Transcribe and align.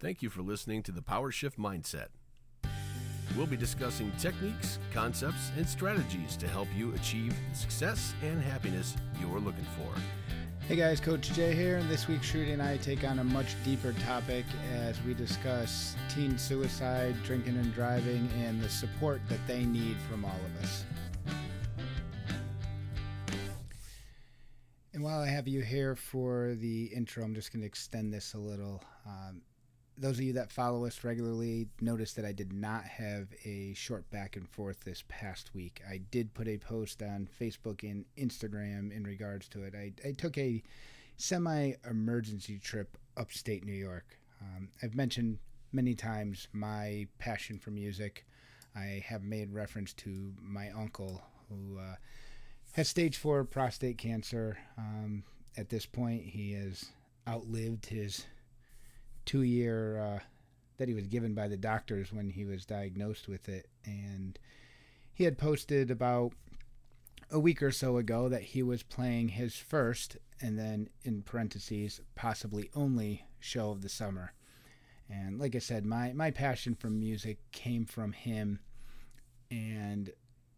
Thank 0.00 0.22
you 0.22 0.30
for 0.30 0.42
listening 0.42 0.84
to 0.84 0.92
the 0.92 1.02
Power 1.02 1.32
Shift 1.32 1.58
Mindset. 1.58 2.06
We'll 3.36 3.48
be 3.48 3.56
discussing 3.56 4.12
techniques, 4.16 4.78
concepts, 4.94 5.50
and 5.56 5.68
strategies 5.68 6.36
to 6.36 6.46
help 6.46 6.68
you 6.76 6.94
achieve 6.94 7.34
the 7.50 7.56
success 7.56 8.14
and 8.22 8.40
happiness 8.40 8.94
you're 9.20 9.40
looking 9.40 9.66
for. 9.76 10.00
Hey 10.68 10.76
guys, 10.76 11.00
Coach 11.00 11.32
Jay 11.32 11.52
here, 11.52 11.78
and 11.78 11.90
this 11.90 12.06
week 12.06 12.20
Shruti 12.20 12.52
and 12.52 12.62
I 12.62 12.76
take 12.76 13.02
on 13.02 13.18
a 13.18 13.24
much 13.24 13.56
deeper 13.64 13.92
topic 14.04 14.44
as 14.72 15.02
we 15.02 15.14
discuss 15.14 15.96
teen 16.08 16.38
suicide, 16.38 17.16
drinking 17.24 17.56
and 17.56 17.74
driving, 17.74 18.28
and 18.38 18.62
the 18.62 18.68
support 18.68 19.20
that 19.28 19.44
they 19.48 19.64
need 19.64 19.96
from 20.08 20.24
all 20.24 20.30
of 20.30 20.62
us. 20.62 20.84
And 24.94 25.02
while 25.02 25.20
I 25.20 25.28
have 25.28 25.48
you 25.48 25.62
here 25.62 25.96
for 25.96 26.54
the 26.54 26.84
intro, 26.84 27.24
I'm 27.24 27.34
just 27.34 27.52
going 27.52 27.62
to 27.62 27.66
extend 27.66 28.14
this 28.14 28.34
a 28.34 28.38
little. 28.38 28.80
Um, 29.04 29.42
those 30.00 30.18
of 30.18 30.24
you 30.24 30.32
that 30.34 30.52
follow 30.52 30.86
us 30.86 31.02
regularly 31.02 31.66
notice 31.80 32.12
that 32.12 32.24
I 32.24 32.32
did 32.32 32.52
not 32.52 32.84
have 32.84 33.28
a 33.44 33.74
short 33.74 34.08
back 34.10 34.36
and 34.36 34.48
forth 34.48 34.80
this 34.80 35.02
past 35.08 35.54
week. 35.54 35.82
I 35.88 36.00
did 36.10 36.34
put 36.34 36.46
a 36.46 36.56
post 36.56 37.02
on 37.02 37.28
Facebook 37.40 37.82
and 37.82 38.04
Instagram 38.16 38.94
in 38.96 39.04
regards 39.04 39.48
to 39.48 39.64
it. 39.64 39.74
I, 39.74 39.92
I 40.06 40.12
took 40.12 40.38
a 40.38 40.62
semi 41.16 41.72
emergency 41.88 42.58
trip 42.58 42.96
upstate 43.16 43.64
New 43.64 43.72
York. 43.72 44.18
Um, 44.40 44.68
I've 44.82 44.94
mentioned 44.94 45.38
many 45.72 45.94
times 45.94 46.46
my 46.52 47.08
passion 47.18 47.58
for 47.58 47.70
music. 47.70 48.24
I 48.76 49.02
have 49.06 49.24
made 49.24 49.52
reference 49.52 49.92
to 49.94 50.32
my 50.40 50.70
uncle 50.70 51.20
who 51.48 51.78
uh, 51.78 51.96
has 52.72 52.88
stage 52.88 53.16
four 53.16 53.42
prostate 53.44 53.98
cancer. 53.98 54.58
Um, 54.76 55.24
at 55.56 55.68
this 55.68 55.86
point, 55.86 56.22
he 56.24 56.52
has 56.52 56.86
outlived 57.26 57.86
his 57.86 58.24
two 59.28 59.42
year 59.42 60.00
uh, 60.00 60.18
that 60.78 60.88
he 60.88 60.94
was 60.94 61.06
given 61.06 61.34
by 61.34 61.46
the 61.46 61.56
doctors 61.58 62.10
when 62.10 62.30
he 62.30 62.46
was 62.46 62.64
diagnosed 62.64 63.28
with 63.28 63.46
it. 63.46 63.68
And 63.84 64.38
he 65.12 65.24
had 65.24 65.36
posted 65.36 65.90
about 65.90 66.32
a 67.30 67.38
week 67.38 67.62
or 67.62 67.70
so 67.70 67.98
ago 67.98 68.30
that 68.30 68.42
he 68.42 68.62
was 68.62 68.82
playing 68.82 69.28
his 69.28 69.54
first, 69.54 70.16
and 70.40 70.58
then 70.58 70.88
in 71.04 71.20
parentheses, 71.20 72.00
possibly 72.14 72.70
only 72.74 73.26
show 73.38 73.70
of 73.70 73.82
the 73.82 73.90
summer. 73.90 74.32
And 75.10 75.38
like 75.38 75.54
I 75.54 75.58
said, 75.58 75.84
my, 75.84 76.14
my 76.14 76.30
passion 76.30 76.74
for 76.74 76.88
music 76.88 77.38
came 77.52 77.84
from 77.84 78.12
him 78.12 78.60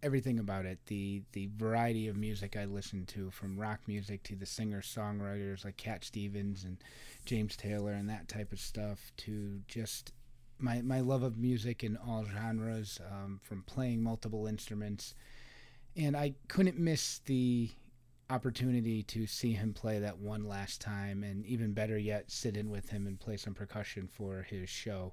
everything 0.02 0.38
about 0.38 0.66
it. 0.66 0.78
The 0.86 1.22
the 1.32 1.48
variety 1.56 2.08
of 2.08 2.16
music 2.16 2.56
I 2.56 2.64
listened 2.64 3.08
to 3.08 3.30
from 3.30 3.58
rock 3.58 3.80
music 3.86 4.22
to 4.24 4.36
the 4.36 4.46
singer 4.46 4.80
songwriters 4.80 5.64
like 5.64 5.76
Cat 5.76 6.04
Stevens 6.04 6.64
and 6.64 6.78
James 7.24 7.56
Taylor 7.56 7.92
and 7.92 8.08
that 8.08 8.28
type 8.28 8.52
of 8.52 8.60
stuff 8.60 9.12
to 9.18 9.60
just 9.68 10.12
my 10.58 10.82
my 10.82 11.00
love 11.00 11.22
of 11.22 11.38
music 11.38 11.84
in 11.84 11.96
all 11.96 12.24
genres 12.24 13.00
um, 13.10 13.40
from 13.42 13.62
playing 13.62 14.02
multiple 14.02 14.46
instruments. 14.46 15.14
And 15.96 16.16
I 16.16 16.34
couldn't 16.48 16.78
miss 16.78 17.20
the 17.26 17.70
opportunity 18.30 19.02
to 19.02 19.26
see 19.26 19.52
him 19.52 19.74
play 19.74 19.98
that 19.98 20.18
one 20.18 20.46
last 20.46 20.80
time 20.80 21.24
and 21.24 21.44
even 21.46 21.72
better 21.72 21.98
yet 21.98 22.30
sit 22.30 22.56
in 22.56 22.70
with 22.70 22.88
him 22.88 23.08
and 23.08 23.18
play 23.18 23.36
some 23.36 23.54
percussion 23.54 24.06
for 24.06 24.46
his 24.48 24.68
show 24.68 25.12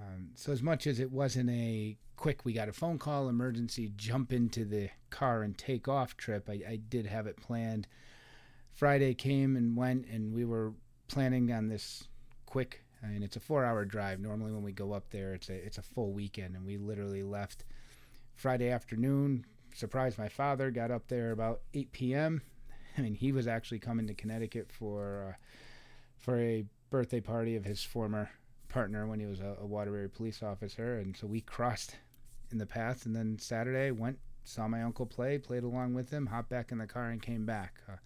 um, 0.00 0.30
so 0.34 0.52
as 0.52 0.62
much 0.62 0.86
as 0.86 0.98
it 0.98 1.12
wasn't 1.12 1.50
a 1.50 1.96
quick, 2.16 2.44
we 2.44 2.52
got 2.52 2.68
a 2.68 2.72
phone 2.72 2.98
call, 2.98 3.28
emergency, 3.28 3.92
jump 3.96 4.32
into 4.32 4.64
the 4.64 4.90
car 5.10 5.42
and 5.42 5.56
take 5.56 5.88
off 5.88 6.16
trip, 6.16 6.48
I, 6.48 6.60
I 6.68 6.80
did 6.88 7.06
have 7.06 7.26
it 7.26 7.36
planned. 7.36 7.86
Friday 8.72 9.14
came 9.14 9.56
and 9.56 9.76
went, 9.76 10.06
and 10.06 10.32
we 10.32 10.44
were 10.44 10.72
planning 11.06 11.52
on 11.52 11.68
this 11.68 12.04
quick. 12.46 12.82
I 13.02 13.06
mean, 13.06 13.22
it's 13.22 13.36
a 13.36 13.40
four-hour 13.40 13.84
drive. 13.84 14.18
Normally, 14.18 14.52
when 14.52 14.64
we 14.64 14.72
go 14.72 14.92
up 14.92 15.10
there, 15.10 15.34
it's 15.34 15.48
a 15.48 15.54
it's 15.54 15.78
a 15.78 15.82
full 15.82 16.12
weekend, 16.12 16.56
and 16.56 16.66
we 16.66 16.76
literally 16.76 17.22
left 17.22 17.64
Friday 18.34 18.70
afternoon. 18.70 19.44
Surprised 19.74 20.18
my 20.18 20.28
father. 20.28 20.70
Got 20.70 20.90
up 20.90 21.06
there 21.08 21.30
about 21.30 21.60
8 21.74 21.92
p.m. 21.92 22.42
I 22.98 23.02
mean, 23.02 23.14
he 23.14 23.30
was 23.30 23.46
actually 23.46 23.78
coming 23.78 24.06
to 24.08 24.14
Connecticut 24.14 24.72
for 24.72 25.28
uh, 25.28 25.36
for 26.18 26.40
a 26.40 26.64
birthday 26.90 27.20
party 27.20 27.54
of 27.54 27.64
his 27.64 27.84
former 27.84 28.30
partner 28.74 29.06
when 29.06 29.20
he 29.20 29.26
was 29.26 29.38
a, 29.38 29.56
a 29.62 29.66
Waterbury 29.66 30.10
police 30.10 30.42
officer, 30.42 30.98
and 30.98 31.16
so 31.16 31.28
we 31.28 31.40
crossed 31.40 31.96
in 32.50 32.58
the 32.58 32.66
path. 32.66 33.06
And 33.06 33.14
then 33.14 33.38
Saturday 33.38 33.92
went 33.92 34.18
saw 34.42 34.68
my 34.68 34.82
uncle 34.82 35.06
play, 35.06 35.38
played 35.38 35.62
along 35.62 35.94
with 35.94 36.10
him, 36.10 36.26
hopped 36.26 36.50
back 36.50 36.70
in 36.72 36.78
the 36.78 36.86
car, 36.86 37.08
and 37.08 37.22
came 37.22 37.46
back. 37.46 37.80
Uh, 37.88 37.96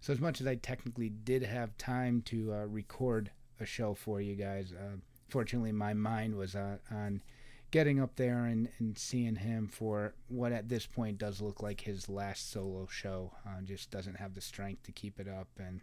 so 0.00 0.12
as 0.12 0.18
much 0.18 0.40
as 0.40 0.46
I 0.46 0.56
technically 0.56 1.10
did 1.10 1.42
have 1.44 1.76
time 1.78 2.22
to 2.22 2.52
uh, 2.52 2.64
record 2.64 3.30
a 3.60 3.66
show 3.66 3.94
for 3.94 4.20
you 4.20 4.34
guys, 4.34 4.72
uh, 4.72 4.96
fortunately 5.28 5.70
my 5.70 5.94
mind 5.94 6.34
was 6.34 6.56
uh, 6.56 6.78
on 6.90 7.22
getting 7.70 8.00
up 8.00 8.16
there 8.16 8.46
and, 8.46 8.68
and 8.78 8.98
seeing 8.98 9.36
him 9.36 9.68
for 9.68 10.14
what 10.28 10.50
at 10.50 10.68
this 10.68 10.86
point 10.86 11.18
does 11.18 11.40
look 11.40 11.62
like 11.62 11.82
his 11.82 12.08
last 12.08 12.50
solo 12.50 12.88
show. 12.90 13.32
Uh, 13.46 13.60
just 13.62 13.90
doesn't 13.90 14.16
have 14.16 14.34
the 14.34 14.40
strength 14.40 14.82
to 14.84 14.92
keep 14.92 15.20
it 15.20 15.28
up, 15.28 15.48
and 15.58 15.80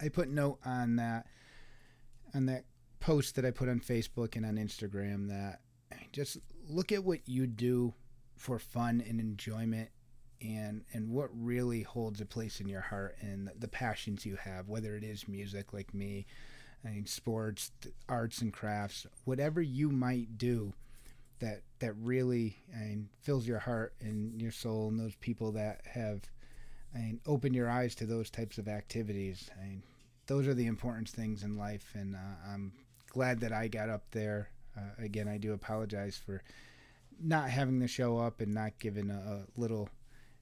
I 0.00 0.08
put 0.08 0.28
note 0.30 0.60
on 0.64 0.96
that 0.96 1.26
on 2.32 2.46
that 2.46 2.64
post 3.00 3.34
that 3.36 3.44
I 3.44 3.50
put 3.50 3.68
on 3.68 3.80
Facebook 3.80 4.36
and 4.36 4.46
on 4.46 4.56
Instagram 4.56 5.28
that 5.28 5.60
just 6.12 6.38
look 6.68 6.92
at 6.92 7.04
what 7.04 7.20
you 7.26 7.46
do 7.46 7.94
for 8.36 8.58
fun 8.58 9.02
and 9.06 9.20
enjoyment 9.20 9.90
and 10.40 10.84
and 10.92 11.10
what 11.10 11.28
really 11.32 11.82
holds 11.82 12.20
a 12.20 12.26
place 12.26 12.60
in 12.60 12.68
your 12.68 12.80
heart 12.80 13.16
and 13.20 13.50
the 13.58 13.68
passions 13.68 14.24
you 14.24 14.36
have 14.36 14.68
whether 14.68 14.96
it 14.96 15.04
is 15.04 15.28
music 15.28 15.72
like 15.72 15.92
me 15.92 16.26
I 16.84 16.88
mean 16.90 17.06
sports 17.06 17.70
arts 18.08 18.40
and 18.40 18.52
crafts 18.52 19.06
whatever 19.24 19.60
you 19.60 19.90
might 19.90 20.38
do 20.38 20.72
that 21.40 21.62
that 21.80 21.94
really 21.96 22.56
I 22.74 22.80
mean, 22.80 23.08
fills 23.20 23.46
your 23.46 23.58
heart 23.58 23.94
and 24.00 24.40
your 24.40 24.52
soul 24.52 24.88
and 24.88 24.98
those 24.98 25.16
people 25.16 25.52
that 25.52 25.80
have 25.86 26.22
I 26.94 26.98
mean, 26.98 27.20
opened 27.26 27.54
your 27.54 27.70
eyes 27.70 27.94
to 27.96 28.06
those 28.06 28.30
types 28.30 28.58
of 28.58 28.66
activities. 28.66 29.48
I 29.56 29.64
mean, 29.64 29.82
those 30.26 30.48
are 30.48 30.54
the 30.54 30.66
important 30.66 31.08
things 31.08 31.44
in 31.44 31.56
life 31.56 31.92
and 31.94 32.16
uh, 32.16 32.52
I'm 32.52 32.72
glad 33.10 33.40
that 33.40 33.52
I 33.52 33.68
got 33.68 33.90
up 33.90 34.04
there. 34.12 34.48
Uh, 34.76 35.04
again, 35.04 35.28
I 35.28 35.36
do 35.36 35.52
apologize 35.52 36.16
for 36.24 36.42
not 37.22 37.50
having 37.50 37.78
the 37.78 37.88
show 37.88 38.18
up 38.18 38.40
and 38.40 38.54
not 38.54 38.78
giving 38.78 39.10
a, 39.10 39.14
a, 39.14 39.60
little 39.60 39.90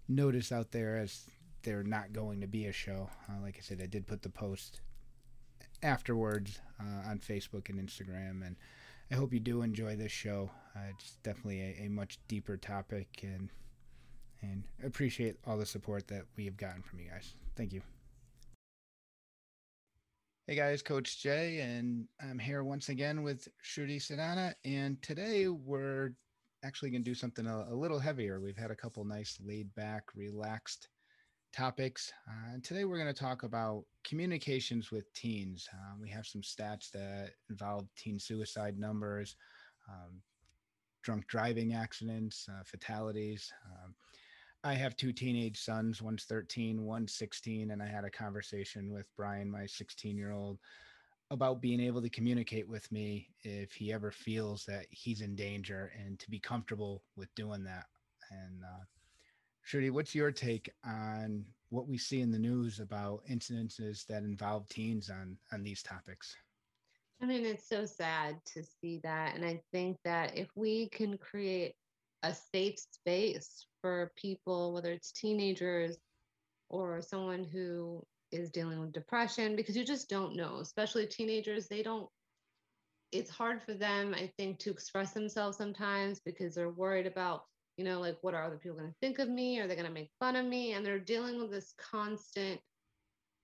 notice 0.07 0.53
out 0.53 0.71
there 0.71 0.97
as 0.97 1.27
there 1.63 1.83
not 1.83 2.13
going 2.13 2.41
to 2.41 2.47
be 2.47 2.67
a 2.67 2.73
show. 2.73 3.11
Uh, 3.29 3.43
like 3.43 3.57
I 3.59 3.63
said, 3.63 3.81
I 3.83 3.87
did 3.87 4.07
put 4.07 4.23
the 4.23 4.29
post 4.29 4.81
afterwards 5.83 6.61
uh, 6.81 7.11
on 7.11 7.19
Facebook 7.19 7.69
and 7.69 7.81
Instagram, 7.81 8.47
and 8.47 8.57
I 9.11 9.17
hope 9.17 9.33
you 9.33 9.41
do 9.41 9.63
enjoy 9.63 9.97
this 9.97 10.13
show. 10.13 10.51
Uh, 10.77 10.91
it's 10.91 11.17
definitely 11.23 11.61
a, 11.61 11.87
a, 11.87 11.89
much 11.89 12.19
deeper 12.29 12.57
topic, 12.57 13.09
and 13.23 13.51
and 14.41 14.63
appreciate 14.85 15.37
all 15.47 15.57
the 15.57 15.67
support 15.67 16.07
that 16.09 16.23
we 16.37 16.45
have 16.45 16.57
gotten 16.57 16.83
from 16.83 17.01
you 17.01 17.11
guys. 17.11 17.35
Thank 17.57 17.73
you. 17.73 17.83
Hey 20.49 20.57
guys, 20.57 20.81
Coach 20.81 21.23
Jay, 21.23 21.61
and 21.61 22.07
I'm 22.23 22.39
here 22.39 22.65
once 22.65 22.89
again 22.89 23.23
with 23.23 23.47
Shruti 23.63 23.99
Sedana. 23.99 24.55
And 24.65 24.97
today 25.03 25.47
we're 25.49 26.15
actually 26.65 26.89
going 26.89 27.05
to 27.05 27.11
do 27.11 27.15
something 27.15 27.47
a, 27.47 27.67
a, 27.71 27.75
little 27.75 27.99
heavier. 27.99 28.41
We've 28.41 28.57
had 28.57 28.71
a 28.71 28.75
couple 28.75 29.05
nice 29.05 29.37
laid 29.45 29.69
back, 29.75 30.05
relaxed 30.15 30.89
topics. 31.55 32.11
Uh, 32.27 32.55
and 32.55 32.65
today 32.65 32.87
we're 32.87 32.97
going 32.97 33.13
to 33.13 33.21
talk 33.21 33.43
about 33.43 33.85
communications 34.05 34.91
with 34.91 35.13
teens. 35.13 35.69
Uh, 35.71 35.97
we 36.01 36.09
have 36.09 36.25
some 36.25 36.41
stats 36.41 36.91
that 36.93 37.33
involve 37.51 37.87
teen 37.99 38.19
suicide 38.19 38.79
numbers, 38.79 39.37
um, 39.87 40.23
drunk 41.03 41.27
driving 41.27 41.75
accidents, 41.75 42.49
uh, 42.51 42.63
fatalities. 42.65 43.53
Um, 43.67 43.95
I 44.65 44.75
have 44.75 44.97
two 44.97 45.13
teenage 45.13 45.61
sons. 45.61 46.03
One's 46.03 46.25
13, 46.25 46.83
one's 46.83 47.15
16. 47.15 47.71
And 47.71 47.83
I 47.83 47.87
had 47.87 48.05
a 48.05 48.11
conversation 48.11 48.93
with 48.93 49.07
Brian, 49.17 49.51
my 49.51 49.67
16 49.67 50.17
year 50.17 50.33
old, 50.33 50.59
about 51.31 51.61
being 51.61 51.81
able 51.81 52.03
to 52.03 52.09
communicate 52.09 52.69
with 52.69 52.91
me 52.91 53.29
if 53.43 53.73
he 53.73 53.93
ever 53.93 54.11
feels 54.11 54.65
that 54.65 54.87
he's 54.91 55.21
in 55.21 55.37
danger 55.37 55.93
and 55.99 56.19
to 56.19 56.31
be 56.31 56.41
comfortable 56.41 57.05
with 57.17 57.33
doing 57.35 57.63
that. 57.65 57.87
And, 58.31 58.65
uh, 58.65 58.85
Shruti, 59.67 59.91
what's 59.91 60.15
your 60.15 60.33
take 60.33 60.71
on 60.85 61.45
what 61.71 61.87
we 61.87 61.99
see 61.99 62.21
in 62.21 62.31
the 62.31 62.39
news 62.39 62.81
about 62.81 63.21
incidences 63.31 64.07
that 64.07 64.23
involve 64.23 64.67
teens 64.69 65.11
on 65.11 65.37
on 65.53 65.63
these 65.63 65.83
topics? 65.83 66.35
I 67.21 67.27
mean, 67.27 67.45
it's 67.45 67.69
so 67.69 67.85
sad 67.85 68.37
to 68.55 68.63
see 68.63 69.01
that. 69.03 69.35
And 69.35 69.45
I 69.45 69.61
think 69.73 69.99
that 70.05 70.37
if 70.37 70.49
we 70.55 70.89
can 70.89 71.19
create 71.19 71.75
a 72.23 72.35
safe 72.53 72.79
space 72.79 73.67
for 73.81 74.13
people, 74.17 74.73
whether 74.73 74.91
it's 74.91 75.13
teenagers 75.13 75.97
or 76.69 77.01
someone 77.01 77.45
who 77.45 78.05
is 78.33 78.51
dealing 78.51 78.81
with 78.81 78.93
depression, 78.93 79.57
because 79.57 79.77
you 79.77 79.85
just 79.85 80.09
don't 80.09 80.37
know, 80.37 80.59
especially 80.59 81.07
teenagers, 81.07 81.69
they 81.69 81.83
don't, 81.83 82.09
it's 83.13 83.31
hard 83.31 83.63
for 83.63 83.73
them, 83.73 84.15
I 84.15 84.31
think, 84.37 84.59
to 84.61 84.71
express 84.71 85.13
themselves 85.13 85.57
sometimes 85.57 86.21
because 86.21 86.55
they're 86.55 86.69
worried 86.71 87.07
about, 87.07 87.45
you 87.77 87.85
know, 87.85 88.01
like 88.01 88.19
what 88.21 88.35
are 88.35 88.45
other 88.45 88.59
people 88.59 88.77
going 88.77 88.91
to 88.91 88.97
think 89.01 89.19
of 89.19 89.29
me? 89.29 89.61
Are 89.61 89.67
they 89.67 89.77
going 89.77 89.87
to 89.87 89.93
make 89.93 90.11
fun 90.19 90.37
of 90.37 90.45
me? 90.45 90.73
And 90.73 90.85
they're 90.85 90.99
dealing 90.99 91.39
with 91.39 91.51
this 91.51 91.73
constant 91.79 92.61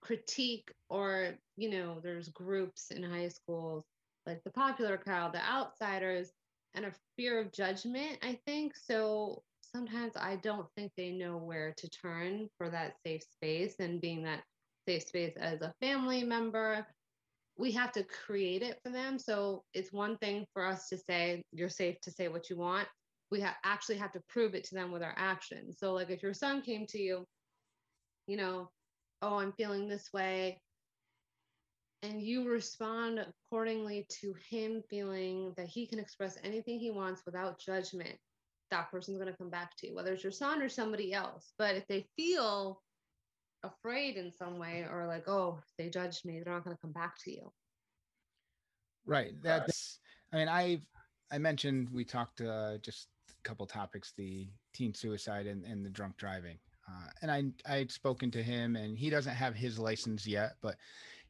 critique 0.03 0.71
or, 0.91 1.35
you 1.57 1.71
know, 1.71 1.99
there's 2.03 2.29
groups 2.29 2.91
in 2.91 3.03
high 3.03 3.29
schools 3.29 3.85
like 4.27 4.43
the 4.45 4.51
popular 4.51 4.97
crowd, 4.97 5.33
the 5.33 5.43
outsiders, 5.43 6.31
and 6.75 6.87
a 6.87 6.93
fear 7.17 7.41
of 7.41 7.53
judgment, 7.53 8.19
I 8.23 8.39
think. 8.47 8.77
So 8.77 9.43
sometimes 9.61 10.15
I 10.17 10.37
don't 10.37 10.67
think 10.77 10.93
they 10.97 11.11
know 11.11 11.37
where 11.37 11.75
to 11.77 11.89
turn 11.91 12.49
for 12.59 12.71
that 12.71 12.95
safe 13.07 13.23
space 13.23 13.77
and 13.81 14.01
being 14.01 14.25
that 14.25 14.43
safe 14.89 15.05
space 15.05 15.35
as 15.37 15.63
a 15.63 15.73
family 15.81 16.25
member. 16.25 16.87
We 17.57 17.73
have 17.73 17.93
to 17.93 18.05
create 18.05 18.63
it 18.63 18.79
for 18.85 18.91
them. 18.91 19.19
So 19.19 19.63
it's 19.75 19.93
one 19.93 20.19
thing 20.19 20.45
for 20.53 20.67
us 20.67 20.89
to 20.89 20.99
say, 20.99 21.43
you're 21.53 21.69
safe 21.69 22.01
to 22.03 22.11
say 22.11 22.29
what 22.29 22.51
you 22.51 22.57
want. 22.57 22.89
We 23.31 23.41
ha- 23.41 23.57
actually 23.65 23.97
have 23.99 24.13
to 24.13 24.21
prove 24.29 24.55
it 24.55 24.65
to 24.65 24.75
them 24.75 24.91
with 24.93 25.03
our 25.03 25.15
actions. 25.17 25.77
So, 25.79 25.93
like 25.95 26.11
if 26.11 26.23
your 26.23 26.35
son 26.35 26.63
came 26.63 26.87
to 26.89 26.99
you, 26.99 27.25
you 28.27 28.37
know, 28.37 28.69
oh, 29.23 29.39
I'm 29.39 29.53
feeling 29.53 29.89
this 29.89 30.11
way 30.13 30.59
and 32.05 32.21
you 32.23 32.49
respond 32.49 33.19
accordingly 33.19 34.07
to 34.21 34.35
him 34.51 34.83
feeling 34.91 35.55
that 35.57 35.67
he 35.67 35.87
can 35.87 35.99
express 35.99 36.39
anything 36.45 36.79
he 36.79 36.91
wants 36.91 37.23
without 37.25 37.59
judgment, 37.59 38.17
that 38.71 38.91
person's 38.91 39.17
going 39.17 39.31
to 39.31 39.39
come 39.39 39.51
back 39.51 39.75
to 39.79 39.89
you, 39.89 39.95
whether 39.95 40.13
it's 40.13 40.23
your 40.23 40.33
son 40.33 40.61
or 40.61 40.69
somebody 40.69 41.15
else. 41.15 41.53
But 41.59 41.77
if 41.77 41.87
they 41.87 42.07
feel 42.17 42.83
afraid 43.63 44.17
in 44.17 44.31
some 44.31 44.59
way 44.59 44.87
or 44.91 45.07
like, 45.07 45.27
oh, 45.29 45.61
they 45.79 45.89
judged 45.89 46.27
me, 46.27 46.41
they're 46.45 46.53
not 46.53 46.65
going 46.65 46.77
to 46.77 46.81
come 46.81 46.93
back 46.93 47.17
to 47.25 47.31
you. 47.31 47.51
Right. 49.07 49.33
That's, 49.43 49.99
I 50.33 50.37
mean, 50.37 50.49
I, 50.49 50.83
I 51.33 51.39
mentioned 51.39 51.89
we 51.91 52.05
talked 52.05 52.41
uh, 52.43 52.79
just 52.79 53.09
a 53.31 53.49
couple 53.49 53.67
topics, 53.67 54.13
the 54.17 54.49
teen 54.75 54.93
suicide 54.93 55.47
and, 55.47 55.65
and 55.65 55.85
the 55.85 55.91
drunk 55.91 56.17
driving. 56.19 56.59
Uh, 56.87 57.09
and 57.23 57.31
I 57.31 57.45
I'd 57.67 57.91
spoken 57.91 58.31
to 58.33 58.43
him, 58.43 58.77
and 58.77 58.99
he 58.99 59.09
doesn't 59.09 59.35
have 59.35 59.55
his 59.55 59.79
license 59.79 60.27
yet, 60.27 60.57
but 60.61 60.77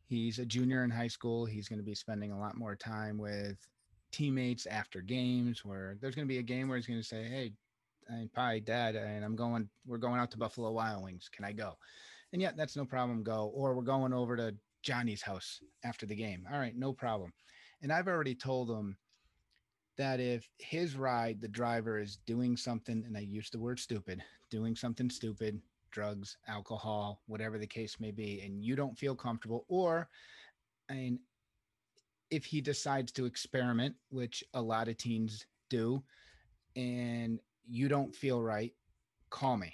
He's 0.07 0.39
a 0.39 0.47
junior 0.47 0.85
in 0.85 0.91
high 0.91 1.09
school. 1.09 1.45
He's 1.45 1.69
going 1.69 1.79
to 1.79 1.85
be 1.85 1.95
spending 1.95 2.33
a 2.33 2.39
lot 2.39 2.57
more 2.57 2.77
time 2.77 3.19
with 3.19 3.57
teammates 4.13 4.67
after 4.67 5.01
games 5.01 5.65
where 5.65 5.97
there's 6.01 6.15
going 6.15 6.27
to 6.27 6.33
be 6.33 6.39
a 6.39 6.43
game 6.43 6.69
where 6.69 6.77
he's 6.77 6.87
going 6.87 7.01
to 7.01 7.07
say, 7.07 7.25
Hey, 7.25 7.53
I'm 8.11 8.31
probably 8.33 8.61
Dad, 8.61 8.97
and 8.97 9.25
I'm 9.25 9.37
going, 9.37 9.69
we're 9.87 9.99
going 9.99 10.21
out 10.21 10.31
to 10.33 10.39
Buffalo 10.39 10.71
Wild 10.71 11.03
Wings. 11.03 11.29
Can 11.33 11.45
I 11.45 11.53
go? 11.53 11.75
And 12.33 12.43
yet, 12.43 12.57
that's 12.57 12.77
no 12.77 12.85
problem. 12.85 13.23
Go. 13.23 13.53
Or 13.55 13.75
we're 13.75 13.83
going 13.83 14.13
over 14.13 14.37
to 14.37 14.55
Johnny's 14.83 15.23
house 15.23 15.61
after 15.85 16.05
the 16.05 16.15
game. 16.15 16.47
All 16.53 16.59
right, 16.59 16.77
no 16.77 16.93
problem. 16.93 17.33
And 17.83 17.93
I've 17.93 18.09
already 18.09 18.35
told 18.35 18.71
him 18.71 18.97
that 19.97 20.21
if 20.21 20.49
his 20.59 20.97
ride, 20.97 21.41
the 21.41 21.49
driver 21.49 21.99
is 21.99 22.19
doing 22.27 22.57
something, 22.57 23.05
and 23.07 23.17
I 23.17 23.21
use 23.21 23.51
the 23.51 23.59
word 23.59 23.79
stupid, 23.79 24.23
doing 24.51 24.75
something 24.75 25.09
stupid, 25.09 25.61
drugs, 25.95 26.37
alcohol, 26.49 27.23
whatever 27.27 27.57
the 27.57 27.67
case 27.67 27.97
may 28.01 28.11
be, 28.11 28.43
and 28.45 28.63
you 28.63 28.77
don't 28.77 28.99
feel 28.99 29.15
comfortable, 29.15 29.65
or 29.69 30.09
I 30.91 30.95
mean, 30.95 31.21
if 32.31 32.45
he 32.45 32.61
decides 32.61 33.13
to 33.13 33.25
experiment, 33.25 33.95
which 34.11 34.43
a 34.53 34.61
lot 34.61 34.89
of 34.89 34.97
teens 34.99 35.47
do, 35.71 36.03
and 36.75 37.39
you 37.67 37.89
don't 37.89 38.15
feel 38.15 38.43
right, 38.43 38.73
call 39.31 39.57
me. 39.57 39.73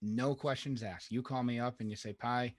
No 0.00 0.34
questions 0.34 0.82
asked. 0.82 1.10
You 1.10 1.20
call 1.22 1.42
me 1.42 1.58
up 1.58 1.80
and 1.80 1.90
you 1.90 1.96
say, 1.96 2.12
Pi, 2.12 2.54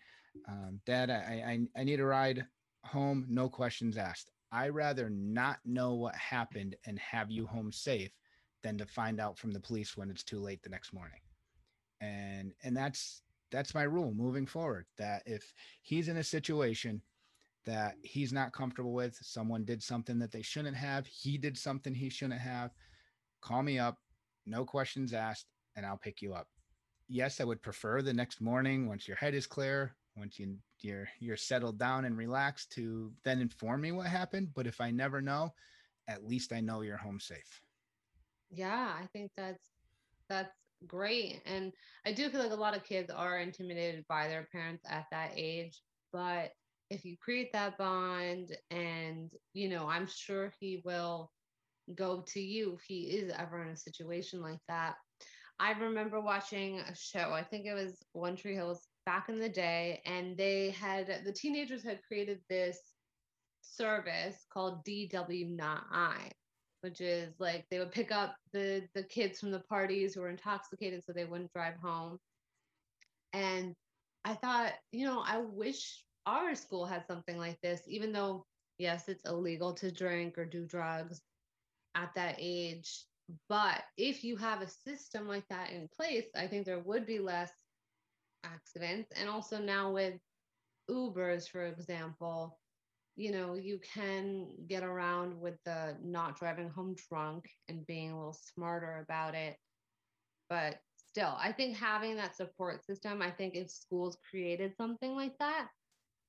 um, 0.47 0.79
Dad, 0.85 1.09
I, 1.09 1.65
I, 1.75 1.79
I 1.79 1.83
need 1.83 1.99
a 1.99 2.05
ride 2.05 2.45
home. 2.83 3.25
No 3.29 3.49
questions 3.49 3.97
asked. 3.97 4.31
I 4.51 4.67
rather 4.67 5.09
not 5.09 5.59
know 5.65 5.93
what 5.93 6.15
happened 6.15 6.75
and 6.85 6.99
have 6.99 7.31
you 7.31 7.47
home 7.47 7.71
safe 7.71 8.11
than 8.63 8.77
to 8.77 8.85
find 8.85 9.19
out 9.19 9.39
from 9.39 9.51
the 9.51 9.59
police 9.59 9.95
when 9.95 10.11
it's 10.11 10.23
too 10.23 10.39
late 10.39 10.61
the 10.61 10.69
next 10.69 10.93
morning 10.93 11.21
and 12.01 12.53
and 12.63 12.75
that's 12.75 13.21
that's 13.51 13.75
my 13.75 13.83
rule 13.83 14.13
moving 14.13 14.45
forward 14.45 14.85
that 14.97 15.21
if 15.25 15.53
he's 15.81 16.07
in 16.07 16.17
a 16.17 16.23
situation 16.23 17.01
that 17.65 17.95
he's 18.01 18.33
not 18.33 18.53
comfortable 18.53 18.93
with 18.93 19.15
someone 19.21 19.63
did 19.63 19.83
something 19.83 20.17
that 20.17 20.31
they 20.31 20.41
shouldn't 20.41 20.75
have 20.75 21.05
he 21.05 21.37
did 21.37 21.57
something 21.57 21.93
he 21.93 22.09
shouldn't 22.09 22.41
have 22.41 22.71
call 23.41 23.61
me 23.61 23.77
up 23.77 23.97
no 24.45 24.65
questions 24.65 25.13
asked 25.13 25.45
and 25.75 25.85
i'll 25.85 25.97
pick 25.97 26.21
you 26.21 26.33
up. 26.33 26.47
Yes 27.07 27.39
i 27.39 27.43
would 27.43 27.61
prefer 27.61 28.01
the 28.01 28.13
next 28.13 28.41
morning 28.41 28.87
once 28.87 29.07
your 29.07 29.17
head 29.17 29.33
is 29.33 29.45
clear 29.45 29.95
once 30.17 30.39
you 30.39 30.55
you're 30.79 31.07
you're 31.19 31.37
settled 31.37 31.77
down 31.77 32.05
and 32.05 32.17
relaxed 32.17 32.71
to 32.71 33.11
then 33.23 33.39
inform 33.39 33.81
me 33.81 33.91
what 33.91 34.07
happened 34.07 34.49
but 34.55 34.65
if 34.65 34.81
i 34.81 34.89
never 34.89 35.21
know 35.21 35.53
at 36.07 36.25
least 36.25 36.51
i 36.51 36.59
know 36.59 36.81
you're 36.81 36.97
home 36.97 37.19
safe. 37.19 37.61
Yeah 38.49 38.93
i 38.99 39.05
think 39.13 39.31
that's 39.37 39.69
that's 40.27 40.60
great. 40.87 41.41
And 41.45 41.71
I 42.05 42.13
do 42.13 42.29
feel 42.29 42.41
like 42.41 42.51
a 42.51 42.55
lot 42.55 42.75
of 42.75 42.83
kids 42.83 43.09
are 43.09 43.39
intimidated 43.39 44.05
by 44.07 44.27
their 44.27 44.47
parents 44.51 44.83
at 44.89 45.05
that 45.11 45.31
age. 45.35 45.81
But 46.11 46.51
if 46.89 47.05
you 47.05 47.15
create 47.17 47.53
that 47.53 47.77
bond, 47.77 48.55
and, 48.69 49.31
you 49.53 49.69
know, 49.69 49.87
I'm 49.87 50.07
sure 50.07 50.53
he 50.59 50.81
will 50.83 51.31
go 51.95 52.23
to 52.27 52.41
you 52.41 52.75
if 52.75 52.81
he 52.81 53.03
is 53.03 53.31
ever 53.37 53.61
in 53.61 53.69
a 53.69 53.77
situation 53.77 54.41
like 54.41 54.59
that. 54.67 54.95
I 55.59 55.71
remember 55.73 56.19
watching 56.19 56.79
a 56.79 56.95
show, 56.95 57.31
I 57.31 57.43
think 57.43 57.65
it 57.65 57.73
was 57.73 58.03
One 58.13 58.35
Tree 58.35 58.55
Hills 58.55 58.87
back 59.05 59.29
in 59.29 59.39
the 59.39 59.49
day, 59.49 60.01
and 60.05 60.35
they 60.35 60.71
had 60.71 61.21
the 61.23 61.31
teenagers 61.31 61.83
had 61.83 62.01
created 62.03 62.39
this 62.49 62.79
service 63.61 64.45
called 64.51 64.83
DW 64.85 65.55
Not 65.55 65.85
I 65.91 66.31
which 66.81 67.01
is 67.01 67.33
like 67.39 67.65
they 67.69 67.79
would 67.79 67.91
pick 67.91 68.11
up 68.11 68.35
the 68.53 68.87
the 68.95 69.03
kids 69.03 69.39
from 69.39 69.51
the 69.51 69.61
parties 69.61 70.13
who 70.13 70.21
were 70.21 70.29
intoxicated 70.29 71.03
so 71.03 71.13
they 71.13 71.25
wouldn't 71.25 71.53
drive 71.53 71.75
home. 71.81 72.19
And 73.33 73.75
i 74.23 74.35
thought 74.35 74.73
you 74.91 75.05
know 75.05 75.23
i 75.25 75.39
wish 75.39 76.03
our 76.27 76.53
school 76.53 76.85
had 76.85 77.07
something 77.07 77.37
like 77.39 77.59
this 77.61 77.81
even 77.87 78.11
though 78.13 78.45
yes 78.77 79.09
it's 79.09 79.25
illegal 79.27 79.73
to 79.73 79.91
drink 79.91 80.37
or 80.37 80.45
do 80.45 80.65
drugs 80.65 81.21
at 81.95 82.11
that 82.15 82.35
age. 82.39 83.05
But 83.49 83.83
if 83.97 84.23
you 84.23 84.37
have 84.37 84.61
a 84.61 84.67
system 84.67 85.27
like 85.27 85.47
that 85.49 85.71
in 85.71 85.87
place 85.95 86.25
i 86.35 86.47
think 86.47 86.65
there 86.65 86.79
would 86.79 87.05
be 87.05 87.19
less 87.19 87.51
accidents. 88.43 89.11
And 89.15 89.29
also 89.29 89.59
now 89.59 89.91
with 89.91 90.15
ubers 90.89 91.49
for 91.49 91.65
example 91.65 92.59
you 93.21 93.31
know, 93.31 93.53
you 93.53 93.79
can 93.93 94.47
get 94.67 94.81
around 94.83 95.39
with 95.39 95.55
the 95.63 95.95
not 96.03 96.39
driving 96.39 96.69
home 96.69 96.95
drunk 97.07 97.45
and 97.69 97.85
being 97.85 98.11
a 98.11 98.17
little 98.17 98.37
smarter 98.55 99.05
about 99.07 99.35
it. 99.35 99.57
But 100.49 100.77
still, 100.95 101.35
I 101.39 101.51
think 101.51 101.77
having 101.77 102.15
that 102.15 102.35
support 102.35 102.83
system, 102.83 103.21
I 103.21 103.29
think 103.29 103.55
if 103.55 103.69
schools 103.69 104.17
created 104.29 104.75
something 104.75 105.15
like 105.15 105.37
that, 105.37 105.67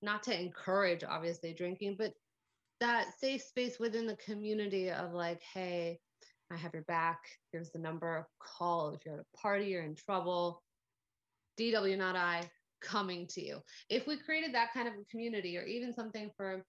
not 0.03 0.23
to 0.25 0.39
encourage 0.39 1.03
obviously 1.03 1.55
drinking, 1.55 1.97
but 1.99 2.13
that 2.81 3.07
safe 3.19 3.43
space 3.43 3.79
within 3.79 4.07
the 4.07 4.17
community 4.17 4.91
of 4.91 5.15
like, 5.15 5.41
hey, 5.55 5.99
I 6.53 6.57
have 6.57 6.75
your 6.75 6.83
back. 6.83 7.21
Here's 7.53 7.71
the 7.71 7.79
number. 7.79 8.29
Call 8.39 8.91
if 8.91 9.01
you're 9.07 9.15
at 9.15 9.21
a 9.21 9.37
party, 9.39 9.67
you're 9.67 9.83
in 9.83 9.95
trouble. 9.95 10.63
DW, 11.59 11.97
not 11.97 12.17
I, 12.17 12.43
coming 12.83 13.27
to 13.29 13.43
you. 13.43 13.61
If 13.89 14.07
we 14.07 14.19
created 14.19 14.55
that 14.55 14.75
kind 14.75 14.89
of 14.89 14.95
a 14.95 15.11
community 15.11 15.57
or 15.57 15.65
even 15.65 15.95
something 15.95 16.31
for 16.37 16.63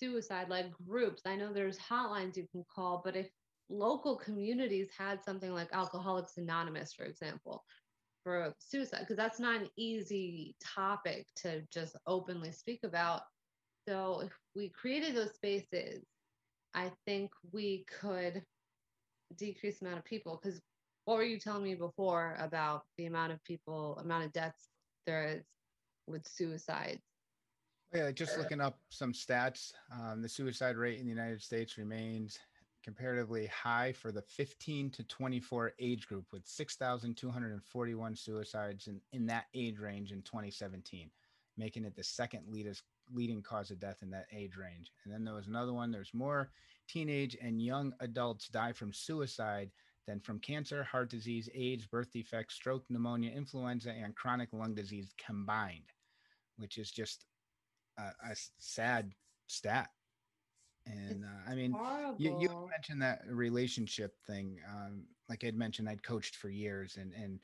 suicide 0.00 0.48
like 0.48 0.66
groups, 0.86 1.22
I 1.26 1.36
know 1.36 1.52
there's 1.52 1.78
hotlines 1.78 2.36
you 2.36 2.46
can 2.50 2.64
call, 2.74 3.02
but 3.04 3.16
if 3.16 3.28
local 3.68 4.16
communities 4.16 4.88
had 4.96 5.22
something 5.22 5.52
like 5.52 5.68
Alcoholics 5.72 6.38
Anonymous, 6.38 6.92
for 6.92 7.04
example, 7.04 7.62
for 8.24 8.54
suicide, 8.58 9.00
because 9.00 9.16
that's 9.16 9.38
not 9.38 9.60
an 9.60 9.68
easy 9.76 10.56
topic 10.62 11.26
to 11.36 11.62
just 11.72 11.96
openly 12.06 12.52
speak 12.52 12.80
about. 12.84 13.22
So 13.88 14.22
if 14.24 14.32
we 14.56 14.70
created 14.70 15.14
those 15.14 15.34
spaces, 15.34 16.04
I 16.74 16.90
think 17.06 17.30
we 17.52 17.84
could 18.00 18.42
decrease 19.36 19.78
the 19.78 19.86
amount 19.86 20.00
of 20.00 20.04
people. 20.04 20.40
Because 20.42 20.60
what 21.04 21.16
were 21.16 21.24
you 21.24 21.38
telling 21.38 21.64
me 21.64 21.74
before 21.74 22.36
about 22.40 22.82
the 22.98 23.06
amount 23.06 23.32
of 23.32 23.42
people, 23.44 23.98
amount 24.02 24.24
of 24.24 24.32
deaths 24.32 24.68
there 25.06 25.26
is 25.36 25.44
with 26.06 26.26
suicides. 26.26 27.02
Yeah, 27.92 28.12
just 28.12 28.38
looking 28.38 28.60
up 28.60 28.78
some 28.90 29.12
stats, 29.12 29.72
um, 29.92 30.22
the 30.22 30.28
suicide 30.28 30.76
rate 30.76 31.00
in 31.00 31.06
the 31.06 31.10
United 31.10 31.42
States 31.42 31.76
remains 31.76 32.38
comparatively 32.84 33.46
high 33.46 33.92
for 33.92 34.12
the 34.12 34.22
15 34.22 34.90
to 34.90 35.02
24 35.04 35.72
age 35.80 36.06
group, 36.06 36.26
with 36.32 36.46
6,241 36.46 38.16
suicides 38.16 38.86
in, 38.86 39.00
in 39.12 39.26
that 39.26 39.46
age 39.54 39.80
range 39.80 40.12
in 40.12 40.22
2017, 40.22 41.10
making 41.56 41.84
it 41.84 41.96
the 41.96 42.04
second 42.04 42.44
leadest, 42.48 42.84
leading 43.12 43.42
cause 43.42 43.72
of 43.72 43.80
death 43.80 43.98
in 44.02 44.10
that 44.10 44.26
age 44.32 44.56
range. 44.56 44.92
And 45.04 45.12
then 45.12 45.24
there 45.24 45.34
was 45.34 45.48
another 45.48 45.72
one. 45.72 45.90
There's 45.90 46.14
more 46.14 46.52
teenage 46.88 47.36
and 47.42 47.60
young 47.60 47.92
adults 47.98 48.46
die 48.46 48.72
from 48.72 48.92
suicide 48.92 49.72
than 50.06 50.20
from 50.20 50.38
cancer, 50.38 50.84
heart 50.84 51.10
disease, 51.10 51.48
AIDS, 51.54 51.86
birth 51.86 52.12
defects, 52.12 52.54
stroke, 52.54 52.84
pneumonia, 52.88 53.32
influenza, 53.32 53.90
and 53.90 54.14
chronic 54.14 54.50
lung 54.52 54.76
disease 54.76 55.12
combined, 55.18 55.92
which 56.56 56.78
is 56.78 56.92
just 56.92 57.26
a, 57.98 58.30
a 58.30 58.36
sad 58.58 59.12
stat. 59.46 59.90
And 60.86 61.24
uh, 61.24 61.50
I 61.50 61.54
mean, 61.54 61.76
you, 62.16 62.36
you, 62.40 62.68
mentioned 62.70 63.02
that 63.02 63.20
relationship 63.28 64.14
thing. 64.26 64.58
Um, 64.68 65.04
like 65.28 65.44
I'd 65.44 65.56
mentioned, 65.56 65.88
I'd 65.88 66.02
coached 66.02 66.36
for 66.36 66.48
years, 66.48 66.96
and 66.98 67.12
and 67.12 67.38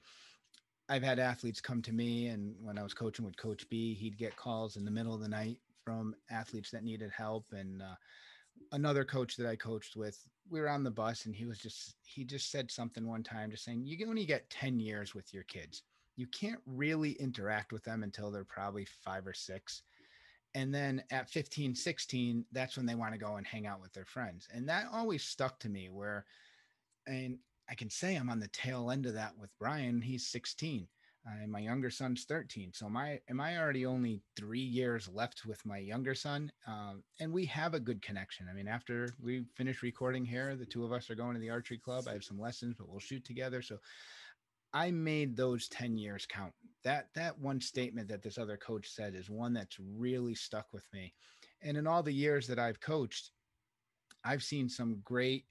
I've 0.88 1.02
had 1.02 1.18
athletes 1.18 1.60
come 1.60 1.82
to 1.82 1.92
me, 1.92 2.28
and 2.28 2.54
when 2.62 2.78
I 2.78 2.82
was 2.82 2.94
coaching 2.94 3.24
with 3.24 3.36
Coach 3.36 3.68
B, 3.68 3.94
he'd 3.94 4.16
get 4.16 4.36
calls 4.36 4.76
in 4.76 4.84
the 4.84 4.90
middle 4.90 5.14
of 5.14 5.20
the 5.20 5.28
night 5.28 5.58
from 5.84 6.14
athletes 6.30 6.70
that 6.70 6.82
needed 6.82 7.10
help, 7.14 7.44
and 7.52 7.82
uh, 7.82 7.94
another 8.72 9.04
coach 9.04 9.36
that 9.36 9.46
I 9.46 9.56
coached 9.56 9.96
with, 9.96 10.18
we 10.48 10.60
were 10.60 10.68
on 10.68 10.84
the 10.84 10.90
bus 10.90 11.26
and 11.26 11.34
he 11.34 11.44
was 11.44 11.58
just, 11.58 11.96
he 12.02 12.24
just 12.24 12.50
said 12.50 12.70
something 12.70 13.06
one 13.06 13.22
time, 13.22 13.50
just 13.50 13.64
saying, 13.64 13.82
you 13.84 14.08
only 14.08 14.26
get 14.26 14.50
10 14.50 14.78
years 14.80 15.14
with 15.14 15.32
your 15.32 15.44
kids. 15.44 15.82
You 16.16 16.26
can't 16.28 16.60
really 16.66 17.12
interact 17.12 17.72
with 17.72 17.84
them 17.84 18.02
until 18.02 18.30
they're 18.30 18.44
probably 18.44 18.86
five 19.04 19.26
or 19.26 19.34
six. 19.34 19.82
And 20.56 20.74
then 20.74 21.02
at 21.10 21.28
15, 21.28 21.74
16, 21.74 22.46
that's 22.50 22.78
when 22.78 22.86
they 22.86 22.94
want 22.94 23.12
to 23.12 23.18
go 23.18 23.36
and 23.36 23.46
hang 23.46 23.66
out 23.66 23.82
with 23.82 23.92
their 23.92 24.06
friends. 24.06 24.48
And 24.50 24.66
that 24.70 24.86
always 24.90 25.22
stuck 25.22 25.60
to 25.60 25.68
me 25.68 25.90
where, 25.90 26.24
and 27.06 27.36
I 27.68 27.74
can 27.74 27.90
say 27.90 28.16
I'm 28.16 28.30
on 28.30 28.40
the 28.40 28.48
tail 28.48 28.90
end 28.90 29.04
of 29.04 29.12
that 29.12 29.36
with 29.38 29.50
Brian. 29.60 30.00
He's 30.00 30.26
16 30.28 30.88
uh, 31.26 31.42
and 31.42 31.50
my 31.50 31.58
younger 31.58 31.90
son's 31.90 32.24
13 32.24 32.72
so 32.72 32.88
my 32.88 33.18
am 33.28 33.40
i 33.40 33.58
already 33.58 33.84
only 33.84 34.22
three 34.36 34.60
years 34.60 35.08
left 35.12 35.44
with 35.44 35.64
my 35.66 35.78
younger 35.78 36.14
son 36.14 36.50
um, 36.66 37.02
and 37.20 37.32
we 37.32 37.44
have 37.44 37.74
a 37.74 37.80
good 37.80 38.00
connection 38.00 38.46
i 38.48 38.54
mean 38.54 38.68
after 38.68 39.08
we 39.20 39.44
finish 39.56 39.82
recording 39.82 40.24
here 40.24 40.54
the 40.54 40.64
two 40.64 40.84
of 40.84 40.92
us 40.92 41.10
are 41.10 41.16
going 41.16 41.34
to 41.34 41.40
the 41.40 41.50
archery 41.50 41.78
club 41.78 42.04
i 42.08 42.12
have 42.12 42.24
some 42.24 42.40
lessons 42.40 42.76
but 42.78 42.88
we'll 42.88 43.00
shoot 43.00 43.24
together 43.24 43.60
so 43.60 43.76
i 44.72 44.90
made 44.90 45.36
those 45.36 45.68
10 45.68 45.96
years 45.96 46.26
count 46.26 46.52
that 46.86 47.08
that 47.14 47.38
one 47.38 47.60
statement 47.60 48.08
that 48.08 48.22
this 48.22 48.38
other 48.38 48.56
coach 48.56 48.88
said 48.88 49.14
is 49.14 49.28
one 49.28 49.52
that's 49.52 49.78
really 49.94 50.34
stuck 50.34 50.66
with 50.72 50.84
me 50.92 51.12
and 51.62 51.76
in 51.76 51.86
all 51.86 52.02
the 52.02 52.12
years 52.12 52.46
that 52.46 52.58
i've 52.58 52.80
coached 52.80 53.30
i've 54.24 54.42
seen 54.42 54.68
some 54.68 55.00
great 55.04 55.44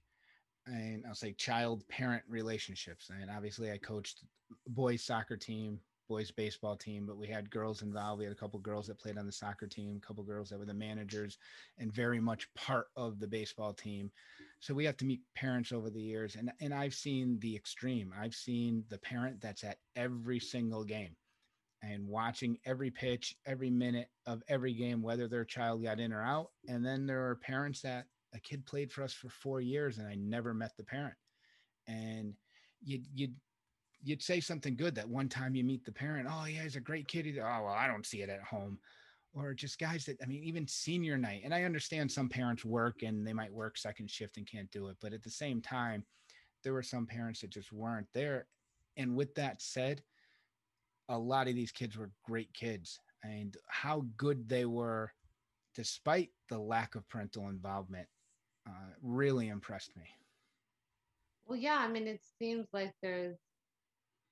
and 0.67 1.03
I'll 1.07 1.15
say 1.15 1.33
child 1.33 1.87
parent 1.89 2.23
relationships. 2.27 3.09
And 3.09 3.29
obviously, 3.29 3.71
I 3.71 3.77
coached 3.77 4.23
boys 4.67 5.03
soccer 5.03 5.37
team, 5.37 5.79
boys 6.07 6.31
baseball 6.31 6.75
team, 6.75 7.05
but 7.05 7.17
we 7.17 7.27
had 7.27 7.49
girls 7.51 7.81
involved. 7.81 8.19
We 8.19 8.25
had 8.25 8.33
a 8.33 8.37
couple 8.37 8.59
girls 8.59 8.87
that 8.87 8.99
played 8.99 9.17
on 9.17 9.25
the 9.25 9.31
soccer 9.31 9.67
team, 9.67 9.99
a 10.01 10.05
couple 10.05 10.23
girls 10.23 10.49
that 10.49 10.59
were 10.59 10.65
the 10.65 10.73
managers, 10.73 11.37
and 11.77 11.93
very 11.93 12.19
much 12.19 12.51
part 12.55 12.87
of 12.95 13.19
the 13.19 13.27
baseball 13.27 13.73
team. 13.73 14.11
So 14.59 14.73
we 14.73 14.85
have 14.85 14.97
to 14.97 15.05
meet 15.05 15.21
parents 15.35 15.71
over 15.71 15.89
the 15.89 16.01
years, 16.01 16.35
and 16.35 16.51
and 16.61 16.73
I've 16.73 16.95
seen 16.95 17.39
the 17.39 17.55
extreme. 17.55 18.13
I've 18.17 18.35
seen 18.35 18.83
the 18.89 18.99
parent 18.99 19.41
that's 19.41 19.63
at 19.63 19.77
every 19.95 20.39
single 20.39 20.83
game. 20.83 21.15
And 21.87 22.07
watching 22.07 22.57
every 22.65 22.89
pitch, 22.89 23.35
every 23.45 23.69
minute 23.69 24.09
of 24.25 24.41
every 24.47 24.73
game, 24.73 25.01
whether 25.01 25.27
their 25.27 25.45
child 25.45 25.83
got 25.83 25.99
in 25.99 26.11
or 26.11 26.23
out. 26.23 26.49
And 26.67 26.83
then 26.83 27.05
there 27.05 27.29
are 27.29 27.35
parents 27.35 27.81
that 27.81 28.07
a 28.33 28.39
kid 28.39 28.65
played 28.65 28.91
for 28.91 29.03
us 29.03 29.13
for 29.13 29.29
four 29.29 29.61
years 29.61 29.97
and 29.97 30.07
I 30.07 30.15
never 30.15 30.53
met 30.53 30.75
the 30.77 30.83
parent. 30.83 31.15
And 31.87 32.33
you 32.83 33.01
you 33.13 33.29
you'd 34.03 34.21
say 34.21 34.39
something 34.39 34.75
good 34.75 34.95
that 34.95 35.07
one 35.07 35.29
time 35.29 35.55
you 35.55 35.63
meet 35.63 35.85
the 35.85 35.91
parent, 35.91 36.27
oh 36.29 36.45
yeah, 36.45 36.63
he's 36.63 36.75
a 36.75 36.81
great 36.81 37.07
kid. 37.07 37.27
oh 37.37 37.41
well, 37.41 37.67
I 37.67 37.87
don't 37.87 38.05
see 38.05 38.21
it 38.21 38.29
at 38.29 38.43
home. 38.43 38.79
Or 39.33 39.53
just 39.53 39.79
guys 39.79 40.05
that 40.05 40.17
I 40.23 40.25
mean, 40.25 40.43
even 40.43 40.67
senior 40.67 41.17
night. 41.17 41.41
And 41.43 41.53
I 41.53 41.63
understand 41.63 42.11
some 42.11 42.29
parents 42.29 42.65
work 42.65 43.03
and 43.03 43.27
they 43.27 43.33
might 43.33 43.51
work 43.53 43.77
second 43.77 44.09
shift 44.09 44.37
and 44.37 44.49
can't 44.49 44.71
do 44.71 44.87
it, 44.87 44.97
but 45.01 45.13
at 45.13 45.23
the 45.23 45.29
same 45.29 45.61
time, 45.61 46.05
there 46.63 46.73
were 46.73 46.83
some 46.83 47.05
parents 47.05 47.41
that 47.41 47.51
just 47.51 47.71
weren't 47.71 48.07
there. 48.13 48.47
And 48.97 49.15
with 49.15 49.35
that 49.35 49.61
said, 49.61 50.01
a 51.09 51.17
lot 51.17 51.47
of 51.47 51.55
these 51.55 51.71
kids 51.71 51.97
were 51.97 52.12
great 52.24 52.53
kids 52.53 53.00
and 53.24 53.57
how 53.67 54.05
good 54.17 54.47
they 54.47 54.65
were 54.65 55.12
despite 55.75 56.31
the 56.50 56.57
lack 56.57 56.95
of 56.95 57.07
parental 57.09 57.50
involvement 57.50 58.07
uh, 58.67 58.91
really 59.01 59.47
impressed 59.50 59.95
me. 59.95 60.05
Well, 61.45 61.59
yeah, 61.59 61.77
I 61.77 61.88
mean, 61.88 62.07
it 62.07 62.21
seems 62.39 62.67
like 62.74 62.93
there's 63.01 63.38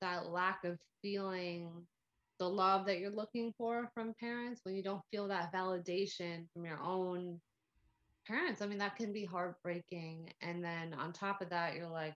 that 0.01 0.27
lack 0.27 0.63
of 0.63 0.79
feeling 1.01 1.87
the 2.39 2.49
love 2.49 2.85
that 2.87 2.99
you're 2.99 3.11
looking 3.11 3.53
for 3.57 3.89
from 3.93 4.13
parents 4.19 4.61
when 4.63 4.75
you 4.75 4.83
don't 4.83 5.03
feel 5.11 5.27
that 5.27 5.53
validation 5.53 6.45
from 6.53 6.65
your 6.65 6.81
own 6.81 7.39
parents. 8.27 8.61
I 8.61 8.67
mean, 8.67 8.79
that 8.79 8.95
can 8.95 9.13
be 9.13 9.25
heartbreaking. 9.25 10.33
And 10.41 10.63
then 10.63 10.93
on 10.93 11.13
top 11.13 11.41
of 11.41 11.49
that, 11.49 11.75
you're 11.75 11.87
like, 11.87 12.15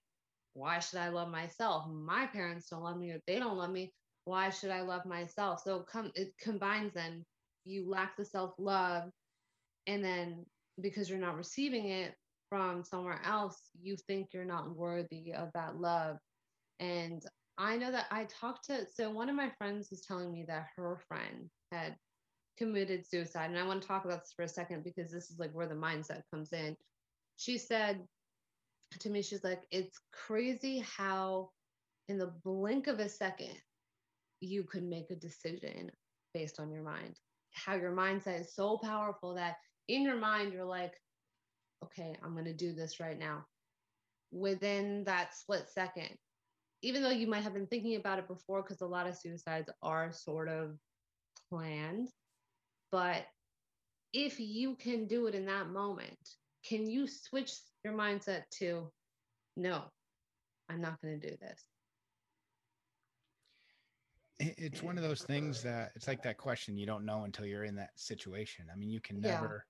why 0.53 0.79
should 0.79 0.99
I 0.99 1.09
love 1.09 1.29
myself? 1.29 1.87
My 1.89 2.25
parents 2.25 2.69
don't 2.69 2.83
love 2.83 2.97
me 2.97 3.11
or 3.11 3.19
they 3.27 3.39
don't 3.39 3.57
love 3.57 3.71
me. 3.71 3.93
Why 4.27 4.49
should 4.49 4.71
I 4.71 4.81
love 4.81 5.05
myself? 5.05 5.61
So 5.63 5.79
come 5.89 6.11
it 6.13 6.33
combines 6.37 6.93
then 6.93 7.23
you 7.63 7.89
lack 7.89 8.17
the 8.17 8.25
self-love 8.25 9.09
and 9.87 10.03
then 10.03 10.45
because 10.81 11.09
you're 11.09 11.17
not 11.17 11.37
receiving 11.37 11.87
it 11.87 12.13
from 12.49 12.83
somewhere 12.83 13.21
else, 13.23 13.57
you 13.81 13.95
think 14.05 14.27
you're 14.33 14.43
not 14.43 14.75
worthy 14.75 15.33
of 15.33 15.49
that 15.53 15.79
love. 15.79 16.17
And 16.81 17.23
I 17.57 17.77
know 17.77 17.89
that 17.89 18.07
I 18.11 18.25
talked 18.25 18.65
to, 18.65 18.85
so 18.93 19.09
one 19.09 19.29
of 19.29 19.35
my 19.35 19.49
friends 19.57 19.87
was 19.89 20.01
telling 20.01 20.31
me 20.31 20.43
that 20.49 20.67
her 20.75 20.99
friend 21.07 21.49
had 21.71 21.95
committed 22.57 23.07
suicide. 23.07 23.49
And 23.49 23.57
I 23.57 23.65
want 23.65 23.81
to 23.81 23.87
talk 23.87 24.03
about 24.03 24.23
this 24.23 24.33
for 24.35 24.43
a 24.43 24.49
second 24.49 24.83
because 24.83 25.09
this 25.09 25.31
is 25.31 25.39
like 25.39 25.51
where 25.53 25.67
the 25.67 25.75
mindset 25.75 26.21
comes 26.33 26.51
in. 26.51 26.75
She 27.37 27.57
said 27.57 28.01
to 28.99 29.09
me, 29.09 29.21
she's 29.21 29.43
like, 29.43 29.63
it's 29.71 29.99
crazy 30.11 30.83
how 30.97 31.49
in 32.09 32.17
the 32.17 32.33
blink 32.43 32.87
of 32.87 32.99
a 32.99 33.09
second, 33.09 33.55
you 34.39 34.63
could 34.63 34.83
make 34.83 35.09
a 35.11 35.15
decision 35.15 35.91
based 36.33 36.59
on 36.59 36.71
your 36.71 36.83
mind. 36.83 37.15
How 37.51 37.75
your 37.75 37.91
mindset 37.91 38.41
is 38.41 38.53
so 38.53 38.77
powerful 38.77 39.35
that 39.35 39.55
in 39.87 40.03
your 40.03 40.17
mind, 40.17 40.53
you're 40.53 40.65
like, 40.65 40.93
okay, 41.83 42.15
I'm 42.23 42.33
going 42.33 42.45
to 42.45 42.53
do 42.53 42.73
this 42.73 42.99
right 42.99 43.17
now. 43.17 43.45
Within 44.31 45.03
that 45.05 45.33
split 45.33 45.67
second, 45.69 46.09
even 46.81 47.01
though 47.01 47.09
you 47.09 47.27
might 47.27 47.43
have 47.43 47.53
been 47.53 47.67
thinking 47.67 47.95
about 47.95 48.19
it 48.19 48.27
before, 48.27 48.61
because 48.61 48.81
a 48.81 48.85
lot 48.85 49.07
of 49.07 49.17
suicides 49.17 49.69
are 49.81 50.11
sort 50.11 50.49
of 50.49 50.77
planned, 51.49 52.09
but 52.91 53.25
if 54.13 54.39
you 54.39 54.75
can 54.75 55.07
do 55.07 55.27
it 55.27 55.35
in 55.35 55.45
that 55.45 55.69
moment, 55.69 56.17
can 56.67 56.85
you 56.85 57.07
switch 57.07 57.53
your 57.83 57.93
mindset 57.93 58.43
to, 58.59 58.91
no, 59.55 59.83
I'm 60.69 60.81
not 60.81 61.01
going 61.01 61.19
to 61.19 61.29
do 61.29 61.35
this? 61.37 61.63
It's 64.39 64.83
one 64.83 64.97
of 64.97 65.03
those 65.03 65.23
things 65.23 65.63
that 65.63 65.91
it's 65.95 66.07
like 66.07 66.21
that 66.23 66.37
question 66.37 66.77
you 66.77 66.85
don't 66.85 67.05
know 67.05 67.23
until 67.23 67.45
you're 67.45 67.63
in 67.63 67.75
that 67.75 67.89
situation. 67.95 68.65
I 68.71 68.77
mean, 68.77 68.91
you 68.91 69.01
can 69.01 69.19
never, 69.19 69.65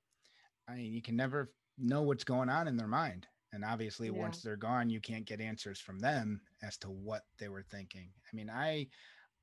yeah. 0.68 0.74
I 0.74 0.78
mean, 0.78 0.94
you 0.94 1.02
can 1.02 1.16
never 1.16 1.52
know 1.78 2.02
what's 2.02 2.24
going 2.24 2.50
on 2.50 2.68
in 2.68 2.76
their 2.76 2.88
mind 2.88 3.28
and 3.54 3.64
obviously 3.64 4.08
yeah. 4.08 4.14
once 4.14 4.42
they're 4.42 4.56
gone 4.56 4.90
you 4.90 5.00
can't 5.00 5.26
get 5.26 5.42
answers 5.42 5.80
from 5.80 6.00
them 6.00 6.42
as 6.64 6.78
to 6.78 6.88
what 6.90 7.24
they 7.40 7.48
were 7.48 7.64
thinking 7.64 8.10
i 8.32 8.36
mean 8.36 8.50
i 8.50 8.86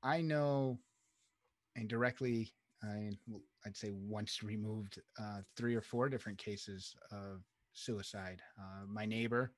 i 0.03 0.21
know 0.21 0.77
and 1.75 1.87
directly 1.87 2.53
I, 2.83 3.11
i'd 3.65 3.77
say 3.77 3.91
once 3.91 4.43
removed 4.43 4.99
uh, 5.19 5.39
three 5.57 5.75
or 5.75 5.81
four 5.81 6.09
different 6.09 6.37
cases 6.37 6.95
of 7.11 7.41
suicide 7.73 8.41
uh, 8.59 8.85
my 8.87 9.05
neighbor 9.05 9.51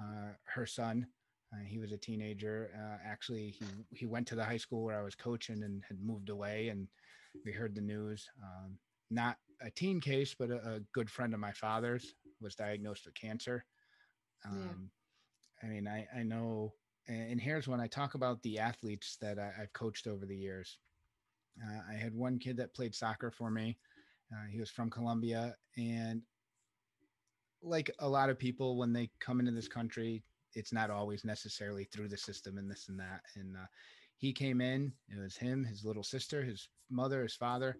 uh, 0.00 0.32
her 0.44 0.66
son 0.66 1.06
uh, 1.52 1.64
he 1.66 1.78
was 1.78 1.92
a 1.92 1.96
teenager 1.96 2.70
uh, 2.76 2.98
actually 3.06 3.50
he 3.50 3.64
he 3.90 4.06
went 4.06 4.26
to 4.26 4.34
the 4.34 4.44
high 4.44 4.56
school 4.56 4.82
where 4.84 4.98
i 4.98 5.02
was 5.02 5.14
coaching 5.14 5.62
and 5.62 5.82
had 5.86 5.98
moved 6.00 6.28
away 6.28 6.68
and 6.68 6.88
we 7.44 7.52
heard 7.52 7.74
the 7.74 7.80
news 7.80 8.28
um, 8.42 8.76
not 9.10 9.36
a 9.60 9.70
teen 9.70 10.00
case 10.00 10.34
but 10.38 10.50
a, 10.50 10.74
a 10.74 10.80
good 10.92 11.10
friend 11.10 11.34
of 11.34 11.40
my 11.40 11.52
father's 11.52 12.14
was 12.40 12.54
diagnosed 12.54 13.04
with 13.04 13.14
cancer 13.14 13.64
um, 14.44 14.58
yeah. 14.58 14.88
I 15.62 15.66
mean, 15.66 15.86
I, 15.86 16.06
I 16.16 16.22
know, 16.22 16.74
and 17.08 17.40
here's 17.40 17.68
when 17.68 17.80
I 17.80 17.86
talk 17.86 18.14
about 18.14 18.42
the 18.42 18.58
athletes 18.58 19.16
that 19.20 19.38
I, 19.38 19.52
have 19.56 19.72
coached 19.72 20.06
over 20.06 20.26
the 20.26 20.36
years. 20.36 20.78
Uh, 21.62 21.80
I 21.90 21.94
had 21.94 22.14
one 22.14 22.38
kid 22.38 22.56
that 22.56 22.74
played 22.74 22.94
soccer 22.94 23.30
for 23.30 23.50
me. 23.50 23.78
Uh, 24.32 24.46
he 24.50 24.58
was 24.58 24.70
from 24.70 24.90
Colombia. 24.90 25.54
And 25.76 26.22
like 27.62 27.90
a 27.98 28.08
lot 28.08 28.30
of 28.30 28.38
people, 28.38 28.76
when 28.76 28.92
they 28.92 29.10
come 29.20 29.40
into 29.40 29.52
this 29.52 29.68
country, 29.68 30.24
it's 30.54 30.72
not 30.72 30.90
always 30.90 31.24
necessarily 31.24 31.84
through 31.84 32.08
the 32.08 32.16
system 32.16 32.58
and 32.58 32.70
this 32.70 32.88
and 32.88 32.98
that. 32.98 33.22
And 33.34 33.56
uh, 33.56 33.66
he 34.16 34.32
came 34.32 34.60
in, 34.60 34.92
it 35.08 35.18
was 35.18 35.36
him, 35.36 35.64
his 35.64 35.84
little 35.84 36.02
sister, 36.02 36.42
his 36.42 36.68
mother, 36.90 37.22
his 37.22 37.34
father. 37.34 37.76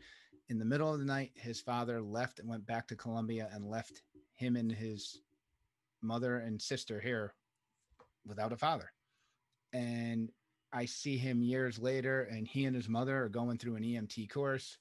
In 0.49 0.59
the 0.59 0.64
middle 0.64 0.93
of 0.93 0.99
the 0.99 1.05
night, 1.05 1.31
his 1.35 1.61
father 1.61 2.00
left 2.00 2.38
and 2.38 2.49
went 2.49 2.67
back 2.67 2.88
to 2.88 2.97
Colombia 2.97 3.49
and 3.52 3.64
left 3.64 4.02
him 4.35 4.57
and 4.57 4.71
his 4.71 5.21
mother 6.02 6.38
and 6.38 6.61
sister 6.61 7.00
here 7.00 7.35
without 8.26 8.52
a 8.52 8.57
father. 8.57 8.93
And 9.73 10.31
I 10.73 10.87
see 10.87 11.17
him 11.17 11.43
years 11.43 11.79
later, 11.79 12.25
and 12.25 12.47
he 12.47 12.64
and 12.64 12.75
his 12.75 12.88
mother 12.88 13.23
are 13.23 13.29
going 13.29 13.59
through 13.59 13.76
an 13.76 13.85
EMT 13.85 14.31
course 14.31 14.79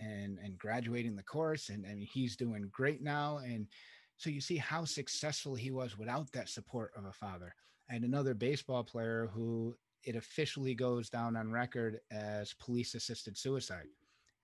and 0.00 0.38
and 0.42 0.58
graduating 0.58 1.16
the 1.16 1.22
course, 1.22 1.68
and 1.68 1.82
mean 1.82 2.08
he's 2.12 2.36
doing 2.36 2.68
great 2.72 3.02
now. 3.02 3.38
And 3.38 3.66
so 4.16 4.30
you 4.30 4.40
see 4.40 4.56
how 4.56 4.84
successful 4.84 5.54
he 5.54 5.70
was 5.70 5.98
without 5.98 6.30
that 6.32 6.48
support 6.48 6.92
of 6.96 7.04
a 7.04 7.12
father. 7.12 7.54
And 7.88 8.04
another 8.04 8.34
baseball 8.34 8.84
player 8.84 9.30
who 9.32 9.76
it 10.04 10.16
officially 10.16 10.74
goes 10.74 11.10
down 11.10 11.36
on 11.36 11.50
record 11.50 12.00
as 12.10 12.54
police 12.54 12.94
assisted 12.94 13.36
suicide. 13.36 13.86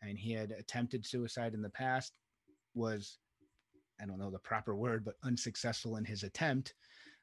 And 0.03 0.19
he 0.19 0.33
had 0.33 0.51
attempted 0.53 1.07
suicide 1.07 1.55
in 1.55 1.63
the 1.63 1.71
past, 1.71 2.13
was 2.75 3.19
I 4.01 4.07
don't 4.07 4.19
know 4.19 4.31
the 4.31 4.39
proper 4.39 4.75
word, 4.75 5.05
but 5.05 5.17
unsuccessful 5.23 5.97
in 5.97 6.05
his 6.05 6.23
attempt. 6.23 6.75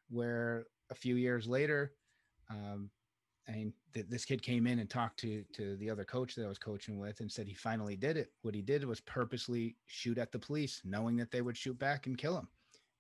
Where 0.10 0.66
a 0.90 0.96
few 0.96 1.16
years 1.16 1.48
later, 1.48 1.94
um, 2.50 2.90
and 3.48 3.72
th- 3.94 4.08
this 4.10 4.26
kid 4.26 4.42
came 4.42 4.68
in 4.68 4.80
and 4.80 4.90
talked 4.90 5.20
to 5.20 5.44
to 5.54 5.76
the 5.78 5.90
other 5.90 6.04
coach 6.04 6.36
that 6.36 6.46
I 6.46 6.50
was 6.50 6.58
coaching 6.58 7.00
with 7.00 7.20
and 7.20 7.32
said 7.32 7.48
he 7.48 7.54
finally 7.54 7.96
did 7.96 8.18
it. 8.18 8.32
What 8.42 8.56
he 8.56 8.62
did 8.62 8.84
was 8.86 9.02
purposely 9.02 9.76
shoot 9.86 10.18
at 10.18 10.32
the 10.32 10.40
police, 10.40 10.82
knowing 10.84 11.16
that 11.18 11.32
they 11.32 11.42
would 11.42 11.58
shoot 11.58 11.78
back 11.80 12.08
and 12.08 12.18
kill 12.18 12.38
him. 12.38 12.48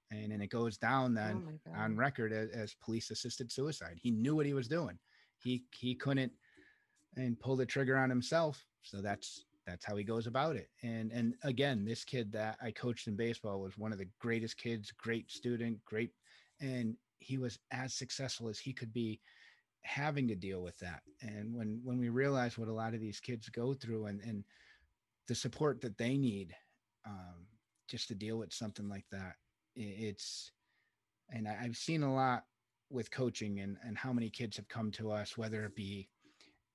And 0.09 0.31
then 0.31 0.41
it 0.41 0.49
goes 0.49 0.77
down 0.77 1.17
oh 1.17 1.21
then 1.21 1.59
Oh 1.67 1.81
on 1.81 1.97
record 1.97 2.31
as, 2.31 2.49
as 2.51 2.75
police 2.75 3.11
assisted 3.11 3.51
suicide. 3.51 3.99
He 4.01 4.11
knew 4.11 4.35
what 4.35 4.45
he 4.45 4.53
was 4.53 4.67
doing. 4.67 4.97
He 5.37 5.65
he 5.77 5.95
couldn't 5.95 6.31
and 7.15 7.39
pull 7.39 7.55
the 7.55 7.65
trigger 7.65 7.97
on 7.97 8.09
himself. 8.09 8.65
So 8.83 9.01
that's 9.01 9.43
that's 9.65 9.83
how 9.83 9.97
he 9.97 10.03
goes 10.05 10.27
about 10.27 10.55
it. 10.55 10.69
And 10.81 11.11
and 11.11 11.35
again, 11.43 11.83
this 11.83 12.05
kid 12.05 12.31
that 12.31 12.57
I 12.61 12.71
coached 12.71 13.07
in 13.07 13.17
baseball 13.17 13.59
was 13.59 13.77
one 13.77 13.91
of 13.91 13.97
the 13.97 14.07
greatest 14.19 14.57
kids, 14.57 14.91
great 14.91 15.29
student, 15.29 15.83
great, 15.83 16.11
and 16.61 16.95
he 17.19 17.37
was 17.37 17.59
as 17.71 17.93
successful 17.93 18.47
as 18.47 18.59
he 18.59 18.71
could 18.71 18.93
be 18.93 19.19
having 19.83 20.27
to 20.27 20.35
deal 20.35 20.61
with 20.61 20.77
that. 20.79 21.01
And 21.21 21.53
when 21.55 21.81
when 21.83 21.97
we 21.97 22.09
realize 22.09 22.57
what 22.57 22.67
a 22.67 22.73
lot 22.73 22.93
of 22.93 22.99
these 22.99 23.19
kids 23.19 23.49
go 23.49 23.73
through 23.73 24.07
and 24.07 24.21
and 24.21 24.43
the 25.27 25.35
support 25.35 25.81
that 25.81 25.97
they 25.97 26.17
need 26.17 26.55
um, 27.05 27.47
just 27.87 28.07
to 28.07 28.15
deal 28.15 28.37
with 28.37 28.53
something 28.53 28.87
like 28.89 29.05
that, 29.11 29.35
it's 29.75 30.51
and 31.29 31.47
I, 31.47 31.59
I've 31.63 31.77
seen 31.77 32.03
a 32.03 32.13
lot 32.13 32.45
with 32.89 33.11
coaching 33.11 33.59
and 33.59 33.77
and 33.83 33.97
how 33.97 34.13
many 34.13 34.29
kids 34.29 34.57
have 34.57 34.67
come 34.67 34.91
to 34.91 35.11
us, 35.11 35.37
whether 35.37 35.65
it 35.65 35.75
be 35.75 36.09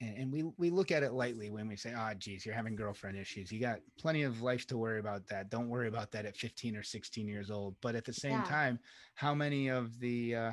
and, 0.02 0.18
and 0.18 0.32
we 0.32 0.42
we 0.58 0.70
look 0.70 0.90
at 0.90 1.02
it 1.02 1.12
lightly 1.12 1.50
when 1.50 1.68
we 1.68 1.76
say, 1.76 1.94
"Ah, 1.96 2.10
oh, 2.10 2.14
geez, 2.14 2.44
you're 2.44 2.54
having 2.54 2.74
girlfriend 2.74 3.16
issues. 3.16 3.52
You 3.52 3.60
got 3.60 3.80
plenty 3.98 4.24
of 4.24 4.42
life 4.42 4.66
to 4.66 4.76
worry 4.76 4.98
about 4.98 5.26
that. 5.28 5.48
Don't 5.48 5.68
worry 5.68 5.88
about 5.88 6.10
that 6.10 6.26
at 6.26 6.36
15 6.36 6.76
or 6.76 6.82
16 6.82 7.28
years 7.28 7.50
old." 7.50 7.76
But 7.80 7.94
at 7.94 8.04
the 8.04 8.12
same 8.12 8.38
Yeah. 8.38 8.42
time, 8.42 8.80
how 9.14 9.34
many 9.34 9.68
of 9.68 9.98
the 10.00 10.34
uh, 10.34 10.52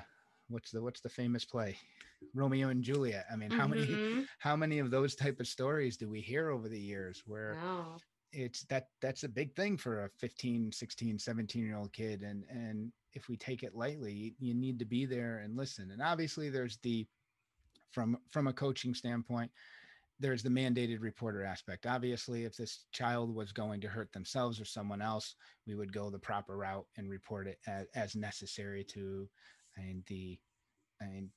what's 0.50 0.72
the 0.72 0.82
what's 0.82 1.01
the 1.01 1.10
famous 1.10 1.46
play, 1.46 1.77
Romeo 2.33 2.69
and 2.69 2.83
Juliet? 2.83 3.25
I 3.31 3.35
mean, 3.35 3.51
how 3.51 3.67
many 3.67 3.85
Mhm. 3.88 4.27
how 4.39 4.55
many 4.55 4.79
of 4.79 4.91
those 4.91 5.15
type 5.15 5.39
of 5.39 5.47
stories 5.47 5.97
do 5.97 6.09
we 6.09 6.21
hear 6.21 6.49
over 6.49 6.69
the 6.69 6.79
years 6.79 7.23
where 7.25 7.57
it's 8.31 8.63
that 8.65 8.88
that's 9.01 9.23
a 9.23 9.29
big 9.29 9.55
thing 9.55 9.75
for 9.77 10.05
a 10.05 10.09
15 10.19 10.71
16 10.71 11.17
17 11.19 11.65
year 11.65 11.77
old 11.77 11.91
kid 11.93 12.21
and 12.21 12.43
and 12.49 12.91
if 13.13 13.27
we 13.27 13.35
take 13.35 13.63
it 13.63 13.73
lightly 13.75 14.13
you, 14.13 14.31
you 14.39 14.53
need 14.53 14.77
to 14.77 14.85
be 14.85 15.05
there 15.05 15.39
and 15.39 15.57
listen 15.57 15.91
and 15.91 16.01
obviously 16.01 16.49
there's 16.49 16.77
the 16.83 17.07
from 17.91 18.17
from 18.29 18.47
a 18.47 18.53
coaching 18.53 18.93
standpoint 18.93 19.51
there's 20.19 20.43
the 20.43 20.49
mandated 20.49 21.01
reporter 21.01 21.43
aspect 21.43 21.88
obviously 21.88 22.45
if 22.45 22.55
this 22.55 22.85
child 22.91 23.33
was 23.33 23.51
going 23.51 23.81
to 23.81 23.88
hurt 23.88 24.11
themselves 24.11 24.61
or 24.61 24.65
someone 24.65 25.01
else 25.01 25.35
we 25.65 25.73
would 25.73 25.91
go 25.91 26.11
the 26.11 26.19
proper 26.19 26.55
route 26.55 26.85
and 26.97 27.09
report 27.09 27.47
it 27.47 27.57
as, 27.65 27.88
as 27.95 28.15
necessary 28.15 28.83
to 28.83 29.27
and 29.77 30.03
the 30.05 30.39
and 31.01 31.29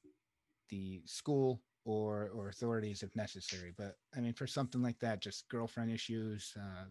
the 0.73 1.03
school 1.07 1.63
or 1.85 2.31
or 2.31 2.49
authorities 2.49 3.05
if 3.05 3.15
necessary. 3.17 3.73
But 3.77 3.99
i 4.17 4.21
mean 4.21 4.35
for 4.35 4.47
something 4.49 4.83
like 4.83 5.01
that 5.01 5.21
just 5.21 5.49
girlfriend 5.49 5.93
issues 5.93 6.57
uh 6.57 6.87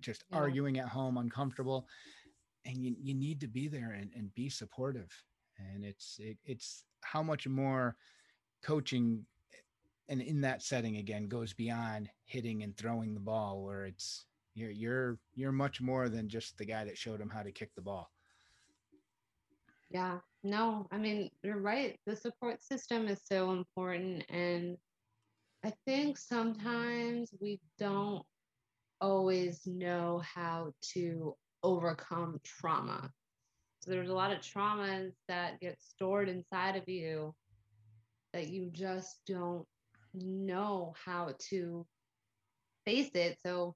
just 0.00 0.24
Yeah. 0.30 0.38
arguing 0.38 0.78
at 0.78 0.88
home 0.88 1.18
uncomfortable 1.18 1.88
and 2.64 2.84
you, 2.84 2.96
you 2.98 3.14
need 3.14 3.40
to 3.40 3.48
be 3.48 3.68
there 3.68 3.92
and, 3.92 4.12
and 4.14 4.34
be 4.34 4.48
supportive. 4.50 5.24
And 5.58 5.84
it's 5.84 6.18
it, 6.20 6.38
it's 6.44 6.86
how 7.02 7.22
much 7.22 7.46
more 7.48 7.96
coaching 8.62 9.26
and 10.08 10.22
in 10.22 10.40
that 10.42 10.62
setting 10.62 10.96
again 10.96 11.28
goes 11.28 11.54
beyond 11.54 12.10
hitting 12.24 12.62
and 12.62 12.76
throwing 12.76 13.14
the 13.14 13.20
ball 13.20 13.64
where 13.64 13.84
it's 13.86 14.26
you're 14.54 14.70
you're 14.70 15.20
you're 15.34 15.52
much 15.52 15.80
more 15.80 16.08
than 16.08 16.28
just 16.28 16.58
the 16.58 16.64
guy 16.66 16.84
that 16.84 16.98
showed 16.98 17.20
him 17.20 17.30
how 17.30 17.42
to 17.42 17.52
kick 17.52 17.74
the 17.74 17.82
ball. 17.82 18.12
Yeah, 19.90 20.20
no, 20.48 20.86
I 20.90 20.98
mean, 20.98 21.30
you're 21.42 21.60
right. 21.60 21.98
The 22.06 22.16
support 22.16 22.62
system 22.62 23.08
is 23.08 23.20
so 23.24 23.52
important. 23.52 24.24
And 24.28 24.76
I 25.64 25.72
think 25.86 26.18
sometimes 26.18 27.30
we 27.40 27.60
don't 27.78 28.22
always 29.00 29.66
know 29.66 30.22
how 30.24 30.72
to 30.94 31.34
overcome 31.62 32.40
trauma. 32.44 33.10
So 33.80 33.90
there's 33.90 34.08
a 34.08 34.14
lot 34.14 34.32
of 34.32 34.40
traumas 34.40 35.12
that 35.28 35.60
get 35.60 35.80
stored 35.80 36.28
inside 36.28 36.76
of 36.76 36.88
you 36.88 37.34
that 38.32 38.48
you 38.48 38.70
just 38.72 39.20
don't 39.26 39.64
know 40.14 40.94
how 41.04 41.34
to 41.50 41.86
face 42.84 43.10
it. 43.14 43.38
So 43.44 43.74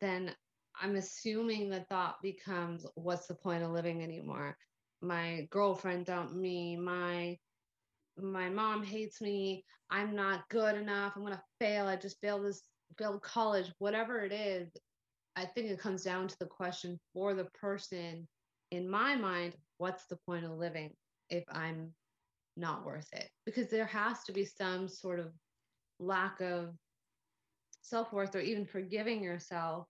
then 0.00 0.34
I'm 0.80 0.96
assuming 0.96 1.70
the 1.70 1.84
thought 1.88 2.16
becomes, 2.22 2.86
what's 2.94 3.26
the 3.26 3.34
point 3.34 3.64
of 3.64 3.70
living 3.70 4.02
anymore? 4.02 4.56
My 5.02 5.46
girlfriend 5.50 6.06
dumped 6.06 6.34
me 6.34 6.76
my 6.76 7.36
my 8.18 8.48
mom 8.48 8.82
hates 8.82 9.20
me 9.20 9.64
i'm 9.90 10.14
not 10.14 10.48
good 10.48 10.74
enough 10.76 11.12
i'm 11.16 11.26
to 11.26 11.42
fail 11.60 11.86
i 11.86 11.96
just 11.96 12.20
failed 12.20 12.44
this 12.44 12.62
failed 12.98 13.20
college 13.22 13.70
whatever 13.78 14.20
it 14.20 14.32
is 14.32 14.70
i 15.36 15.44
think 15.44 15.70
it 15.70 15.78
comes 15.78 16.02
down 16.02 16.26
to 16.26 16.36
the 16.38 16.46
question 16.46 16.98
for 17.12 17.34
the 17.34 17.44
person 17.60 18.26
in 18.70 18.88
my 18.88 19.16
mind 19.16 19.54
what's 19.78 20.06
the 20.06 20.16
point 20.26 20.44
of 20.44 20.52
living 20.52 20.90
if 21.30 21.44
i'm 21.50 21.92
not 22.56 22.84
worth 22.84 23.08
it? 23.12 23.28
Because 23.44 23.68
there 23.68 23.86
has 23.86 24.24
to 24.24 24.32
be 24.32 24.44
some 24.44 24.88
sort 24.88 25.20
of 25.20 25.32
lack 25.98 26.40
of 26.40 26.74
self-worth 27.82 28.34
or 28.34 28.40
even 28.40 28.66
forgiving 28.66 29.22
yourself. 29.22 29.86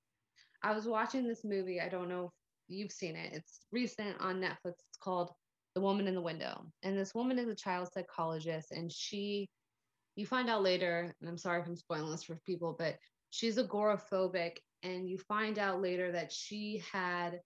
I 0.63 0.75
was 0.75 0.87
watching 0.87 1.27
this 1.27 1.45
movie 1.45 1.81
i 1.81 1.89
don't 1.89 2.09
know 2.09 2.33
you've 2.69 2.93
seen 2.93 3.17
it. 3.17 3.33
It's 3.33 3.61
recent 3.73 4.17
on 4.21 4.41
Netflix. 4.41 4.75
It's 4.89 4.99
called 5.01 5.31
The 5.75 5.81
Woman 5.81 6.07
in 6.07 6.15
the 6.15 6.21
Window. 6.21 6.67
And 6.83 6.99
this 6.99 7.15
woman 7.15 7.39
is 7.39 7.49
a 7.49 7.55
child 7.55 7.89
psychologist, 7.93 8.73
and 8.73 8.93
she, 8.93 9.49
you 10.17 10.27
find 10.27 10.49
out 10.49 10.63
later, 10.63 11.15
and 11.21 11.29
I'm 11.29 11.39
sorry 11.39 11.61
if 11.61 11.67
I'm 11.67 11.77
spoiling 11.77 12.11
this 12.11 12.25
for 12.25 12.41
people, 12.47 12.75
but 12.79 12.97
she's 13.31 13.57
agoraphobic. 13.59 14.59
And 14.83 15.09
you 15.09 15.19
find 15.19 15.59
out 15.59 15.81
later 15.81 16.13
that 16.13 16.31
she 16.31 16.83
had 16.93 17.41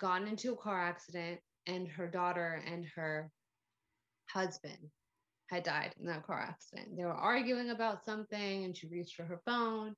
gotten 0.00 0.28
into 0.28 0.52
a 0.52 0.56
car 0.56 0.80
accident, 0.80 1.40
and 1.66 1.88
her 1.88 2.06
daughter 2.06 2.62
and 2.66 2.86
her 2.94 3.30
husband 4.28 4.78
had 5.50 5.62
died 5.62 5.94
in 6.00 6.06
that 6.06 6.26
car 6.26 6.40
accident. 6.40 6.96
They 6.96 7.04
were 7.04 7.12
arguing 7.12 7.70
about 7.70 8.04
something, 8.04 8.64
and 8.64 8.76
she 8.76 8.88
reached 8.88 9.16
for 9.16 9.24
her 9.24 9.40
phone. 9.44 9.94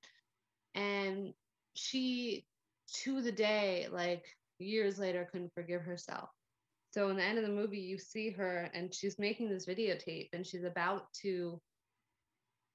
And 0.75 1.33
she 1.75 2.47
to 3.05 3.23
the 3.23 3.33
day, 3.33 3.89
like 3.91 4.25
years 4.59 4.99
later, 4.99 5.29
couldn't 5.31 5.53
forgive 5.55 5.83
herself. 5.83 6.29
So 6.93 7.11
in 7.11 7.17
the 7.17 7.23
end 7.23 7.39
of 7.39 7.45
the 7.45 7.51
movie, 7.51 7.79
you 7.79 7.99
see 7.99 8.31
her 8.31 8.71
and 8.73 8.95
she's 8.95 9.19
making 9.19 9.51
this 9.51 9.67
videotape 9.67 10.29
and 10.33 10.47
she's 10.47 10.65
about 10.65 11.13
to 11.23 11.61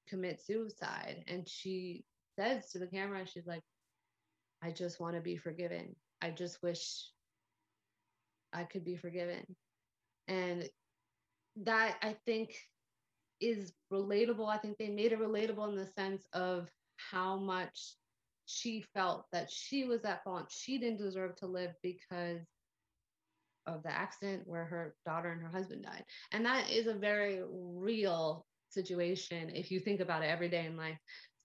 commit 0.08 0.40
suicide. 0.40 1.24
And 1.26 1.48
she 1.48 2.04
says 2.38 2.70
to 2.70 2.78
the 2.78 2.86
camera, 2.86 3.26
she's 3.26 3.46
like, 3.46 3.62
I 4.62 4.70
just 4.70 5.00
want 5.00 5.16
to 5.16 5.20
be 5.20 5.36
forgiven. 5.36 5.96
I 6.20 6.30
just 6.30 6.62
wish 6.62 7.08
I 8.52 8.62
could 8.64 8.84
be 8.84 8.96
forgiven. 8.96 9.44
And 10.28 10.68
that 11.64 11.96
I 12.00 12.14
think 12.24 12.54
is 13.40 13.72
relatable. 13.92 14.48
I 14.48 14.58
think 14.58 14.78
they 14.78 14.88
made 14.88 15.12
it 15.12 15.20
relatable 15.20 15.68
in 15.68 15.76
the 15.76 15.88
sense 15.98 16.24
of 16.32 16.68
how 16.96 17.36
much 17.36 17.96
she 18.46 18.84
felt 18.94 19.26
that 19.32 19.50
she 19.50 19.84
was 19.84 20.04
at 20.04 20.24
fault. 20.24 20.50
She 20.50 20.78
didn't 20.78 20.98
deserve 20.98 21.36
to 21.36 21.46
live 21.46 21.72
because 21.82 22.40
of 23.66 23.82
the 23.82 23.90
accident 23.90 24.42
where 24.46 24.64
her 24.64 24.94
daughter 25.06 25.30
and 25.30 25.40
her 25.40 25.48
husband 25.48 25.84
died. 25.84 26.04
And 26.32 26.44
that 26.44 26.70
is 26.70 26.86
a 26.86 26.94
very 26.94 27.40
real 27.48 28.44
situation 28.68 29.50
if 29.54 29.70
you 29.70 29.78
think 29.78 30.00
about 30.00 30.22
it 30.22 30.30
every 30.30 30.48
day 30.48 30.66
in 30.66 30.76
life. 30.76 30.98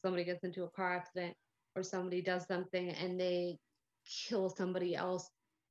Somebody 0.03 0.23
gets 0.23 0.43
into 0.43 0.63
a 0.63 0.69
car 0.69 0.95
accident 0.95 1.35
or 1.75 1.83
somebody 1.83 2.21
does 2.21 2.45
something 2.47 2.89
and 2.89 3.19
they 3.19 3.57
kill 4.27 4.49
somebody 4.49 4.95
else, 4.95 5.29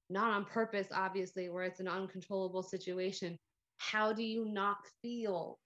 not 0.09 0.31
on 0.31 0.45
purpose, 0.45 0.89
obviously, 0.95 1.49
where 1.49 1.65
it's 1.65 1.81
an 1.81 1.89
uncontrollable 1.89 2.63
situation. 2.63 3.39
How 3.79 4.13
do 4.13 4.23
you 4.23 4.45
not 4.45 4.77
feel? 5.03 5.59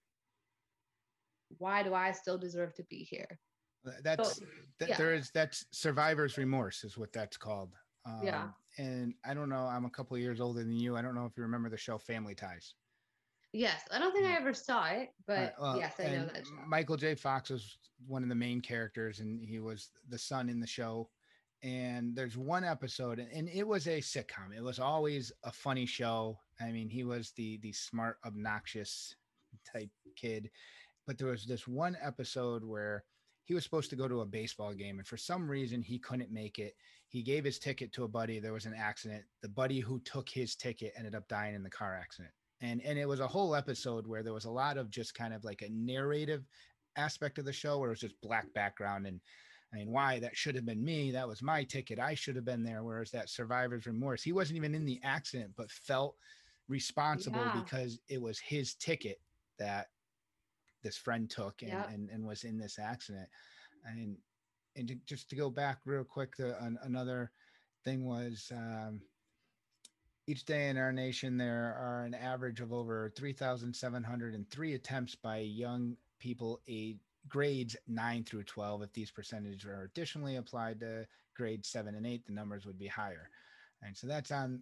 Why 1.57 1.83
do 1.83 1.93
I 1.93 2.11
still 2.11 2.37
deserve 2.37 2.73
to 2.75 2.83
be 2.89 3.03
here? 3.03 3.39
That's 4.03 4.37
So, 4.37 4.45
that 4.79 4.89
yeah. 4.89 4.97
there 4.97 5.13
is 5.13 5.31
that's 5.31 5.65
survivor's 5.71 6.37
remorse 6.37 6.83
is 6.83 6.97
what 6.97 7.11
that's 7.13 7.37
called 7.37 7.73
um, 8.05 8.21
Yeah. 8.23 8.47
and 8.77 9.13
i 9.25 9.33
don't 9.33 9.49
know 9.49 9.65
i'm 9.65 9.85
a 9.85 9.89
couple 9.89 10.15
of 10.15 10.21
years 10.21 10.39
older 10.41 10.59
than 10.59 10.73
you 10.73 10.95
i 10.95 11.01
don't 11.01 11.15
know 11.15 11.25
if 11.25 11.35
you 11.37 11.43
remember 11.43 11.69
the 11.69 11.77
show 11.77 11.97
family 11.97 12.35
ties 12.35 12.73
Yes, 13.53 13.81
I 13.91 13.99
don't 13.99 14.13
think 14.13 14.25
I 14.27 14.37
ever 14.37 14.53
saw 14.53 14.85
it, 14.85 15.09
but 15.27 15.55
well, 15.59 15.77
yes, 15.77 15.95
I 15.99 16.03
know 16.03 16.25
that 16.33 16.47
show. 16.47 16.53
Michael 16.69 16.95
J. 16.95 17.15
Fox 17.15 17.49
was 17.49 17.79
one 18.07 18.23
of 18.23 18.29
the 18.29 18.35
main 18.35 18.61
characters, 18.61 19.19
and 19.19 19.43
he 19.43 19.59
was 19.59 19.89
the 20.07 20.17
son 20.17 20.47
in 20.47 20.61
the 20.61 20.67
show. 20.67 21.09
And 21.61 22.15
there's 22.15 22.37
one 22.37 22.63
episode, 22.63 23.19
and 23.19 23.49
it 23.49 23.67
was 23.67 23.87
a 23.87 23.99
sitcom. 23.99 24.55
It 24.55 24.63
was 24.63 24.79
always 24.79 25.33
a 25.43 25.51
funny 25.51 25.85
show. 25.85 26.39
I 26.61 26.71
mean, 26.71 26.89
he 26.89 27.03
was 27.03 27.31
the 27.31 27.57
the 27.57 27.73
smart, 27.73 28.19
obnoxious 28.25 29.15
type 29.69 29.89
kid. 30.15 30.49
But 31.05 31.17
there 31.17 31.27
was 31.27 31.45
this 31.45 31.67
one 31.67 31.97
episode 32.01 32.63
where 32.63 33.03
he 33.43 33.53
was 33.53 33.63
supposed 33.63 33.89
to 33.89 33.95
go 33.95 34.07
to 34.07 34.21
a 34.21 34.25
baseball 34.25 34.73
game, 34.73 34.99
and 34.99 35.07
for 35.07 35.17
some 35.17 35.49
reason 35.49 35.81
he 35.81 35.99
couldn't 35.99 36.31
make 36.31 36.59
it. 36.59 36.75
He 37.07 37.23
gave 37.23 37.43
his 37.43 37.59
ticket 37.59 37.91
to 37.93 38.05
a 38.05 38.07
buddy. 38.07 38.39
There 38.39 38.53
was 38.53 38.65
an 38.65 38.73
accident. 38.73 39.23
The 39.41 39.49
buddy 39.49 39.79
who 39.79 39.99
took 39.99 40.29
his 40.29 40.55
ticket 40.55 40.93
ended 40.97 41.13
up 41.13 41.27
dying 41.27 41.55
in 41.55 41.63
the 41.63 41.69
car 41.69 41.93
accident 41.93 42.31
and 42.61 42.81
and 42.85 42.97
it 42.97 43.07
was 43.07 43.19
a 43.19 43.27
whole 43.27 43.55
episode 43.55 44.07
where 44.07 44.23
there 44.23 44.33
was 44.33 44.45
a 44.45 44.51
lot 44.51 44.77
of 44.77 44.89
just 44.89 45.15
kind 45.15 45.33
of 45.33 45.43
like 45.43 45.61
a 45.61 45.71
narrative 45.71 46.43
aspect 46.95 47.37
of 47.37 47.45
the 47.45 47.53
show 47.53 47.79
where 47.79 47.89
it 47.89 47.93
was 47.93 47.99
just 47.99 48.21
black 48.21 48.51
background 48.53 49.07
and 49.07 49.19
I 49.73 49.77
mean, 49.77 49.91
why 49.91 50.19
that 50.19 50.35
should 50.35 50.55
have 50.55 50.65
been 50.65 50.83
me. 50.83 51.11
That 51.11 51.29
was 51.29 51.41
my 51.41 51.63
ticket. 51.63 51.97
I 51.97 52.13
should 52.13 52.35
have 52.35 52.43
been 52.43 52.61
there. 52.61 52.83
Whereas 52.83 53.09
that 53.11 53.29
survivor's 53.29 53.85
remorse, 53.85 54.21
he 54.21 54.33
wasn't 54.33 54.57
even 54.57 54.75
in 54.75 54.83
the 54.83 54.99
accident, 55.01 55.53
but 55.55 55.71
felt 55.71 56.17
responsible 56.67 57.39
yeah. 57.39 57.61
because 57.63 57.97
it 58.09 58.21
was 58.21 58.37
his 58.37 58.73
ticket 58.75 59.21
that 59.59 59.87
this 60.83 60.97
friend 60.97 61.29
took 61.29 61.61
and, 61.61 61.71
yep. 61.71 61.89
and, 61.91 62.09
and 62.09 62.25
was 62.25 62.43
in 62.43 62.57
this 62.57 62.79
accident. 62.79 63.27
And 63.85 64.17
and 64.75 64.87
to, 64.87 64.95
just 65.05 65.29
to 65.29 65.35
go 65.35 65.49
back 65.49 65.79
real 65.85 66.03
quick, 66.03 66.37
the 66.37 66.61
an, 66.63 66.77
another 66.83 67.31
thing 67.83 68.05
was 68.05 68.51
um, 68.55 69.01
each 70.27 70.45
day 70.45 70.69
in 70.69 70.77
our 70.77 70.91
nation 70.93 71.37
there 71.37 71.75
are 71.79 72.05
an 72.05 72.13
average 72.13 72.61
of 72.61 72.71
over 72.71 73.11
3,703 73.15 74.73
attempts 74.73 75.15
by 75.15 75.39
young 75.39 75.95
people 76.19 76.61
age 76.67 76.99
grades 77.27 77.75
9 77.87 78.23
through 78.23 78.43
12 78.43 78.83
if 78.83 78.93
these 78.93 79.11
percentages 79.11 79.65
are 79.65 79.83
additionally 79.83 80.37
applied 80.37 80.79
to 80.79 81.05
grades 81.35 81.67
7 81.69 81.95
and 81.95 82.05
8 82.05 82.25
the 82.25 82.33
numbers 82.33 82.65
would 82.65 82.79
be 82.79 82.87
higher 82.87 83.29
and 83.83 83.95
so 83.95 84.07
that's 84.07 84.31
on 84.31 84.61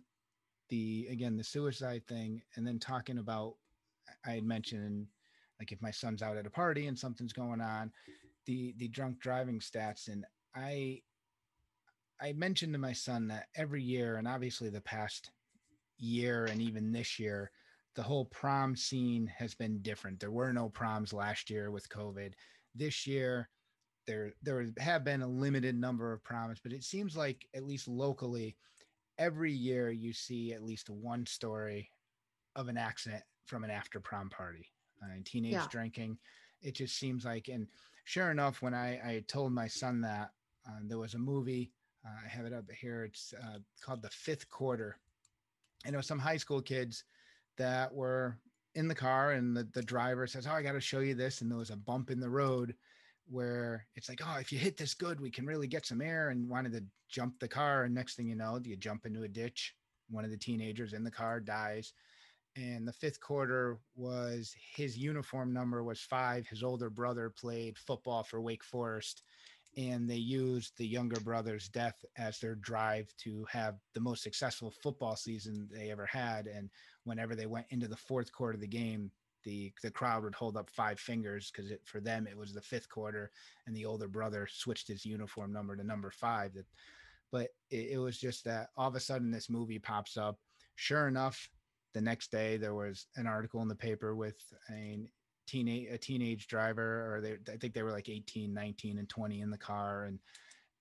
the 0.70 1.08
again 1.10 1.38
the 1.38 1.44
suicide 1.44 2.06
thing 2.08 2.42
and 2.56 2.66
then 2.66 2.80
talking 2.80 3.18
about 3.18 3.56
i 4.26 4.32
had 4.32 4.44
mentioned 4.44 5.08
like 5.60 5.72
if 5.72 5.82
my 5.82 5.92
son's 5.92 6.22
out 6.22 6.38
at 6.38 6.48
a 6.48 6.52
party 6.52 6.88
and 6.88 6.98
something's 6.98 7.34
going 7.34 7.62
on 7.62 7.92
the 8.46 8.74
the 8.78 8.88
drunk 8.88 9.20
driving 9.20 9.60
stats 9.60 10.08
and 10.08 10.26
i 10.56 11.00
i 12.22 12.32
mentioned 12.34 12.74
to 12.74 12.80
my 12.80 12.94
son 12.94 13.28
that 13.28 13.48
every 13.56 13.84
year 13.84 14.18
and 14.18 14.28
obviously 14.28 14.70
the 14.70 14.82
past 14.82 15.32
year 15.98 16.46
and 16.46 16.62
even 16.62 16.92
this 16.92 17.20
year 17.20 17.52
the 17.96 18.04
whole 18.04 18.26
prom 18.26 18.78
scene 18.78 19.28
has 19.38 19.54
been 19.56 19.82
different. 19.82 20.22
There 20.22 20.32
were 20.32 20.54
no 20.54 20.70
proms 20.70 21.12
last 21.12 21.50
year 21.50 21.70
with 21.70 21.90
covid. 21.90 22.32
This 22.74 23.06
year 23.06 23.50
there 24.08 24.32
there 24.42 24.66
have 24.78 25.04
been 25.04 25.22
a 25.22 25.28
limited 25.28 25.76
number 25.76 26.14
of 26.14 26.24
proms 26.24 26.60
but 26.64 26.72
it 26.72 26.84
seems 26.84 27.18
like 27.18 27.46
at 27.54 27.66
least 27.66 27.88
locally 27.88 28.56
every 29.18 29.52
year 29.52 29.92
you 29.92 30.14
see 30.14 30.54
at 30.54 30.64
least 30.64 30.90
one 30.90 31.26
story 31.26 31.92
of 32.56 32.70
an 32.70 32.78
accident 32.78 33.22
from 33.46 33.64
an 33.64 33.70
after 33.70 34.00
prom 34.00 34.30
party 34.30 34.66
uh, 35.04 35.08
teenage 35.24 35.54
yeah. 35.54 35.66
drinking 35.70 36.18
it 36.62 36.76
just 36.76 36.98
seems 36.98 37.26
like 37.26 37.48
and 37.48 37.68
sure 38.06 38.32
enough 38.32 38.62
when 38.62 38.74
i 38.74 39.00
i 39.06 39.24
told 39.28 39.52
my 39.52 39.68
son 39.68 40.02
that 40.02 40.32
uh, 40.68 40.80
there 40.84 40.98
was 40.98 41.14
a 41.14 41.20
movie 41.20 41.72
uh, 42.06 42.26
i 42.26 42.28
have 42.28 42.46
it 42.46 42.54
up 42.54 42.66
here 42.72 43.04
it's 43.04 43.34
uh, 43.44 43.60
called 43.82 44.02
the 44.02 44.10
fifth 44.10 44.50
quarter 44.50 44.98
and 45.86 45.94
it 45.94 45.98
was 45.98 46.08
some 46.08 46.20
high 46.20 46.38
school 46.38 46.62
kids 46.62 47.04
that 47.58 47.94
were 47.94 48.38
in 48.76 48.88
the 48.88 48.96
car 48.96 49.32
and 49.32 49.56
the, 49.56 49.68
the 49.74 49.82
driver 49.82 50.28
says 50.28 50.48
oh 50.48 50.54
i 50.54 50.62
got 50.62 50.74
to 50.74 50.82
show 50.82 51.00
you 51.00 51.16
this 51.16 51.42
and 51.42 51.50
there 51.50 51.58
was 51.58 51.72
a 51.72 51.76
bump 51.76 52.10
in 52.10 52.20
the 52.20 52.30
road 52.30 52.76
where 53.30 53.86
it's 53.96 54.10
like, 54.10 54.22
oh, 54.26 54.38
if 54.40 54.52
you 54.52 54.58
hit 54.58 54.78
this 54.78 54.94
good, 54.94 55.22
we 55.22 55.30
can 55.30 55.46
really 55.46 55.68
get 55.68 55.86
some 55.86 56.02
air 56.02 56.30
and 56.30 56.50
wanted 56.50 56.72
to 56.74 56.84
jump 57.10 57.40
the 57.40 57.48
car. 57.48 57.84
And 57.84 57.94
next 57.94 58.16
thing 58.16 58.28
you 58.28 58.36
know, 58.36 58.60
you 58.64 58.76
jump 58.76 59.06
into 59.06 59.24
a 59.24 59.28
ditch. 59.28 59.76
One 60.10 60.26
of 60.26 60.32
the 60.32 60.38
teenagers 60.38 60.94
in 60.94 61.04
the 61.04 61.12
car 61.12 61.40
dies. 61.40 61.94
And 62.56 62.88
the 62.88 62.94
fifth 62.94 63.20
quarter 63.20 63.78
was 63.96 64.56
his 64.76 64.98
uniform 64.98 65.54
number 65.54 65.84
was 65.84 66.02
five. 66.02 66.48
His 66.48 66.64
older 66.64 66.90
brother 66.90 67.30
played 67.30 67.78
football 67.78 68.24
for 68.24 68.42
Wake 68.42 68.64
Forest. 68.64 69.24
And 69.78 70.10
they 70.10 70.16
used 70.16 70.74
the 70.78 70.88
younger 70.88 71.20
brother's 71.22 71.70
death 71.70 72.04
as 72.18 72.40
their 72.40 72.56
drive 72.56 73.14
to 73.20 73.46
have 73.50 73.76
the 73.94 74.02
most 74.02 74.24
successful 74.24 74.74
football 74.84 75.16
season 75.16 75.70
they 75.72 75.92
ever 75.92 76.06
had. 76.06 76.48
And 76.48 76.70
whenever 77.04 77.36
they 77.36 77.46
went 77.46 77.68
into 77.70 77.88
the 77.88 77.96
fourth 77.96 78.32
quarter 78.32 78.56
of 78.56 78.62
the 78.62 78.68
game, 78.68 79.12
the 79.44 79.72
the 79.82 79.92
crowd 79.92 80.24
would 80.24 80.36
hold 80.36 80.58
up 80.58 80.70
five 80.70 81.00
fingers 81.00 81.52
because 81.52 81.72
for 81.86 82.00
them 82.00 82.28
it 82.28 82.38
was 82.38 82.54
the 82.54 82.62
fifth 82.62 82.90
quarter 82.90 83.32
and 83.66 83.76
the 83.76 83.86
older 83.86 84.08
brother 84.08 84.48
switched 84.52 84.88
his 84.88 85.06
uniform 85.06 85.52
number 85.52 85.76
to 85.76 85.84
number 85.84 86.12
five 86.12 86.54
that 86.54 86.66
but 87.32 87.50
it, 87.70 87.92
it 87.92 87.98
was 87.98 88.18
just 88.18 88.44
that 88.44 88.70
all 88.76 88.88
of 88.88 88.96
a 88.96 89.00
sudden 89.00 89.32
this 89.32 89.50
movie 89.50 89.80
pops 89.80 90.18
up 90.18 90.40
sure 90.76 91.08
enough 91.08 91.50
the 91.94 92.02
next 92.02 92.32
day 92.32 92.58
there 92.58 92.76
was 92.76 93.08
an 93.16 93.28
article 93.28 93.62
in 93.62 93.68
the 93.68 93.76
paper 93.76 94.16
with 94.16 94.38
a 94.72 95.10
teenage 95.48 95.88
a 95.92 95.98
teenage 95.98 96.48
driver 96.48 97.16
or 97.16 97.22
they 97.22 97.38
i 97.52 97.58
think 97.58 97.74
they 97.74 97.82
were 97.82 97.92
like 97.92 98.10
18 98.10 98.54
19 98.54 99.00
and 99.00 99.10
20 99.10 99.42
in 99.42 99.50
the 99.50 99.58
car 99.58 100.06
and 100.06 100.20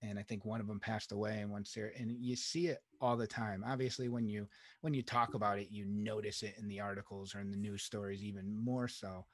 and 0.02 0.18
I 0.18 0.22
think 0.22 0.44
one 0.44 0.60
of 0.60 0.66
them 0.66 0.80
passed 0.80 1.12
away 1.12 1.40
and 1.40 1.50
once 1.50 1.72
there 1.72 1.92
and 1.98 2.16
you 2.20 2.36
see 2.36 2.68
it 2.68 2.78
all 3.00 3.16
the 3.16 3.26
time. 3.26 3.64
Obviously 3.66 4.08
when 4.08 4.26
you 4.26 4.46
when 4.80 4.94
you 4.94 5.02
talk 5.02 5.34
about 5.34 5.58
it, 5.58 5.68
you 5.70 5.84
notice 5.86 6.42
it 6.42 6.54
in 6.58 6.68
the 6.68 6.80
articles 6.80 7.34
or 7.34 7.40
in 7.40 7.50
the 7.50 7.56
news 7.56 7.82
stories 7.82 8.22
even 8.22 8.56
more 8.56 8.88
so. 8.88 9.26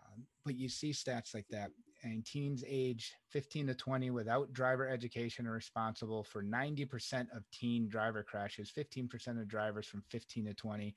Um, 0.00 0.24
but 0.44 0.56
you 0.56 0.68
see 0.68 0.90
stats 0.90 1.34
like 1.34 1.46
that 1.50 1.70
and 2.04 2.24
teens 2.24 2.62
age 2.66 3.14
15 3.30 3.66
to 3.68 3.74
20 3.74 4.10
without 4.10 4.52
driver 4.52 4.88
education 4.88 5.46
are 5.46 5.52
responsible 5.52 6.22
for 6.22 6.42
90% 6.42 7.26
of 7.34 7.50
teen 7.50 7.88
driver 7.88 8.22
crashes 8.22 8.70
15% 8.76 9.40
of 9.40 9.48
drivers 9.48 9.86
from 9.86 10.02
15 10.10 10.46
to 10.46 10.54
20 10.54 10.94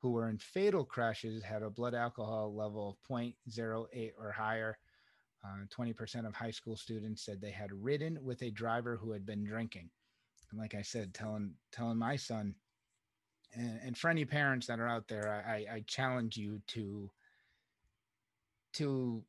who 0.00 0.10
were 0.10 0.28
in 0.28 0.38
fatal 0.38 0.84
crashes 0.84 1.42
had 1.42 1.62
a 1.62 1.70
blood 1.70 1.94
alcohol 1.94 2.54
level 2.54 2.90
of 2.90 3.10
0.08 3.10 4.12
or 4.18 4.32
higher 4.32 4.78
uh, 5.44 5.64
20% 5.76 6.26
of 6.26 6.34
high 6.34 6.50
school 6.50 6.76
students 6.76 7.24
said 7.24 7.40
they 7.40 7.50
had 7.50 7.70
ridden 7.72 8.18
with 8.22 8.42
a 8.42 8.50
driver 8.50 8.96
who 8.96 9.12
had 9.12 9.24
been 9.24 9.44
drinking. 9.44 9.88
And 10.50 10.58
like 10.58 10.74
I 10.74 10.82
said, 10.82 11.14
telling 11.14 11.52
telling 11.72 11.98
my 11.98 12.16
son, 12.16 12.54
and, 13.54 13.78
and 13.84 13.98
for 13.98 14.10
any 14.10 14.24
parents 14.24 14.66
that 14.66 14.80
are 14.80 14.88
out 14.88 15.06
there, 15.08 15.44
I, 15.46 15.76
I 15.76 15.84
challenge 15.86 16.36
you 16.36 16.60
to 16.68 17.10
to 18.74 19.22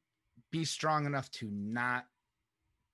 be 0.51 0.65
strong 0.65 1.05
enough 1.05 1.29
to 1.31 1.49
not 1.51 2.05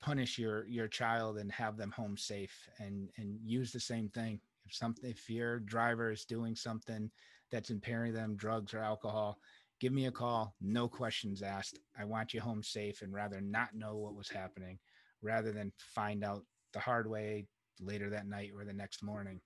punish 0.02 0.38
your 0.38 0.66
your 0.68 0.88
child 0.88 1.38
and 1.38 1.52
have 1.52 1.78
them 1.78 1.92
home 1.92 2.18
safe 2.18 2.70
and 2.80 3.10
and 3.18 3.40
use 3.44 3.72
the 3.72 3.80
same 3.80 4.10
thing 4.10 4.40
if 4.66 4.74
something 4.74 5.10
if 5.10 5.30
your 5.30 5.60
driver 5.60 6.12
is 6.12 6.26
doing 6.26 6.56
something 6.56 7.10
that's 7.52 7.70
impairing 7.70 8.14
them 8.14 8.36
drugs 8.36 8.74
or 8.74 8.80
alcohol 8.80 9.40
give 9.80 9.94
me 9.94 10.06
a 10.06 10.12
call, 10.12 10.56
no 10.62 10.88
questions 10.88 11.42
asked. 11.42 11.80
I 12.00 12.06
want 12.06 12.34
you 12.34 12.42
home 12.42 12.64
safe 12.64 13.02
and 13.02 13.14
rather 13.14 13.42
not 13.42 13.76
know 13.76 13.96
what 13.98 14.16
was 14.16 14.30
happening 14.30 14.80
rather 15.22 15.52
than 15.52 15.72
find 15.78 16.24
out 16.24 16.44
the 16.74 16.80
hard 16.80 17.10
way 17.10 17.48
later 17.80 18.10
that 18.10 18.28
night 18.28 18.52
or 18.56 18.66
the 18.66 18.74
next 18.74 19.04
morning. 19.04 19.42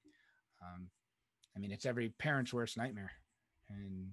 Um, 0.62 0.90
I 1.56 1.60
mean, 1.60 1.72
it's 1.72 1.86
every 1.86 2.10
parent's 2.10 2.54
worst 2.54 2.78
nightmare. 2.78 3.12
And 3.70 4.10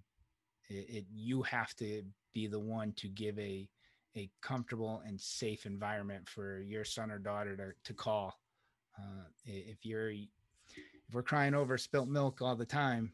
it, 0.68 0.87
it, 0.88 1.04
you 1.12 1.42
have 1.42 1.74
to 1.76 2.02
be 2.32 2.46
the 2.46 2.61
one 2.61 2.92
to 2.96 3.09
give 3.09 3.38
a 3.38 3.68
a 4.16 4.31
comfortable 4.42 5.02
and 5.07 5.20
safe 5.20 5.66
environment 5.66 6.29
for 6.29 6.61
your 6.61 6.85
son 6.85 7.11
or 7.11 7.18
daughter 7.18 7.57
to, 7.57 7.72
to 7.85 7.94
call. 7.94 8.38
Uh, 8.98 9.24
if 9.44 9.85
you're 9.85 10.11
if 10.11 10.29
we're 11.12 11.22
crying 11.22 11.55
over 11.55 11.76
spilt 11.76 12.09
milk 12.09 12.40
all 12.40 12.57
the 12.57 12.64
time, 12.64 13.12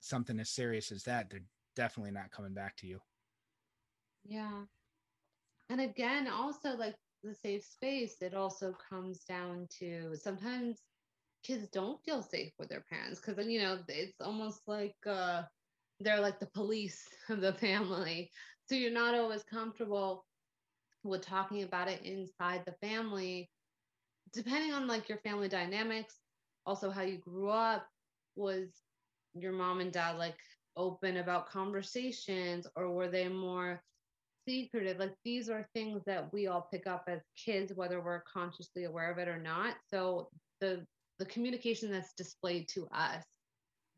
something 0.00 0.40
as 0.40 0.50
serious 0.50 0.90
as 0.90 1.04
that, 1.04 1.30
they're 1.30 1.40
definitely 1.74 2.12
not 2.12 2.30
coming 2.30 2.54
back 2.54 2.76
to 2.76 2.86
you. 2.86 3.00
Yeah. 4.24 4.62
And 5.68 5.80
again, 5.80 6.28
also 6.28 6.76
like 6.76 6.96
the 7.22 7.34
safe 7.34 7.64
space, 7.64 8.16
it 8.20 8.34
also 8.34 8.74
comes 8.88 9.24
down 9.24 9.66
to 9.78 10.14
sometimes 10.14 10.78
kids 11.42 11.68
don't 11.72 12.02
feel 12.04 12.22
safe 12.22 12.52
with 12.58 12.68
their 12.68 12.84
parents 12.90 13.20
because 13.20 13.36
then, 13.36 13.50
you 13.50 13.60
know, 13.60 13.78
it's 13.88 14.20
almost 14.20 14.60
like 14.66 14.96
uh, 15.06 15.42
they're 16.00 16.20
like 16.20 16.40
the 16.40 16.50
police 16.54 17.06
of 17.28 17.40
the 17.40 17.52
family. 17.54 18.30
So 18.68 18.74
you're 18.74 18.90
not 18.92 19.14
always 19.14 19.44
comfortable 19.44 20.26
with 21.04 21.22
talking 21.22 21.62
about 21.62 21.88
it 21.88 22.02
inside 22.02 22.64
the 22.66 22.74
family, 22.86 23.48
depending 24.32 24.72
on 24.72 24.88
like 24.88 25.08
your 25.08 25.18
family 25.18 25.48
dynamics, 25.48 26.16
also 26.64 26.90
how 26.90 27.02
you 27.02 27.18
grew 27.18 27.48
up. 27.48 27.86
Was 28.34 28.68
your 29.34 29.52
mom 29.52 29.80
and 29.80 29.92
dad 29.92 30.18
like 30.18 30.38
open 30.76 31.18
about 31.18 31.48
conversations 31.48 32.66
or 32.76 32.90
were 32.90 33.08
they 33.08 33.28
more 33.28 33.80
secretive? 34.48 34.98
Like 34.98 35.14
these 35.24 35.48
are 35.48 35.68
things 35.72 36.02
that 36.06 36.32
we 36.32 36.48
all 36.48 36.68
pick 36.72 36.86
up 36.86 37.04
as 37.08 37.20
kids 37.36 37.72
whether 37.74 38.02
we're 38.02 38.22
consciously 38.22 38.84
aware 38.84 39.12
of 39.12 39.18
it 39.18 39.28
or 39.28 39.38
not. 39.38 39.76
So 39.90 40.28
the 40.60 40.84
the 41.18 41.26
communication 41.26 41.90
that's 41.90 42.12
displayed 42.14 42.68
to 42.74 42.86
us 42.92 43.24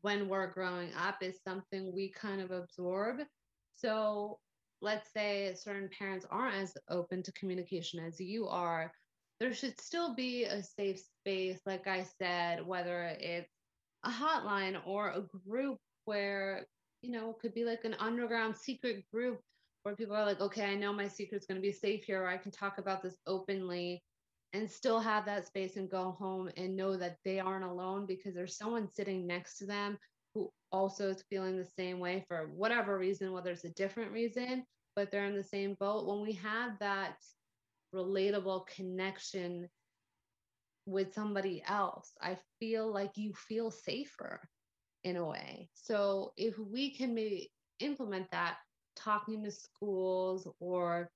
when 0.01 0.29
we're 0.29 0.47
growing 0.47 0.93
up 0.93 1.17
is 1.21 1.39
something 1.45 1.93
we 1.93 2.11
kind 2.11 2.39
of 2.39 2.51
absorb. 2.51 3.17
So 3.75 4.39
let's 4.81 5.11
say 5.13 5.53
certain 5.55 5.89
parents 5.97 6.25
aren't 6.29 6.55
as 6.55 6.73
open 6.89 7.21
to 7.23 7.31
communication 7.33 7.99
as 7.99 8.19
you 8.19 8.47
are 8.47 8.91
there 9.39 9.53
should 9.53 9.79
still 9.79 10.13
be 10.15 10.45
a 10.45 10.61
safe 10.61 10.99
space 10.99 11.59
like 11.65 11.87
i 11.87 12.05
said 12.17 12.65
whether 12.65 13.15
it's 13.19 13.51
a 14.03 14.09
hotline 14.09 14.79
or 14.85 15.09
a 15.09 15.23
group 15.47 15.77
where 16.05 16.65
you 17.01 17.11
know 17.11 17.31
it 17.31 17.39
could 17.39 17.53
be 17.53 17.65
like 17.65 17.83
an 17.85 17.95
underground 17.99 18.55
secret 18.55 19.03
group 19.13 19.39
where 19.83 19.95
people 19.95 20.15
are 20.15 20.25
like 20.25 20.41
okay 20.41 20.65
i 20.65 20.75
know 20.75 20.93
my 20.93 21.07
secret's 21.07 21.45
going 21.45 21.55
to 21.55 21.61
be 21.61 21.71
safe 21.71 22.03
here. 22.03 22.23
Or 22.23 22.27
i 22.27 22.37
can 22.37 22.51
talk 22.51 22.77
about 22.77 23.01
this 23.01 23.15
openly 23.27 24.01
and 24.53 24.69
still 24.69 24.99
have 24.99 25.25
that 25.25 25.45
space 25.45 25.75
and 25.75 25.89
go 25.89 26.15
home 26.17 26.49
and 26.57 26.75
know 26.75 26.97
that 26.97 27.17
they 27.23 27.39
aren't 27.39 27.65
alone 27.65 28.05
because 28.05 28.33
there's 28.33 28.57
someone 28.57 28.89
sitting 28.91 29.27
next 29.27 29.57
to 29.57 29.65
them 29.65 29.97
who 30.33 30.49
also 30.71 31.09
is 31.09 31.23
feeling 31.29 31.57
the 31.57 31.65
same 31.65 31.99
way 31.99 32.23
for 32.27 32.51
whatever 32.55 32.97
reason, 32.97 33.31
whether 33.31 33.51
it's 33.51 33.65
a 33.65 33.73
different 33.73 34.11
reason, 34.11 34.63
but 34.95 35.11
they're 35.11 35.25
in 35.25 35.35
the 35.35 35.43
same 35.43 35.75
boat. 35.79 36.07
When 36.07 36.21
we 36.21 36.33
have 36.33 36.77
that 36.79 37.15
relatable 37.93 38.67
connection 38.67 39.67
with 40.85 41.13
somebody 41.13 41.63
else, 41.67 42.11
I 42.21 42.37
feel 42.59 42.91
like 42.91 43.11
you 43.15 43.33
feel 43.33 43.71
safer 43.71 44.41
in 45.03 45.15
a 45.15 45.25
way. 45.25 45.69
So 45.73 46.33
if 46.37 46.57
we 46.59 46.91
can 46.91 47.13
maybe 47.13 47.51
implement 47.79 48.29
that, 48.31 48.57
talking 48.95 49.43
to 49.43 49.51
schools 49.51 50.47
or 50.59 51.09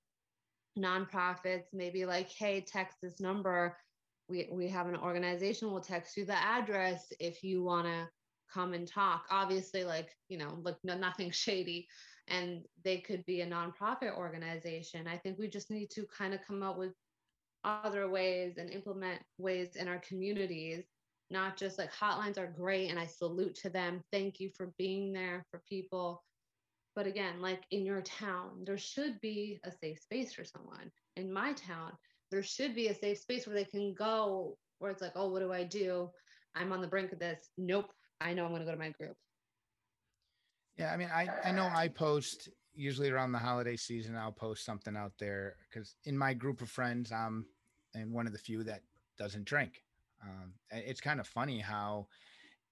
nonprofits, 0.78 1.66
maybe 1.72 2.06
like, 2.06 2.30
hey, 2.30 2.60
text 2.60 2.96
this 3.02 3.20
number. 3.20 3.76
We, 4.28 4.48
we 4.50 4.68
have 4.68 4.88
an 4.88 4.96
organization, 4.96 5.70
we'll 5.70 5.82
text 5.82 6.16
you 6.16 6.24
the 6.24 6.32
address 6.34 7.12
if 7.20 7.44
you 7.44 7.62
want 7.62 7.86
to 7.86 8.08
come 8.54 8.72
and 8.72 8.86
talk. 8.86 9.24
Obviously, 9.30 9.84
like, 9.84 10.16
you 10.28 10.38
know, 10.38 10.58
like 10.62 10.76
no, 10.84 10.96
nothing 10.96 11.30
shady. 11.32 11.88
And 12.28 12.62
they 12.84 12.98
could 12.98 13.24
be 13.26 13.42
a 13.42 13.46
nonprofit 13.46 14.16
organization. 14.16 15.06
I 15.06 15.18
think 15.18 15.38
we 15.38 15.48
just 15.48 15.70
need 15.70 15.90
to 15.90 16.06
kind 16.06 16.32
of 16.32 16.40
come 16.46 16.62
up 16.62 16.78
with 16.78 16.92
other 17.64 18.08
ways 18.08 18.54
and 18.56 18.70
implement 18.70 19.20
ways 19.38 19.76
in 19.76 19.88
our 19.88 19.98
communities 19.98 20.84
not 21.30 21.56
just 21.56 21.78
like 21.78 21.92
hotlines 21.92 22.38
are 22.38 22.46
great 22.46 22.90
and 22.90 22.98
I 22.98 23.06
salute 23.06 23.54
to 23.56 23.70
them. 23.70 24.02
Thank 24.12 24.40
you 24.40 24.50
for 24.56 24.72
being 24.78 25.12
there 25.12 25.44
for 25.50 25.62
people. 25.68 26.22
But 26.94 27.06
again, 27.06 27.40
like 27.40 27.62
in 27.70 27.84
your 27.84 28.02
town, 28.02 28.62
there 28.64 28.78
should 28.78 29.20
be 29.20 29.58
a 29.64 29.72
safe 29.72 30.00
space 30.00 30.32
for 30.32 30.44
someone. 30.44 30.90
In 31.16 31.32
my 31.32 31.52
town, 31.52 31.92
there 32.30 32.42
should 32.42 32.74
be 32.74 32.88
a 32.88 32.94
safe 32.94 33.18
space 33.18 33.46
where 33.46 33.56
they 33.56 33.64
can 33.64 33.94
go 33.94 34.56
where 34.78 34.90
it's 34.90 35.02
like, 35.02 35.12
oh, 35.16 35.28
what 35.28 35.40
do 35.40 35.52
I 35.52 35.64
do? 35.64 36.10
I'm 36.54 36.72
on 36.72 36.80
the 36.80 36.86
brink 36.86 37.12
of 37.12 37.18
this. 37.18 37.48
Nope. 37.58 37.90
I 38.24 38.34
know 38.34 38.44
I'm 38.44 38.50
going 38.50 38.62
to 38.62 38.66
go 38.66 38.72
to 38.72 38.78
my 38.78 38.90
group. 38.90 39.16
Yeah. 40.78 40.92
I 40.92 40.96
mean, 40.96 41.10
I, 41.14 41.28
I 41.44 41.52
know 41.52 41.70
I 41.72 41.88
post 41.88 42.48
usually 42.74 43.10
around 43.10 43.32
the 43.32 43.38
holiday 43.38 43.76
season, 43.76 44.16
I'll 44.16 44.32
post 44.32 44.64
something 44.64 44.96
out 44.96 45.12
there 45.18 45.56
because 45.70 45.94
in 46.04 46.18
my 46.18 46.34
group 46.34 46.60
of 46.60 46.68
friends, 46.68 47.12
I'm 47.12 47.46
and 47.94 48.12
one 48.12 48.26
of 48.26 48.32
the 48.32 48.38
few 48.38 48.64
that 48.64 48.82
doesn't 49.16 49.44
drink. 49.44 49.84
Um, 50.22 50.54
it's 50.70 51.00
kind 51.00 51.20
of 51.20 51.28
funny 51.28 51.60
how 51.60 52.08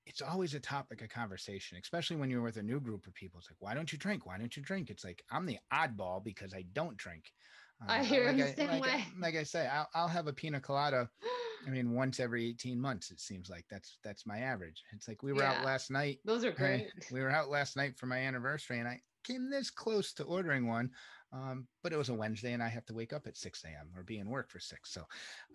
it's 0.06 0.22
always 0.22 0.54
a 0.54 0.60
topic 0.60 1.00
of 1.02 1.10
conversation, 1.10 1.78
especially 1.80 2.16
when 2.16 2.30
you're 2.30 2.42
with 2.42 2.56
a 2.56 2.62
new 2.62 2.80
group 2.80 3.06
of 3.06 3.14
people. 3.14 3.38
It's 3.38 3.48
like, 3.48 3.60
why 3.60 3.74
don't 3.74 3.92
you 3.92 3.98
drink? 3.98 4.26
Why 4.26 4.38
don't 4.38 4.56
you 4.56 4.62
drink? 4.62 4.90
It's 4.90 5.04
like 5.04 5.22
I'm 5.30 5.46
the 5.46 5.58
oddball 5.72 6.24
because 6.24 6.54
I 6.54 6.64
don't 6.72 6.96
drink. 6.96 7.32
Uh, 7.80 7.92
I 7.92 8.02
hear 8.02 8.26
like 8.26 8.36
the 8.36 8.54
same 8.54 8.68
like, 8.68 8.82
way. 8.82 9.04
like 9.20 9.36
I 9.36 9.44
say, 9.44 9.68
I'll, 9.68 9.88
I'll 9.94 10.08
have 10.08 10.26
a 10.26 10.32
pina 10.32 10.60
colada. 10.60 11.08
I 11.66 11.70
mean, 11.70 11.92
once 11.92 12.20
every 12.20 12.48
18 12.48 12.80
months, 12.80 13.10
it 13.10 13.20
seems 13.20 13.48
like 13.48 13.64
that's 13.70 13.98
that's 14.02 14.26
my 14.26 14.38
average. 14.38 14.82
It's 14.92 15.08
like 15.08 15.22
we 15.22 15.32
were 15.32 15.42
yeah, 15.42 15.52
out 15.52 15.64
last 15.64 15.90
night. 15.90 16.18
Those 16.24 16.44
are 16.44 16.52
great. 16.52 16.90
we 17.12 17.20
were 17.20 17.30
out 17.30 17.50
last 17.50 17.76
night 17.76 17.96
for 17.96 18.06
my 18.06 18.18
anniversary, 18.18 18.78
and 18.78 18.88
I 18.88 19.00
came 19.24 19.50
this 19.50 19.70
close 19.70 20.12
to 20.14 20.24
ordering 20.24 20.66
one, 20.66 20.90
um, 21.32 21.66
but 21.82 21.92
it 21.92 21.96
was 21.96 22.08
a 22.08 22.14
Wednesday, 22.14 22.52
and 22.52 22.62
I 22.62 22.68
have 22.68 22.86
to 22.86 22.94
wake 22.94 23.12
up 23.12 23.26
at 23.26 23.36
6 23.36 23.64
a.m. 23.64 23.88
or 23.96 24.02
be 24.02 24.18
in 24.18 24.28
work 24.28 24.50
for 24.50 24.58
six, 24.58 24.92
so 24.92 25.04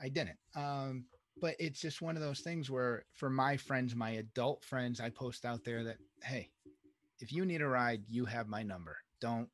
I 0.02 0.10
didn't. 0.10 0.38
Um, 0.56 1.06
but 1.39 1.56
it's 1.60 1.80
just 1.80 2.02
one 2.02 2.15
of 2.15 2.22
those 2.22 2.39
things 2.39 2.70
where 2.70 3.06
for 3.13 3.30
my 3.30 3.58
friends 3.58 3.96
my 3.96 4.12
adult 4.12 4.63
friends 4.63 5.00
i 5.00 5.10
post 5.10 5.46
out 5.46 5.63
there 5.63 5.84
that 5.84 5.98
hey 6.24 6.50
if 7.20 7.32
you 7.32 7.46
need 7.46 7.62
a 7.62 7.67
ride 7.67 8.02
you 8.08 8.26
have 8.26 8.48
my 8.48 8.63
number 8.63 8.98
don't 9.22 9.48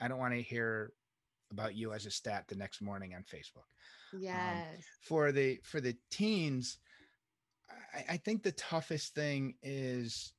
i 0.00 0.08
don't 0.08 0.18
want 0.18 0.34
to 0.34 0.42
hear 0.42 0.92
about 1.54 1.74
you 1.74 1.92
as 1.92 2.06
a 2.06 2.10
stat 2.10 2.44
the 2.48 2.54
next 2.54 2.82
morning 2.82 3.14
on 3.14 3.22
facebook 3.22 3.68
um, 4.12 4.20
yes 4.20 4.66
um, 4.76 4.82
for 5.00 5.32
the 5.32 5.58
for 5.62 5.80
the 5.80 5.96
teens 6.10 6.78
I, 7.94 8.14
I 8.14 8.16
think 8.16 8.42
the 8.42 8.52
toughest 8.52 9.14
thing 9.14 9.54
is 9.62 10.34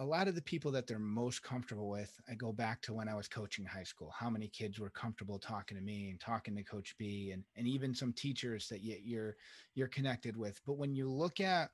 a 0.00 0.04
lot 0.04 0.28
of 0.28 0.34
the 0.34 0.42
people 0.42 0.70
that 0.72 0.86
they're 0.86 0.98
most 0.98 1.42
comfortable 1.42 1.90
with, 1.90 2.18
I 2.28 2.34
go 2.34 2.52
back 2.52 2.80
to 2.82 2.94
when 2.94 3.06
I 3.06 3.14
was 3.14 3.28
coaching 3.28 3.66
high 3.66 3.82
school, 3.82 4.10
how 4.18 4.30
many 4.30 4.48
kids 4.48 4.80
were 4.80 4.88
comfortable 4.88 5.38
talking 5.38 5.76
to 5.76 5.82
me 5.82 6.08
and 6.08 6.18
talking 6.18 6.56
to 6.56 6.62
Coach 6.62 6.94
B 6.98 7.32
and, 7.32 7.44
and 7.54 7.66
even 7.66 7.94
some 7.94 8.14
teachers 8.14 8.66
that 8.70 8.80
you, 8.80 8.96
you're 9.02 9.36
you're 9.74 9.88
connected 9.88 10.38
with. 10.38 10.58
But 10.66 10.78
when 10.78 10.94
you 10.94 11.10
look 11.10 11.38
at 11.38 11.70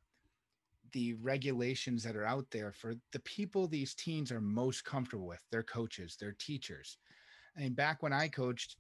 the 0.90 1.14
regulations 1.14 2.02
that 2.02 2.16
are 2.16 2.26
out 2.26 2.46
there 2.50 2.72
for 2.72 2.94
the 3.12 3.20
people 3.20 3.66
these 3.68 3.94
teens 3.94 4.33
are 4.33 4.40
most 4.40 4.85
comfortable 4.85 5.26
with, 5.26 5.42
their 5.52 5.62
coaches, 5.62 6.16
their 6.18 6.35
teachers. 6.38 6.98
And 7.57 7.75
back 7.75 8.03
when 8.03 8.12
I 8.12 8.29
coached, 8.29 8.77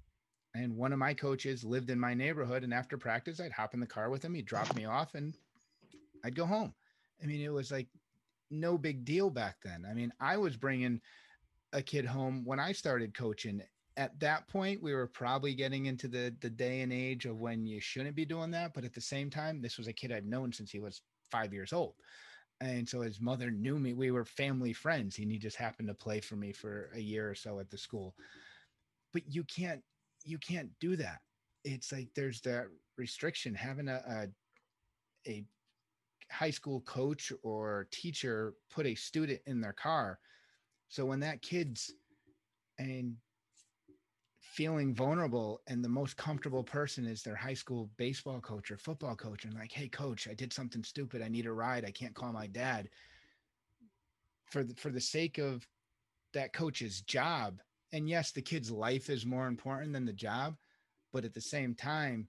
and 0.54 0.76
one 0.76 0.92
of 0.92 0.98
my 0.98 1.14
coaches 1.14 1.64
lived 1.64 1.90
in 1.90 1.98
my 1.98 2.14
neighborhood, 2.14 2.62
and 2.62 2.72
after 2.74 2.96
practice, 2.96 3.40
I'd 3.40 3.52
hop 3.52 3.74
in 3.74 3.80
the 3.80 3.86
car 3.86 4.10
with 4.10 4.24
him, 4.24 4.34
he'd 4.34 4.46
drop 4.46 4.74
me 4.74 4.84
off, 4.84 5.14
and 5.14 5.34
I'd 6.24 6.36
go 6.36 6.46
home. 6.46 6.74
I 7.22 7.26
mean, 7.26 7.40
it 7.40 7.52
was 7.52 7.70
like 7.70 7.88
no 8.50 8.78
big 8.78 9.04
deal 9.04 9.30
back 9.30 9.56
then. 9.64 9.86
I 9.88 9.94
mean, 9.94 10.12
I 10.20 10.36
was 10.36 10.56
bringing 10.56 11.00
a 11.72 11.82
kid 11.82 12.04
home 12.04 12.44
when 12.44 12.60
I 12.60 12.72
started 12.72 13.14
coaching. 13.14 13.62
At 13.96 14.18
that 14.20 14.46
point, 14.48 14.82
we 14.82 14.94
were 14.94 15.06
probably 15.06 15.54
getting 15.54 15.86
into 15.86 16.08
the 16.08 16.34
the 16.40 16.50
day 16.50 16.82
and 16.82 16.92
age 16.92 17.24
of 17.24 17.40
when 17.40 17.66
you 17.66 17.80
shouldn't 17.80 18.16
be 18.16 18.26
doing 18.26 18.50
that. 18.50 18.74
But 18.74 18.84
at 18.84 18.92
the 18.92 19.00
same 19.00 19.30
time, 19.30 19.62
this 19.62 19.78
was 19.78 19.88
a 19.88 19.92
kid 19.92 20.12
I'd 20.12 20.26
known 20.26 20.52
since 20.52 20.70
he 20.70 20.80
was 20.80 21.02
five 21.30 21.52
years 21.52 21.72
old. 21.72 21.94
And 22.60 22.88
so 22.88 23.00
his 23.02 23.20
mother 23.20 23.50
knew 23.50 23.78
me. 23.78 23.92
We 23.92 24.10
were 24.10 24.24
family 24.24 24.72
friends, 24.72 25.18
and 25.18 25.30
he 25.30 25.38
just 25.38 25.56
happened 25.56 25.88
to 25.88 25.94
play 25.94 26.20
for 26.20 26.36
me 26.36 26.52
for 26.52 26.90
a 26.94 27.00
year 27.00 27.28
or 27.30 27.34
so 27.34 27.58
at 27.60 27.70
the 27.70 27.78
school. 27.78 28.14
But 29.16 29.32
you 29.32 29.44
can't 29.44 29.80
you 30.24 30.36
can't 30.36 30.68
do 30.78 30.94
that. 30.96 31.20
It's 31.64 31.90
like 31.90 32.10
there's 32.14 32.42
that 32.42 32.66
restriction. 32.98 33.54
Having 33.54 33.88
a, 33.88 34.02
a 35.26 35.30
a 35.30 35.44
high 36.30 36.50
school 36.50 36.82
coach 36.82 37.32
or 37.42 37.88
teacher 37.90 38.52
put 38.70 38.84
a 38.84 38.94
student 38.94 39.40
in 39.46 39.62
their 39.62 39.72
car. 39.72 40.18
So 40.88 41.06
when 41.06 41.20
that 41.20 41.40
kid's 41.40 41.94
and 42.78 43.14
feeling 44.42 44.94
vulnerable 44.94 45.62
and 45.66 45.82
the 45.82 45.88
most 45.88 46.18
comfortable 46.18 46.62
person 46.62 47.06
is 47.06 47.22
their 47.22 47.34
high 47.34 47.54
school 47.54 47.88
baseball 47.96 48.40
coach 48.40 48.70
or 48.70 48.76
football 48.76 49.16
coach 49.16 49.46
and 49.46 49.54
like, 49.54 49.72
hey 49.72 49.88
coach, 49.88 50.28
I 50.28 50.34
did 50.34 50.52
something 50.52 50.84
stupid. 50.84 51.22
I 51.22 51.28
need 51.28 51.46
a 51.46 51.52
ride. 51.52 51.86
I 51.86 51.90
can't 51.90 52.14
call 52.14 52.34
my 52.34 52.48
dad. 52.48 52.90
For 54.44 54.62
the, 54.62 54.74
for 54.74 54.90
the 54.90 55.00
sake 55.00 55.38
of 55.38 55.66
that 56.34 56.52
coach's 56.52 57.00
job, 57.00 57.62
and 57.92 58.08
yes, 58.08 58.32
the 58.32 58.42
kid's 58.42 58.70
life 58.70 59.10
is 59.10 59.24
more 59.24 59.46
important 59.46 59.92
than 59.92 60.04
the 60.04 60.12
job, 60.12 60.56
but 61.12 61.24
at 61.24 61.34
the 61.34 61.40
same 61.40 61.74
time, 61.74 62.28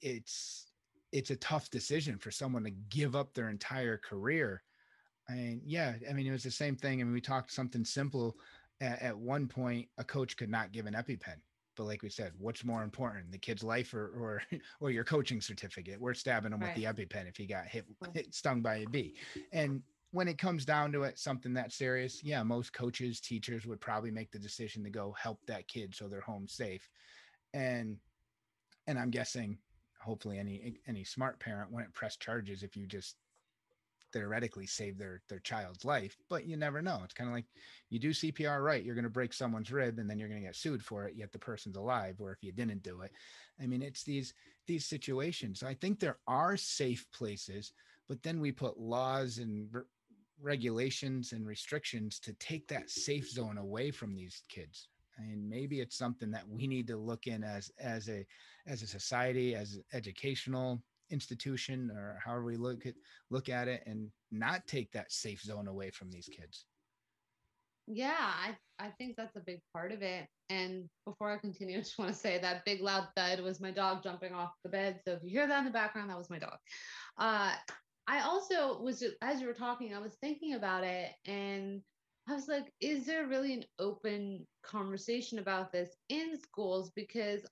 it's 0.00 0.66
it's 1.12 1.30
a 1.30 1.36
tough 1.36 1.70
decision 1.70 2.18
for 2.18 2.30
someone 2.30 2.64
to 2.64 2.70
give 2.70 3.14
up 3.14 3.34
their 3.34 3.50
entire 3.50 3.98
career. 3.98 4.62
And 5.28 5.60
yeah, 5.64 5.94
I 6.08 6.12
mean, 6.14 6.26
it 6.26 6.32
was 6.32 6.42
the 6.42 6.50
same 6.50 6.74
thing. 6.74 7.00
I 7.00 7.04
mean, 7.04 7.12
we 7.12 7.20
talked 7.20 7.52
something 7.52 7.84
simple 7.84 8.36
at, 8.80 9.00
at 9.00 9.16
one 9.16 9.46
point, 9.46 9.88
a 9.98 10.04
coach 10.04 10.36
could 10.36 10.50
not 10.50 10.72
give 10.72 10.86
an 10.86 10.94
EpiPen. 10.94 11.36
But 11.76 11.84
like 11.84 12.02
we 12.02 12.10
said, 12.10 12.32
what's 12.38 12.64
more 12.64 12.82
important, 12.82 13.32
the 13.32 13.38
kid's 13.38 13.62
life 13.62 13.94
or 13.94 14.08
or, 14.08 14.42
or 14.80 14.90
your 14.90 15.04
coaching 15.04 15.40
certificate? 15.40 16.00
We're 16.00 16.14
stabbing 16.14 16.52
him 16.52 16.60
right. 16.60 16.76
with 16.76 16.96
the 16.96 17.06
EpiPen 17.06 17.28
if 17.28 17.36
he 17.36 17.46
got 17.46 17.66
hit, 17.66 17.86
hit 18.12 18.34
stung 18.34 18.60
by 18.60 18.76
a 18.76 18.86
bee. 18.86 19.14
And 19.52 19.82
when 20.12 20.28
it 20.28 20.38
comes 20.38 20.64
down 20.64 20.92
to 20.92 21.02
it, 21.02 21.18
something 21.18 21.54
that 21.54 21.72
serious, 21.72 22.22
yeah, 22.22 22.42
most 22.42 22.72
coaches, 22.74 23.18
teachers 23.18 23.66
would 23.66 23.80
probably 23.80 24.10
make 24.10 24.30
the 24.30 24.38
decision 24.38 24.84
to 24.84 24.90
go 24.90 25.14
help 25.18 25.40
that 25.46 25.66
kid 25.66 25.94
so 25.94 26.06
they're 26.06 26.20
home 26.20 26.46
safe. 26.46 26.88
And 27.54 27.96
and 28.86 28.98
I'm 28.98 29.10
guessing 29.10 29.58
hopefully 30.00 30.38
any 30.38 30.76
any 30.86 31.04
smart 31.04 31.40
parent 31.40 31.72
wouldn't 31.72 31.94
press 31.94 32.16
charges 32.16 32.62
if 32.62 32.76
you 32.76 32.86
just 32.86 33.16
theoretically 34.12 34.66
save 34.66 34.98
their 34.98 35.22
their 35.30 35.38
child's 35.38 35.84
life 35.84 36.16
but 36.28 36.44
you 36.44 36.56
never 36.56 36.82
know. 36.82 37.00
It's 37.04 37.14
kind 37.14 37.30
of 37.30 37.34
like 37.34 37.46
you 37.88 37.98
do 37.98 38.10
cpr 38.10 38.62
right 38.62 38.84
you're 38.84 38.94
going 38.94 39.04
to 39.04 39.10
break 39.10 39.32
someone's 39.32 39.72
rib 39.72 39.98
and 39.98 40.10
then 40.10 40.18
you're 40.18 40.28
going 40.28 40.40
to 40.40 40.46
get 40.46 40.56
sued 40.56 40.84
for 40.84 41.06
it 41.06 41.14
yet 41.16 41.32
the 41.32 41.38
person's 41.38 41.76
alive 41.76 42.16
or 42.18 42.32
if 42.32 42.42
you 42.42 42.52
didn't 42.52 42.82
do 42.82 43.00
it. 43.02 43.12
I 43.62 43.66
mean 43.66 43.80
it's 43.80 44.02
these 44.02 44.34
these 44.66 44.84
situations. 44.84 45.62
I 45.62 45.72
think 45.74 45.98
there 45.98 46.18
are 46.26 46.56
safe 46.58 47.06
places 47.14 47.72
but 48.08 48.22
then 48.22 48.40
we 48.40 48.52
put 48.52 48.78
laws 48.78 49.38
and 49.38 49.68
regulations 50.42 51.32
and 51.32 51.46
restrictions 51.46 52.18
to 52.20 52.32
take 52.34 52.66
that 52.68 52.90
safe 52.90 53.30
zone 53.30 53.58
away 53.58 53.90
from 53.90 54.14
these 54.14 54.42
kids. 54.48 54.88
And 55.18 55.48
maybe 55.48 55.80
it's 55.80 55.96
something 55.96 56.30
that 56.32 56.48
we 56.48 56.66
need 56.66 56.86
to 56.88 56.96
look 56.96 57.26
in 57.26 57.44
as 57.44 57.70
as 57.78 58.08
a 58.08 58.26
as 58.66 58.82
a 58.82 58.86
society 58.86 59.54
as 59.54 59.74
an 59.74 59.84
educational 59.92 60.82
institution 61.10 61.90
or 61.90 62.18
however 62.24 62.44
we 62.44 62.56
look 62.56 62.86
at 62.86 62.94
look 63.30 63.48
at 63.48 63.68
it 63.68 63.82
and 63.86 64.10
not 64.30 64.66
take 64.66 64.90
that 64.92 65.12
safe 65.12 65.42
zone 65.42 65.68
away 65.68 65.90
from 65.90 66.10
these 66.10 66.28
kids. 66.28 66.64
Yeah 67.86 68.14
i 68.16 68.56
i 68.78 68.90
think 68.98 69.16
that's 69.16 69.36
a 69.36 69.40
big 69.40 69.60
part 69.72 69.92
of 69.92 70.02
it. 70.02 70.26
And 70.48 70.88
before 71.04 71.30
i 71.30 71.36
continue 71.36 71.76
i 71.78 71.80
just 71.80 71.98
want 71.98 72.10
to 72.10 72.16
say 72.16 72.38
that 72.38 72.64
big 72.64 72.80
loud 72.80 73.08
thud 73.14 73.40
was 73.40 73.60
my 73.60 73.70
dog 73.70 74.02
jumping 74.02 74.32
off 74.32 74.52
the 74.64 74.70
bed. 74.70 75.00
So 75.06 75.12
if 75.12 75.22
you 75.22 75.30
hear 75.30 75.46
that 75.46 75.58
in 75.58 75.64
the 75.66 75.70
background 75.70 76.08
that 76.10 76.18
was 76.18 76.30
my 76.30 76.38
dog. 76.38 76.56
Uh 77.18 77.52
i 78.06 78.20
also 78.20 78.80
was 78.80 79.02
as 79.22 79.40
you 79.40 79.46
were 79.46 79.52
talking 79.54 79.94
i 79.94 79.98
was 79.98 80.16
thinking 80.20 80.54
about 80.54 80.84
it 80.84 81.10
and 81.26 81.82
I 82.28 82.34
was 82.34 82.46
like, 82.46 82.72
is 82.80 83.04
there 83.04 83.26
really 83.26 83.52
an 83.52 83.64
open 83.80 84.46
conversation 84.62 85.38
about 85.40 85.72
this 85.72 85.90
in 86.08 86.38
schools? 86.40 86.92
Because 86.94 87.44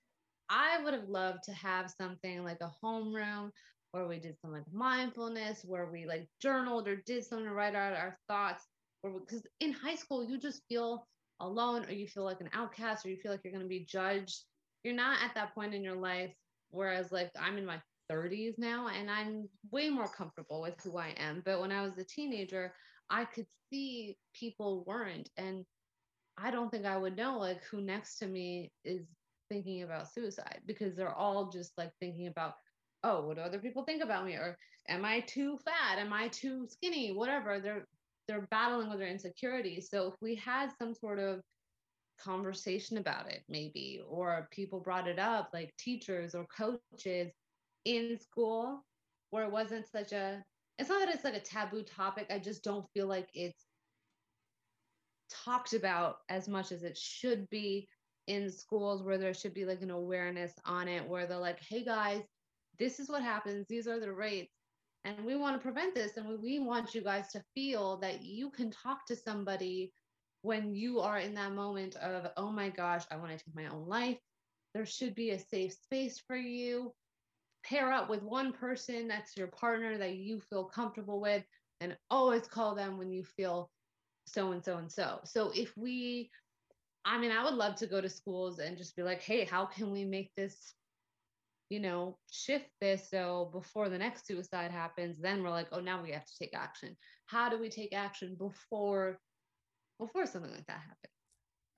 I 0.49 0.83
would 0.83 0.95
have 0.95 1.09
loved 1.09 1.43
to 1.45 1.53
have 1.53 1.91
something 1.91 2.45
like 2.45 2.61
a 2.61 2.71
homeroom 2.85 3.51
where 3.93 4.07
we 4.07 4.21
did 4.21 4.37
some 4.41 4.53
like 4.53 4.73
mindfulness, 4.73 5.65
where 5.65 5.91
we 5.91 6.07
like 6.07 6.29
journaled 6.41 6.87
or 6.87 6.97
did 7.05 7.25
something 7.25 7.47
to 7.47 7.53
write 7.53 7.75
out 7.75 7.95
our 7.95 8.17
thoughts. 8.29 8.65
Because 9.03 9.45
in 9.59 9.73
high 9.73 9.97
school, 9.97 10.29
you 10.29 10.39
just 10.39 10.63
feel 10.69 11.07
alone 11.41 11.85
or 11.87 11.93
you 11.93 12.07
feel 12.07 12.25
like 12.25 12.41
an 12.41 12.51
outcast 12.53 13.05
or 13.05 13.09
you 13.11 13.17
feel 13.17 13.33
like 13.33 13.41
you're 13.43 13.53
going 13.53 13.65
to 13.65 13.69
be 13.69 13.85
judged. 13.85 14.45
You're 14.85 14.95
not 14.95 15.19
at 15.25 15.35
that 15.35 15.55
point 15.55 15.75
in 15.75 15.83
your 15.83 15.97
life. 15.97 16.33
Whereas, 16.71 17.11
like, 17.11 17.31
I'm 17.39 17.59
in 17.59 17.67
my 17.67 17.81
30s 18.11 18.59
now 18.59 18.88
and 18.88 19.11
I'm 19.11 19.49
way 19.70 19.90
more 19.90 20.09
comfortable 20.09 20.61
with 20.62 20.75
who 20.83 20.99
I 20.99 21.14
am. 21.16 21.42
But 21.44 21.61
when 21.61 21.73
I 21.73 21.83
was 21.83 21.96
a 21.99 22.05
teenager, 22.05 22.73
I 23.09 23.25
could 23.25 23.46
see 23.70 24.16
people 24.35 24.85
weren't. 24.87 25.29
And 25.37 25.64
I 26.37 26.51
don't 26.51 26.70
think 26.70 26.87
I 26.87 26.96
would 26.96 27.16
know 27.16 27.38
like 27.38 27.62
who 27.64 27.81
next 27.81 28.18
to 28.18 28.27
me 28.27 28.73
is 28.85 29.07
thinking 29.51 29.83
about 29.83 30.12
suicide 30.12 30.61
because 30.66 30.96
they're 30.96 31.14
all 31.14 31.51
just 31.51 31.73
like 31.77 31.90
thinking 32.01 32.29
about, 32.29 32.55
oh, 33.05 33.27
what 33.27 33.37
do 33.37 33.42
other 33.42 33.59
people 33.59 33.85
think 33.85 34.03
about 34.03 34.25
me? 34.25 34.35
Or 34.35 34.57
am 34.88 35.05
I 35.05 35.20
too 35.20 35.59
fat? 35.64 35.99
Am 35.99 36.12
I 36.12 36.29
too 36.29 36.66
skinny? 36.68 37.12
Whatever. 37.12 37.61
They're 37.61 37.87
they're 38.29 38.46
battling 38.51 38.88
with 38.88 39.01
their 39.01 39.09
insecurities. 39.09 39.88
So 39.90 40.09
if 40.09 40.14
we 40.20 40.37
had 40.37 40.70
some 40.79 40.94
sort 40.94 41.18
of 41.18 41.40
conversation 42.23 42.99
about 42.99 43.29
it, 43.29 43.42
maybe, 43.49 44.01
or 44.09 44.49
people 44.53 44.79
brought 44.79 45.09
it 45.09 45.18
up, 45.18 45.51
like 45.53 45.75
teachers 45.79 46.35
or 46.35 46.46
coaches 46.57 47.33
in 47.85 48.19
school, 48.19 48.85
where 49.31 49.45
it 49.45 49.53
wasn't 49.53 49.87
such 49.87 50.12
a 50.12 50.43
it's 50.79 50.88
not 50.88 51.01
that 51.01 51.14
it's 51.14 51.25
like 51.25 51.35
a 51.35 51.40
taboo 51.40 51.83
topic. 51.83 52.27
I 52.31 52.38
just 52.38 52.64
don't 52.64 52.87
feel 52.95 53.07
like 53.07 53.29
it's 53.35 53.66
talked 55.45 55.75
about 55.75 56.16
as 56.29 56.49
much 56.49 56.73
as 56.73 56.83
it 56.83 56.97
should 56.97 57.49
be 57.51 57.88
in 58.27 58.51
schools 58.51 59.03
where 59.03 59.19
there 59.19 59.35
should 59.35 59.55
be 59.55 59.64
like 59.64 59.83
an 59.83 59.90
awareness 59.90 60.53
on 60.64 60.88
it 60.88 61.07
where 61.09 61.27
they're 61.27 61.38
like 61.38 61.61
hey 61.69 61.85
guys 61.85 62.23
this 62.81 62.99
is 62.99 63.09
what 63.09 63.23
happens. 63.23 63.69
These 63.69 63.87
are 63.87 64.01
the 64.01 64.12
rates. 64.12 64.55
And 65.05 65.25
we 65.25 65.37
want 65.37 65.55
to 65.55 65.62
prevent 65.62 65.95
this. 65.95 66.16
And 66.16 66.40
we 66.43 66.59
want 66.59 66.95
you 66.95 67.03
guys 67.03 67.29
to 67.33 67.45
feel 67.55 67.99
that 67.99 68.23
you 68.23 68.51
can 68.51 68.71
talk 68.71 69.07
to 69.07 69.14
somebody 69.14 69.93
when 70.43 70.75
you 70.75 70.99
are 71.01 71.19
in 71.19 71.35
that 71.35 71.53
moment 71.53 71.97
of 71.97 72.31
oh 72.38 72.51
my 72.51 72.71
gosh 72.71 73.03
i 73.11 73.16
want 73.16 73.31
to 73.31 73.37
take 73.37 73.55
my 73.55 73.66
own 73.66 73.87
life. 73.87 74.19
There 74.73 74.87
should 74.87 75.14
be 75.14 75.31
a 75.31 75.38
safe 75.38 75.75
space 75.75 76.19
for 76.27 76.37
you 76.37 76.95
pair 77.64 77.92
up 77.92 78.09
with 78.09 78.23
one 78.23 78.53
person 78.53 79.09
that's 79.09 79.37
your 79.37 79.49
partner 79.49 79.99
that 79.99 80.14
you 80.14 80.40
feel 80.40 80.64
comfortable 80.64 81.20
with 81.20 81.44
and 81.81 81.96
always 82.11 82.46
call 82.46 82.75
them 82.75 82.99
when 82.99 83.11
you 83.11 83.25
feel 83.25 83.70
so 84.27 84.53
and 84.53 84.64
so 84.64 84.77
and 84.77 84.90
so. 84.90 85.20
So 85.25 85.51
if 85.55 85.77
we, 85.77 86.31
I 87.05 87.18
mean, 87.18 87.33
I 87.33 87.44
would 87.44 87.55
love 87.55 87.77
to 87.77 87.87
go 87.87 88.01
to 88.01 88.09
schools 88.09 88.59
and 88.59 88.77
just 88.77 88.96
be 88.96 89.03
like, 89.03 89.23
hey, 89.23 89.44
how 89.44 89.66
can 89.66 89.90
we 89.90 90.05
make 90.05 90.31
this, 90.37 90.75
you 91.68 91.81
know, 91.81 92.18
shift 92.31 92.66
this 92.81 93.09
so 93.11 93.51
before 93.53 93.88
the 93.88 93.99
next 93.99 94.27
suicide 94.27 94.70
happens, 94.70 95.18
then 95.18 95.42
we're 95.42 95.51
like, 95.51 95.68
oh, 95.73 95.81
now 95.81 96.03
we 96.03 96.11
have 96.12 96.25
to 96.25 96.38
take 96.38 96.55
action. 96.55 96.96
How 97.27 97.49
do 97.49 97.59
we 97.59 97.68
take 97.68 97.94
action 97.94 98.37
before 98.38 99.18
before 99.99 100.27
something 100.27 100.51
like 100.51 100.66
that 100.66 100.81
happens? 100.81 101.12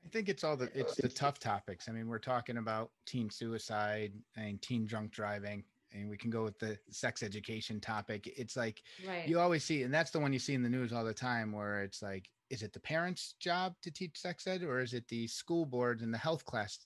I 0.04 0.08
think 0.08 0.28
it's 0.28 0.42
all 0.42 0.56
the 0.56 0.68
it's 0.74 0.96
the 0.96 1.08
tough 1.08 1.38
topics. 1.38 1.88
I 1.88 1.92
mean, 1.92 2.08
we're 2.08 2.18
talking 2.18 2.56
about 2.56 2.90
teen 3.06 3.30
suicide 3.30 4.12
and 4.36 4.60
teen 4.60 4.84
drunk 4.84 5.12
driving 5.12 5.62
and 5.92 6.08
we 6.08 6.16
can 6.16 6.30
go 6.30 6.44
with 6.44 6.58
the 6.58 6.78
sex 6.90 7.22
education 7.22 7.80
topic. 7.80 8.32
It's 8.36 8.56
like 8.56 8.82
right. 9.06 9.26
you 9.28 9.38
always 9.38 9.64
see, 9.64 9.82
and 9.82 9.92
that's 9.92 10.10
the 10.10 10.20
one 10.20 10.32
you 10.32 10.38
see 10.38 10.54
in 10.54 10.62
the 10.62 10.68
news 10.68 10.92
all 10.92 11.04
the 11.04 11.14
time, 11.14 11.52
where 11.52 11.82
it's 11.82 12.02
like, 12.02 12.28
is 12.50 12.62
it 12.62 12.72
the 12.72 12.80
parents' 12.80 13.34
job 13.40 13.74
to 13.82 13.90
teach 13.90 14.18
sex 14.18 14.46
ed, 14.46 14.62
or 14.62 14.80
is 14.80 14.92
it 14.92 15.06
the 15.08 15.26
school 15.26 15.64
boards 15.64 16.02
and 16.02 16.12
the 16.12 16.18
health 16.18 16.44
class? 16.44 16.78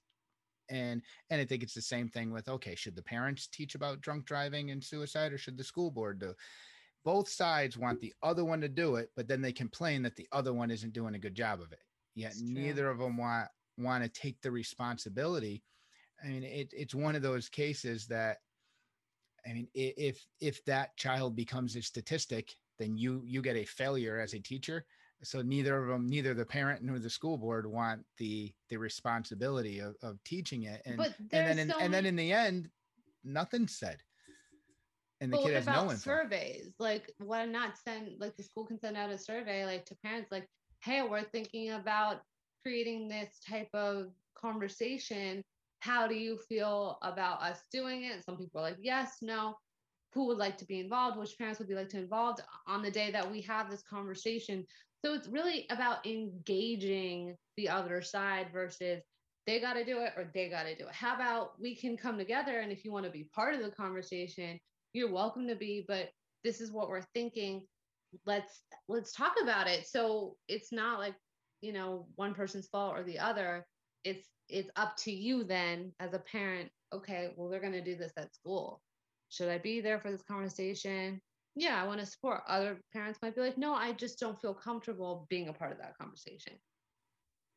And 0.69 1.03
and 1.31 1.41
I 1.41 1.45
think 1.45 1.63
it's 1.63 1.75
the 1.75 1.83
same 1.83 2.09
thing 2.09 2.33
with 2.33 2.49
okay, 2.49 2.75
should 2.75 2.97
the 2.97 3.03
parents 3.03 3.47
teach 3.47 3.75
about 3.75 4.01
drunk 4.01 4.27
driving 4.27 4.71
and 4.71 4.83
suicide, 4.83 5.33
or 5.33 5.39
should 5.39 5.59
the 5.59 5.65
school 5.65 5.91
board 5.91 6.19
do? 6.19 6.35
Both 7.05 7.29
sides 7.29 7.79
want 7.79 8.01
the 8.01 8.13
other 8.23 8.45
one 8.45 8.61
to 8.63 8.69
do 8.69 8.97
it, 8.97 9.11
but 9.15 9.29
then 9.29 9.41
they 9.41 9.53
complain 9.53 10.03
that 10.03 10.17
the 10.17 10.27
other 10.33 10.53
one 10.53 10.73
isn't 10.73 10.93
doing 10.93 11.15
a 11.15 11.21
good 11.21 11.37
job 11.37 11.61
of 11.61 11.71
it. 11.73 11.79
Yet 12.17 12.35
neither 12.41 12.89
of 12.89 12.99
them 12.99 13.17
want 13.17 13.49
want 13.79 14.03
to 14.03 14.11
take 14.11 14.41
the 14.41 14.51
responsibility. 14.51 15.63
I 16.25 16.29
mean, 16.29 16.43
it, 16.43 16.73
it's 16.73 16.95
one 16.95 17.15
of 17.15 17.23
those 17.23 17.49
cases 17.49 18.07
that 18.07 18.39
I 19.49 19.53
mean, 19.53 19.69
if 19.75 20.25
if 20.41 20.65
that 20.65 20.97
child 20.97 21.37
becomes 21.37 21.77
a 21.77 21.83
statistic, 21.83 22.55
then 22.79 22.97
you 22.97 23.23
you 23.25 23.43
get 23.43 23.57
a 23.57 23.65
failure 23.65 24.21
as 24.21 24.35
a 24.35 24.41
teacher. 24.41 24.85
So 25.23 25.41
neither 25.41 25.83
of 25.83 25.89
them, 25.89 26.07
neither 26.07 26.35
the 26.35 26.45
parent 26.45 26.83
nor 26.83 26.99
the 26.99 27.09
school 27.09 27.39
board 27.39 27.67
want 27.67 28.05
the 28.19 28.53
the 28.69 28.77
responsibility 28.77 29.79
of, 29.79 29.95
of 30.03 30.23
teaching 30.25 30.65
it. 30.65 30.83
And 30.85 31.01
and 31.01 31.15
then 31.31 31.59
in, 31.59 31.71
so 31.71 31.79
and 31.81 31.93
then 31.93 32.07
in 32.07 32.17
the 32.17 32.33
end, 32.33 32.69
nothing's 33.25 33.77
said. 33.77 33.99
And 35.21 35.33
the 35.33 35.39
kid 35.39 35.55
has 35.55 35.67
no 35.67 35.85
info. 35.85 35.97
surveys. 35.97 36.75
Like 36.79 37.11
why 37.19 37.47
not 37.47 37.79
send 37.79 38.21
like 38.21 38.37
the 38.37 38.43
school 38.43 38.67
can 38.67 38.79
send 38.79 38.97
out 38.97 39.11
a 39.11 39.19
survey 39.19 39.65
like 39.65 39.87
to 39.87 39.97
parents 40.05 40.31
like, 40.31 40.47
hey, 40.83 41.03
we're 41.03 41.23
thinking 41.23 41.71
about 41.71 42.21
creating 42.63 43.09
this 43.09 43.41
type 43.49 43.71
of 43.73 44.09
conversation 44.35 45.43
how 45.87 46.09
do 46.09 46.17
you 46.17 46.37
feel 46.49 46.99
about 47.03 47.41
us 47.43 47.61
doing 47.71 48.05
it? 48.05 48.25
Some 48.25 48.37
people 48.37 48.61
are 48.61 48.65
like, 48.65 48.79
yes, 48.81 49.19
no. 49.23 49.55
Who 50.15 50.27
would 50.27 50.39
like 50.39 50.59
to 50.59 50.65
be 50.65 50.81
involved? 50.81 51.17
Which 51.17 51.39
parents 51.39 51.61
would 51.61 51.69
be 51.69 51.75
like 51.75 51.91
to 51.91 51.99
involved 51.99 52.41
on 52.67 52.83
the 52.83 52.91
day 52.91 53.11
that 53.13 53.31
we 53.31 53.41
have 53.43 53.71
this 53.71 53.83
conversation? 53.89 54.67
So 55.05 55.15
it's 55.15 55.29
really 55.29 55.67
about 55.71 56.05
engaging 56.05 57.37
the 57.57 57.69
other 57.69 58.03
side 58.03 58.49
versus 58.53 59.01
they 59.47 59.61
got 59.61 59.75
to 59.75 59.85
do 59.85 60.01
it 60.01 60.13
or 60.17 60.29
they 60.35 60.49
got 60.49 60.65
to 60.65 60.77
do 60.77 60.87
it. 60.89 60.93
How 60.93 61.15
about 61.15 61.61
we 61.61 61.77
can 61.77 61.97
come 61.97 62.19
together 62.19 62.59
and 62.59 62.73
if 62.73 62.85
you 62.85 62.91
want 62.91 63.05
to 63.05 63.13
be 63.13 63.29
part 63.33 63.55
of 63.55 63.63
the 63.63 63.71
conversation, 63.71 64.59
you're 64.93 65.13
welcome 65.13 65.47
to 65.47 65.55
be, 65.55 65.85
but 65.87 66.09
this 66.43 66.61
is 66.61 66.73
what 66.73 66.89
we're 66.89 67.07
thinking. 67.15 67.63
Let's 68.25 68.63
let's 68.89 69.13
talk 69.13 69.35
about 69.41 69.69
it. 69.69 69.87
So 69.87 70.37
it's 70.49 70.73
not 70.73 70.99
like, 70.99 71.15
you 71.61 71.73
know, 71.73 72.09
one 72.17 72.35
person's 72.35 72.67
fault 72.67 72.97
or 72.97 73.05
the 73.05 73.21
other. 73.21 73.65
It's 74.05 74.29
it's 74.49 74.71
up 74.77 74.97
to 74.97 75.13
you 75.13 75.45
then 75.45 75.93
as 75.99 76.15
a 76.15 76.21
parent 76.21 76.71
okay 76.93 77.31
well 77.37 77.49
they're 77.49 77.61
going 77.61 77.73
to 77.73 77.81
do 77.85 77.97
this 77.97 78.13
at 78.17 78.35
school. 78.35 78.81
Should 79.29 79.49
i 79.49 79.59
be 79.59 79.81
there 79.81 79.99
for 80.01 80.11
this 80.11 80.23
conversation? 80.23 81.21
Yeah 81.55 81.83
i 81.83 81.87
want 81.87 82.01
to 82.01 82.07
support. 82.07 82.43
Other 82.49 82.81
parents 82.93 83.19
might 83.23 83.35
be 83.35 83.41
like 83.41 83.59
no 83.59 83.75
i 83.75 83.93
just 83.93 84.19
don't 84.19 84.41
feel 84.41 84.55
comfortable 84.55 85.27
being 85.29 85.49
a 85.49 85.53
part 85.53 85.73
of 85.73 85.79
that 85.79 85.99
conversation. 85.99 86.55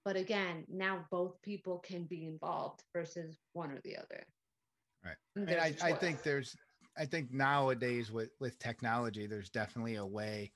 But 0.06 0.16
again 0.16 0.66
now 0.68 1.06
both 1.12 1.42
people 1.42 1.80
can 1.80 2.06
be 2.06 2.26
involved 2.26 2.84
versus 2.94 3.38
one 3.54 3.72
or 3.72 3.80
the 3.84 3.98
other. 3.98 4.24
Right. 5.06 5.16
And, 5.36 5.50
and 5.50 5.62
I, 5.62 5.74
I 5.82 5.94
think 5.94 6.24
there's 6.24 6.56
i 6.98 7.06
think 7.06 7.32
nowadays 7.32 8.12
with 8.12 8.32
with 8.40 8.58
technology 8.60 9.28
there's 9.28 9.50
definitely 9.50 9.96
a 9.96 10.06
way 10.06 10.52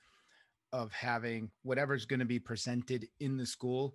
of 0.72 0.92
having 0.92 1.50
whatever's 1.62 2.04
going 2.04 2.18
to 2.18 2.26
be 2.26 2.40
presented 2.40 3.06
in 3.20 3.36
the 3.36 3.46
school 3.46 3.94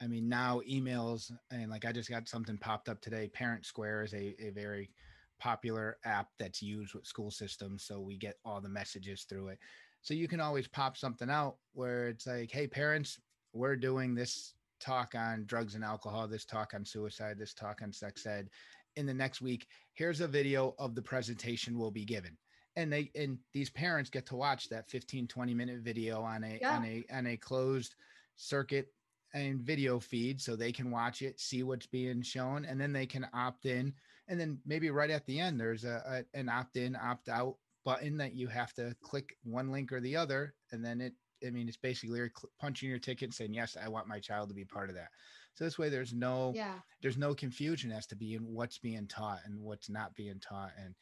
I 0.00 0.06
mean, 0.06 0.28
now 0.28 0.60
emails 0.68 1.32
and 1.50 1.70
like 1.70 1.84
I 1.84 1.92
just 1.92 2.10
got 2.10 2.28
something 2.28 2.58
popped 2.58 2.88
up 2.88 3.00
today. 3.00 3.28
Parent 3.28 3.64
Square 3.64 4.04
is 4.04 4.14
a, 4.14 4.34
a 4.38 4.50
very 4.50 4.90
popular 5.38 5.98
app 6.04 6.28
that's 6.38 6.62
used 6.62 6.94
with 6.94 7.06
school 7.06 7.30
systems. 7.30 7.84
So 7.84 8.00
we 8.00 8.16
get 8.16 8.38
all 8.44 8.60
the 8.60 8.68
messages 8.68 9.24
through 9.28 9.48
it. 9.48 9.58
So 10.02 10.14
you 10.14 10.28
can 10.28 10.40
always 10.40 10.68
pop 10.68 10.96
something 10.96 11.30
out 11.30 11.56
where 11.72 12.08
it's 12.08 12.26
like, 12.26 12.50
hey, 12.50 12.66
parents, 12.66 13.18
we're 13.52 13.76
doing 13.76 14.14
this 14.14 14.54
talk 14.80 15.14
on 15.14 15.44
drugs 15.46 15.74
and 15.74 15.84
alcohol, 15.84 16.28
this 16.28 16.44
talk 16.44 16.74
on 16.74 16.84
suicide, 16.84 17.38
this 17.38 17.54
talk 17.54 17.80
on 17.82 17.92
sex 17.92 18.26
ed. 18.26 18.48
In 18.96 19.06
the 19.06 19.14
next 19.14 19.40
week, 19.40 19.66
here's 19.94 20.20
a 20.20 20.28
video 20.28 20.74
of 20.78 20.94
the 20.94 21.02
presentation 21.02 21.78
we'll 21.78 21.90
be 21.90 22.04
given. 22.04 22.36
And 22.76 22.92
they 22.92 23.10
and 23.14 23.38
these 23.54 23.70
parents 23.70 24.10
get 24.10 24.26
to 24.26 24.36
watch 24.36 24.68
that 24.68 24.90
15, 24.90 25.26
20 25.26 25.54
minute 25.54 25.80
video 25.80 26.20
on 26.20 26.44
a 26.44 26.58
yeah. 26.60 26.76
on 26.76 26.84
a 26.84 27.04
on 27.10 27.26
a 27.26 27.36
closed 27.36 27.94
circuit 28.36 28.88
and 29.36 29.60
video 29.60 30.00
feed 30.00 30.40
so 30.40 30.56
they 30.56 30.72
can 30.72 30.90
watch 30.90 31.20
it, 31.20 31.38
see 31.38 31.62
what's 31.62 31.86
being 31.86 32.22
shown, 32.22 32.64
and 32.64 32.80
then 32.80 32.92
they 32.92 33.04
can 33.04 33.26
opt 33.34 33.66
in. 33.66 33.92
And 34.28 34.40
then 34.40 34.58
maybe 34.64 34.90
right 34.90 35.10
at 35.10 35.26
the 35.26 35.38
end, 35.38 35.60
there's 35.60 35.84
a, 35.84 36.24
a 36.34 36.38
an 36.38 36.48
opt 36.48 36.76
in, 36.76 36.96
opt 36.96 37.28
out 37.28 37.56
button 37.84 38.16
that 38.16 38.34
you 38.34 38.48
have 38.48 38.72
to 38.74 38.96
click 39.02 39.36
one 39.44 39.70
link 39.70 39.92
or 39.92 40.00
the 40.00 40.16
other. 40.16 40.54
And 40.72 40.84
then 40.84 41.00
it, 41.00 41.12
I 41.46 41.50
mean, 41.50 41.68
it's 41.68 41.76
basically 41.76 42.18
you're 42.18 42.32
punching 42.58 42.88
your 42.88 42.98
ticket 42.98 43.34
saying, 43.34 43.52
yes, 43.52 43.76
I 43.80 43.88
want 43.88 44.08
my 44.08 44.18
child 44.18 44.48
to 44.48 44.54
be 44.54 44.64
part 44.64 44.88
of 44.88 44.96
that. 44.96 45.08
So 45.54 45.64
this 45.64 45.78
way 45.78 45.90
there's 45.90 46.14
no, 46.14 46.52
yeah. 46.54 46.74
there's 47.02 47.18
no 47.18 47.34
confusion 47.34 47.92
as 47.92 48.06
to 48.06 48.16
being 48.16 48.40
what's 48.40 48.78
being 48.78 49.06
taught 49.06 49.40
and 49.44 49.60
what's 49.60 49.90
not 49.90 50.14
being 50.16 50.40
taught. 50.40 50.72
And, 50.82 50.94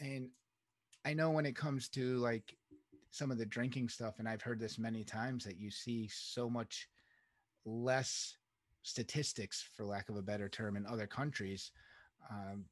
and 0.00 0.30
I 1.04 1.12
know 1.12 1.30
when 1.30 1.46
it 1.46 1.54
comes 1.54 1.88
to 1.90 2.16
like 2.18 2.56
some 3.10 3.30
of 3.30 3.38
the 3.38 3.46
drinking 3.46 3.90
stuff, 3.90 4.14
and 4.18 4.28
I've 4.28 4.42
heard 4.42 4.58
this 4.58 4.78
many 4.78 5.04
times 5.04 5.44
that 5.44 5.58
you 5.58 5.70
see 5.70 6.08
so 6.10 6.50
much 6.50 6.88
less 7.66 8.36
statistics, 8.82 9.68
for 9.76 9.84
lack 9.84 10.08
of 10.08 10.16
a 10.16 10.22
better 10.22 10.48
term, 10.48 10.76
in 10.76 10.86
other 10.86 11.06
countries, 11.06 11.72
um, 12.30 12.64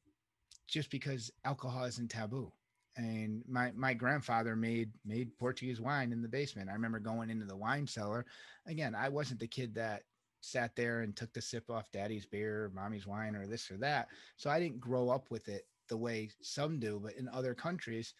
just 0.67 0.89
because 0.89 1.31
alcohol 1.43 1.83
isn't 1.83 2.09
taboo. 2.09 2.51
And 2.97 3.43
my 3.47 3.71
my 3.75 3.93
grandfather 3.93 4.55
made 4.55 4.91
made 5.05 5.37
Portuguese 5.37 5.81
wine 5.81 6.13
in 6.13 6.21
the 6.21 6.29
basement. 6.29 6.69
I 6.69 6.73
remember 6.73 6.99
going 6.99 7.29
into 7.29 7.45
the 7.45 7.55
wine 7.55 7.85
cellar. 7.85 8.25
Again, 8.67 8.95
I 8.95 9.09
wasn't 9.09 9.41
the 9.41 9.47
kid 9.47 9.75
that 9.75 10.03
sat 10.39 10.75
there 10.75 11.01
and 11.01 11.15
took 11.15 11.33
the 11.33 11.41
sip 11.41 11.69
off 11.69 11.91
daddy's 11.91 12.25
beer, 12.25 12.71
mommy's 12.73 13.05
wine, 13.05 13.35
or 13.35 13.47
this 13.47 13.69
or 13.69 13.77
that. 13.77 14.07
So 14.37 14.49
I 14.49 14.59
didn't 14.59 14.79
grow 14.79 15.09
up 15.09 15.29
with 15.29 15.49
it 15.49 15.67
the 15.89 15.97
way 15.97 16.29
some 16.41 16.79
do, 16.79 16.99
but 17.03 17.15
in 17.15 17.27
other 17.29 17.53
countries, 17.53 18.13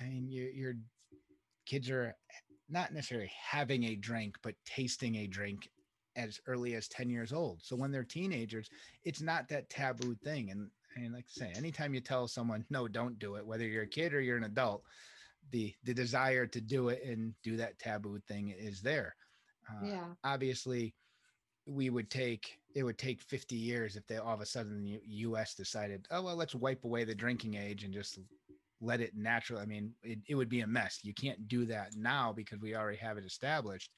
I 0.00 0.04
mean, 0.04 0.28
your 0.30 0.48
your 0.50 0.74
kids 1.66 1.90
are 1.90 2.16
not 2.70 2.94
necessarily 2.94 3.30
having 3.38 3.84
a 3.84 3.96
drink, 3.96 4.36
but 4.42 4.54
tasting 4.64 5.16
a 5.16 5.26
drink 5.26 5.68
as 6.18 6.40
early 6.46 6.74
as 6.74 6.88
10 6.88 7.08
years 7.08 7.32
old. 7.32 7.60
So 7.62 7.76
when 7.76 7.90
they're 7.90 8.04
teenagers, 8.04 8.68
it's 9.04 9.22
not 9.22 9.48
that 9.48 9.70
taboo 9.70 10.16
thing. 10.16 10.50
And, 10.50 10.68
and 10.96 11.14
like 11.14 11.24
I 11.36 11.40
say, 11.40 11.52
anytime 11.56 11.94
you 11.94 12.00
tell 12.00 12.26
someone, 12.26 12.64
no, 12.68 12.88
don't 12.88 13.18
do 13.18 13.36
it, 13.36 13.46
whether 13.46 13.66
you're 13.66 13.84
a 13.84 13.88
kid 13.88 14.12
or 14.12 14.20
you're 14.20 14.36
an 14.36 14.44
adult, 14.44 14.82
the 15.50 15.72
the 15.84 15.94
desire 15.94 16.46
to 16.46 16.60
do 16.60 16.88
it 16.88 17.02
and 17.06 17.32
do 17.42 17.56
that 17.56 17.78
taboo 17.78 18.18
thing 18.28 18.54
is 18.58 18.82
there. 18.82 19.14
Uh, 19.70 19.86
yeah. 19.86 20.04
Obviously, 20.24 20.94
we 21.66 21.88
would 21.88 22.10
take 22.10 22.58
it 22.74 22.82
would 22.82 22.98
take 22.98 23.22
50 23.22 23.56
years 23.56 23.96
if 23.96 24.06
they 24.06 24.16
all 24.16 24.34
of 24.34 24.40
a 24.40 24.46
sudden 24.46 24.82
the 24.82 25.00
U.S. 25.04 25.54
decided, 25.54 26.06
oh 26.10 26.22
well, 26.22 26.36
let's 26.36 26.54
wipe 26.54 26.84
away 26.84 27.04
the 27.04 27.14
drinking 27.14 27.54
age 27.54 27.84
and 27.84 27.94
just 27.94 28.18
let 28.80 29.00
it 29.00 29.16
natural. 29.16 29.60
I 29.60 29.66
mean, 29.66 29.92
it, 30.02 30.18
it 30.28 30.34
would 30.34 30.48
be 30.48 30.60
a 30.60 30.66
mess. 30.66 31.00
You 31.02 31.14
can't 31.14 31.48
do 31.48 31.64
that 31.66 31.96
now 31.96 32.32
because 32.32 32.60
we 32.60 32.76
already 32.76 32.98
have 32.98 33.16
it 33.16 33.24
established. 33.24 33.90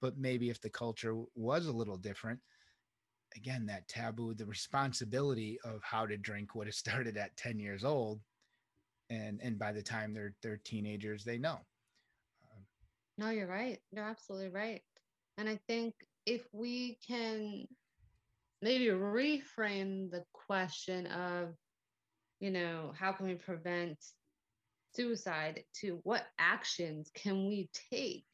But 0.00 0.18
maybe 0.18 0.50
if 0.50 0.60
the 0.60 0.70
culture 0.70 1.14
was 1.34 1.66
a 1.66 1.72
little 1.72 1.96
different, 1.96 2.40
again, 3.34 3.66
that 3.66 3.88
taboo, 3.88 4.34
the 4.34 4.46
responsibility 4.46 5.58
of 5.64 5.82
how 5.82 6.06
to 6.06 6.16
drink 6.16 6.54
would 6.54 6.66
have 6.66 6.74
started 6.86 7.16
at 7.16 7.36
10 7.36 7.58
years 7.58 7.84
old. 7.84 8.20
And 9.08 9.40
and 9.40 9.56
by 9.56 9.70
the 9.72 9.82
time 9.82 10.12
they're 10.12 10.34
they're 10.42 10.60
teenagers, 10.64 11.22
they 11.22 11.38
know. 11.38 11.60
Um, 12.42 12.64
no, 13.18 13.30
you're 13.30 13.46
right. 13.46 13.78
You're 13.92 14.04
absolutely 14.04 14.48
right. 14.48 14.82
And 15.38 15.48
I 15.48 15.60
think 15.68 15.94
if 16.24 16.42
we 16.52 16.98
can 17.06 17.66
maybe 18.62 18.86
reframe 18.86 20.10
the 20.10 20.24
question 20.32 21.06
of 21.06 21.54
you 22.40 22.50
know, 22.50 22.92
how 22.98 23.12
can 23.12 23.26
we 23.26 23.34
prevent 23.34 23.96
suicide 24.94 25.62
to 25.80 26.00
what 26.02 26.26
actions 26.38 27.10
can 27.14 27.46
we 27.46 27.70
take 27.90 28.26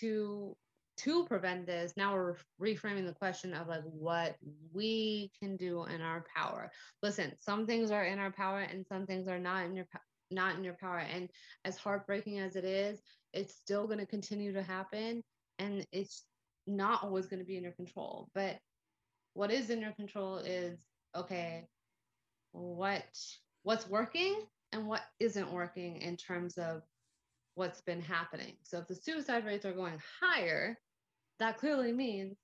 to 0.00 0.56
to 0.98 1.24
prevent 1.24 1.66
this 1.66 1.94
now 1.96 2.14
we're 2.14 2.36
reframing 2.60 3.06
the 3.06 3.14
question 3.14 3.54
of 3.54 3.66
like 3.66 3.82
what 3.84 4.36
we 4.72 5.30
can 5.40 5.56
do 5.56 5.84
in 5.84 6.00
our 6.00 6.24
power. 6.36 6.70
Listen 7.02 7.32
some 7.38 7.66
things 7.66 7.90
are 7.90 8.04
in 8.04 8.18
our 8.18 8.30
power 8.30 8.60
and 8.60 8.86
some 8.86 9.06
things 9.06 9.26
are 9.28 9.38
not 9.38 9.64
in 9.64 9.74
your 9.74 9.86
not 10.30 10.56
in 10.56 10.64
your 10.64 10.76
power. 10.80 10.98
And 10.98 11.28
as 11.64 11.76
heartbreaking 11.76 12.38
as 12.38 12.56
it 12.56 12.64
is 12.64 13.00
it's 13.32 13.54
still 13.54 13.86
going 13.86 13.98
to 13.98 14.06
continue 14.06 14.52
to 14.52 14.62
happen 14.62 15.22
and 15.58 15.86
it's 15.92 16.24
not 16.66 17.02
always 17.02 17.26
going 17.26 17.40
to 17.40 17.46
be 17.46 17.56
in 17.56 17.62
your 17.62 17.72
control. 17.72 18.28
But 18.34 18.58
what 19.34 19.50
is 19.50 19.70
in 19.70 19.80
your 19.80 19.92
control 19.92 20.38
is 20.38 20.78
okay 21.16 21.66
what 22.52 23.04
what's 23.62 23.88
working 23.88 24.36
and 24.72 24.86
what 24.86 25.02
isn't 25.20 25.52
working 25.52 26.00
in 26.00 26.16
terms 26.16 26.58
of 26.58 26.82
what's 27.54 27.80
been 27.82 28.00
happening. 28.00 28.54
So 28.62 28.78
if 28.78 28.86
the 28.86 28.94
suicide 28.94 29.44
rates 29.44 29.64
are 29.64 29.72
going 29.72 30.00
higher, 30.20 30.78
that 31.38 31.58
clearly 31.58 31.92
means 31.92 32.36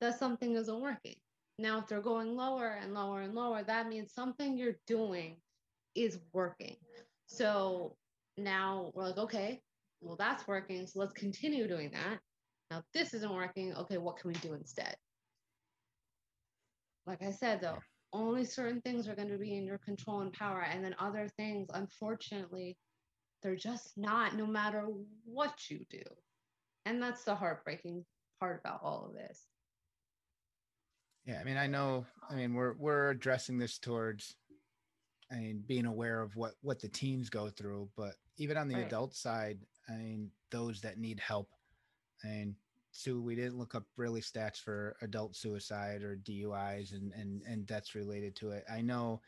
that 0.00 0.18
something 0.18 0.54
isn't 0.54 0.80
working. 0.80 1.16
Now, 1.58 1.78
if 1.78 1.86
they're 1.86 2.00
going 2.00 2.36
lower 2.36 2.78
and 2.82 2.94
lower 2.94 3.22
and 3.22 3.34
lower, 3.34 3.62
that 3.62 3.88
means 3.88 4.12
something 4.12 4.58
you're 4.58 4.78
doing 4.86 5.36
is 5.94 6.18
working. 6.32 6.76
So 7.26 7.96
now 8.36 8.90
we're 8.94 9.06
like, 9.06 9.18
okay, 9.18 9.60
well, 10.00 10.16
that's 10.16 10.46
working. 10.48 10.86
So 10.86 10.98
let's 10.98 11.12
continue 11.12 11.68
doing 11.68 11.90
that. 11.92 12.18
Now, 12.70 12.82
this 12.92 13.14
isn't 13.14 13.32
working. 13.32 13.74
Okay, 13.74 13.98
what 13.98 14.16
can 14.16 14.32
we 14.32 14.38
do 14.40 14.54
instead? 14.54 14.96
Like 17.06 17.22
I 17.22 17.30
said, 17.30 17.60
though, 17.60 17.78
only 18.12 18.44
certain 18.44 18.80
things 18.80 19.08
are 19.08 19.14
going 19.14 19.28
to 19.28 19.38
be 19.38 19.56
in 19.56 19.64
your 19.64 19.78
control 19.78 20.20
and 20.20 20.32
power. 20.32 20.62
And 20.62 20.84
then 20.84 20.94
other 20.98 21.28
things, 21.36 21.68
unfortunately, 21.72 22.76
they're 23.44 23.54
just 23.54 23.96
not, 23.98 24.34
no 24.34 24.46
matter 24.46 24.86
what 25.24 25.70
you 25.70 25.84
do. 25.90 26.02
And 26.86 27.00
that's 27.00 27.24
the 27.24 27.34
heartbreaking 27.34 28.04
part 28.40 28.60
about 28.64 28.80
all 28.82 29.06
of 29.06 29.14
this. 29.14 29.46
Yeah, 31.26 31.38
I 31.40 31.44
mean, 31.44 31.58
I 31.58 31.66
know. 31.66 32.06
I 32.28 32.34
mean, 32.34 32.54
we're 32.54 32.74
we're 32.74 33.10
addressing 33.10 33.58
this 33.58 33.78
towards, 33.78 34.34
I 35.30 35.36
mean, 35.36 35.62
being 35.66 35.86
aware 35.86 36.20
of 36.20 36.34
what 36.36 36.54
what 36.62 36.80
the 36.80 36.88
teens 36.88 37.30
go 37.30 37.48
through, 37.48 37.88
but 37.96 38.14
even 38.38 38.56
on 38.56 38.68
the 38.68 38.74
right. 38.74 38.86
adult 38.86 39.14
side, 39.14 39.58
I 39.88 39.92
mean, 39.92 40.30
those 40.50 40.80
that 40.80 40.98
need 40.98 41.20
help, 41.20 41.48
and 42.22 42.54
Sue, 42.92 43.22
we 43.22 43.34
didn't 43.34 43.58
look 43.58 43.74
up 43.74 43.84
really 43.96 44.20
stats 44.20 44.58
for 44.58 44.96
adult 45.00 45.34
suicide 45.34 46.02
or 46.02 46.16
DUIs 46.16 46.92
and 46.92 47.12
and 47.12 47.42
and 47.48 47.66
deaths 47.66 47.94
related 47.94 48.36
to 48.36 48.50
it. 48.50 48.64
I 48.70 48.82
know 48.82 49.22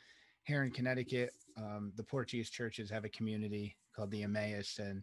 here 0.45 0.64
in 0.64 0.71
Connecticut, 0.71 1.33
um, 1.57 1.93
the 1.97 2.03
Portuguese 2.03 2.51
churches 2.51 2.91
have 2.91 3.05
a 3.05 3.11
community 3.11 3.77
called 3.95 4.11
the 4.11 4.23
Emmaus, 4.23 4.79
and 4.79 5.03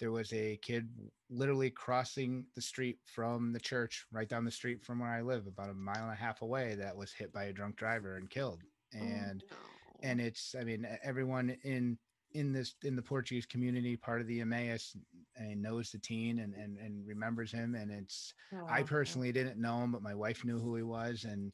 there 0.00 0.10
was 0.10 0.32
a 0.32 0.58
kid 0.62 0.88
literally 1.30 1.70
crossing 1.70 2.44
the 2.54 2.62
street 2.62 2.98
from 3.04 3.52
the 3.52 3.60
church, 3.60 4.04
right 4.10 4.28
down 4.28 4.44
the 4.44 4.50
street 4.50 4.82
from 4.82 5.00
where 5.00 5.10
I 5.10 5.22
live, 5.22 5.46
about 5.46 5.70
a 5.70 5.74
mile 5.74 6.02
and 6.02 6.12
a 6.12 6.16
half 6.16 6.42
away, 6.42 6.74
that 6.74 6.96
was 6.96 7.12
hit 7.12 7.32
by 7.32 7.44
a 7.44 7.52
drunk 7.52 7.76
driver 7.76 8.16
and 8.16 8.28
killed. 8.28 8.62
Oh, 8.94 8.98
and 8.98 9.44
oh, 9.50 9.54
no. 9.54 10.08
and 10.08 10.20
it's, 10.20 10.54
I 10.58 10.64
mean, 10.64 10.86
everyone 11.02 11.56
in 11.62 11.98
in 12.34 12.52
this 12.52 12.74
in 12.82 12.96
the 12.96 13.02
Portuguese 13.02 13.46
community, 13.46 13.96
part 13.96 14.20
of 14.20 14.26
the 14.26 14.40
Emmaus, 14.40 14.96
and 15.36 15.62
knows 15.62 15.90
the 15.90 15.98
teen 15.98 16.40
and 16.40 16.54
and, 16.54 16.78
and 16.78 17.06
remembers 17.06 17.52
him. 17.52 17.74
And 17.74 17.90
it's 17.90 18.34
oh, 18.54 18.66
I 18.68 18.82
personally 18.82 19.32
didn't 19.32 19.60
know 19.60 19.82
him, 19.82 19.92
but 19.92 20.02
my 20.02 20.14
wife 20.14 20.44
knew 20.44 20.58
who 20.58 20.74
he 20.74 20.82
was. 20.82 21.24
And 21.24 21.52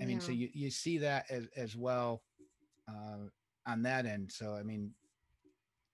I 0.00 0.04
mean, 0.04 0.20
so 0.20 0.32
you 0.32 0.48
you 0.52 0.70
see 0.70 0.98
that 0.98 1.26
as 1.30 1.48
as 1.56 1.76
well 1.76 2.22
uh, 2.88 3.28
on 3.68 3.82
that 3.82 4.06
end. 4.06 4.32
So 4.32 4.54
I 4.54 4.64
mean, 4.64 4.92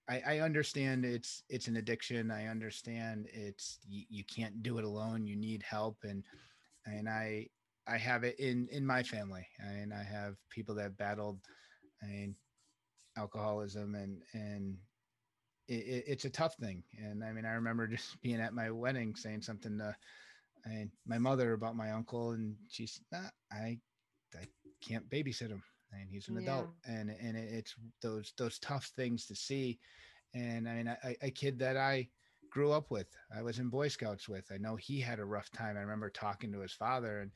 I, 0.09 0.23
I 0.27 0.39
understand 0.41 1.05
it's 1.05 1.43
it's 1.51 1.69
an 1.69 1.77
addiction. 1.77 2.31
I 2.31 2.47
understand 2.47 3.29
it's 3.33 3.79
you, 3.87 4.05
you 4.09 4.25
can't 4.25 4.63
do 4.63 4.79
it 4.79 4.85
alone. 4.85 5.27
You 5.27 5.37
need 5.37 5.63
help, 5.63 5.99
and 6.05 6.25
and 6.87 7.09
I 7.09 7.49
I 7.87 7.99
have 7.99 8.25
it 8.25 8.39
in 8.41 8.69
in 8.71 8.87
my 8.87 9.03
family, 9.03 9.47
and 9.59 9.93
I 9.93 10.03
have 10.05 10.37
people 10.51 10.75
that 10.77 10.97
battled. 10.97 11.41
I 12.03 12.07
mean, 12.07 12.37
alcoholism 13.17 13.95
and 13.95 14.23
and 14.33 14.77
it, 15.69 16.05
it's 16.07 16.25
a 16.25 16.31
tough 16.31 16.55
thing 16.57 16.83
and 16.99 17.25
i 17.25 17.33
mean 17.33 17.45
i 17.45 17.53
remember 17.53 17.87
just 17.87 18.21
being 18.23 18.41
at 18.41 18.55
my 18.55 18.71
wedding 18.71 19.15
saying 19.15 19.43
something 19.43 19.79
to 19.79 19.95
my 21.07 21.19
mother 21.19 21.53
about 21.53 21.77
my 21.77 21.91
uncle 21.93 22.33
and 22.33 22.57
she's 22.69 23.01
not 23.13 23.33
i 23.53 23.79
i 24.37 24.47
can't 24.87 25.09
babysit 25.11 25.49
him 25.49 25.63
and 26.01 26.09
he's 26.11 26.29
an 26.29 26.37
yeah. 26.37 26.43
adult 26.43 26.69
and 26.87 27.11
and 27.11 27.37
it's 27.37 27.75
those 28.03 28.33
those 28.37 28.59
tough 28.59 28.91
things 28.97 29.27
to 29.27 29.35
see. 29.35 29.79
And 30.35 30.69
i 30.69 30.75
mean 30.75 30.89
a, 30.89 31.17
a 31.23 31.31
kid 31.31 31.59
that 31.61 31.77
i 31.77 32.09
grew 32.51 32.73
up 32.73 32.91
with 32.91 33.09
i 33.37 33.43
was 33.43 33.59
in 33.59 33.69
boy 33.69 33.89
scouts 33.89 34.29
with 34.29 34.45
i 34.53 34.57
know 34.59 34.77
he 34.77 35.01
had 35.01 35.19
a 35.19 35.25
rough 35.25 35.51
time. 35.51 35.77
I 35.77 35.81
remember 35.81 36.11
talking 36.11 36.53
to 36.53 36.61
his 36.61 36.73
father 36.73 37.21
and 37.21 37.31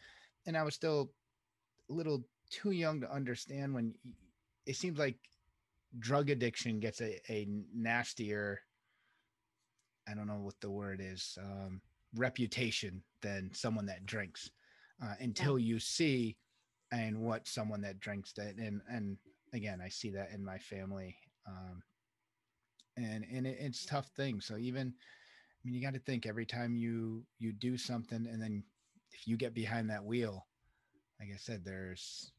and 0.47 0.57
i 0.57 0.63
was 0.63 0.75
still 0.75 1.11
a 1.91 1.93
little 1.93 2.25
too 2.51 2.71
young 2.71 3.01
to 3.01 3.13
understand 3.13 3.75
when 3.75 3.95
it 4.67 4.77
seems 4.77 4.99
like 4.99 5.17
drug 5.99 6.31
addiction 6.31 6.81
gets 6.81 7.01
a, 7.01 7.19
a 7.31 7.47
nastier 7.75 8.61
i 10.09 10.15
don't 10.15 10.27
know 10.27 10.41
what 10.41 10.61
the 10.61 10.71
word 10.71 11.01
is 11.03 11.37
um, 11.43 11.81
reputation 12.15 13.03
than 13.23 13.51
someone 13.53 13.87
that 13.87 14.07
drinks 14.07 14.51
uh, 15.03 15.15
until 15.21 15.59
you 15.59 15.79
see 15.79 16.37
and 16.93 17.19
what 17.19 17.47
someone 17.47 17.81
that 17.81 18.01
drinks 18.01 18.33
that 18.33 18.57
and 18.57 18.81
and 18.91 19.17
again 19.53 19.81
i 19.85 19.89
see 19.89 20.11
that 20.11 20.31
in 20.33 20.45
my 20.45 20.59
family 20.59 21.17
um, 21.47 21.83
and 22.97 23.25
and 23.33 23.47
it, 23.47 23.57
it's 23.61 23.85
tough 23.85 24.09
thing 24.17 24.41
so 24.41 24.57
even 24.57 24.89
i 24.89 25.61
mean 25.65 25.75
you 25.75 25.83
got 25.83 25.95
to 25.95 26.01
think 26.01 26.27
every 26.27 26.47
time 26.47 26.77
you 26.77 27.25
you 27.39 27.53
do 27.53 27.77
something 27.77 28.27
and 28.31 28.43
then 28.43 28.63
if 29.13 29.27
you 29.27 29.37
get 29.37 29.55
behind 29.55 29.89
that 29.91 30.05
wheel 30.05 30.47
like 31.21 31.31
i 31.33 31.37
said 31.37 31.65
there's 31.65 32.33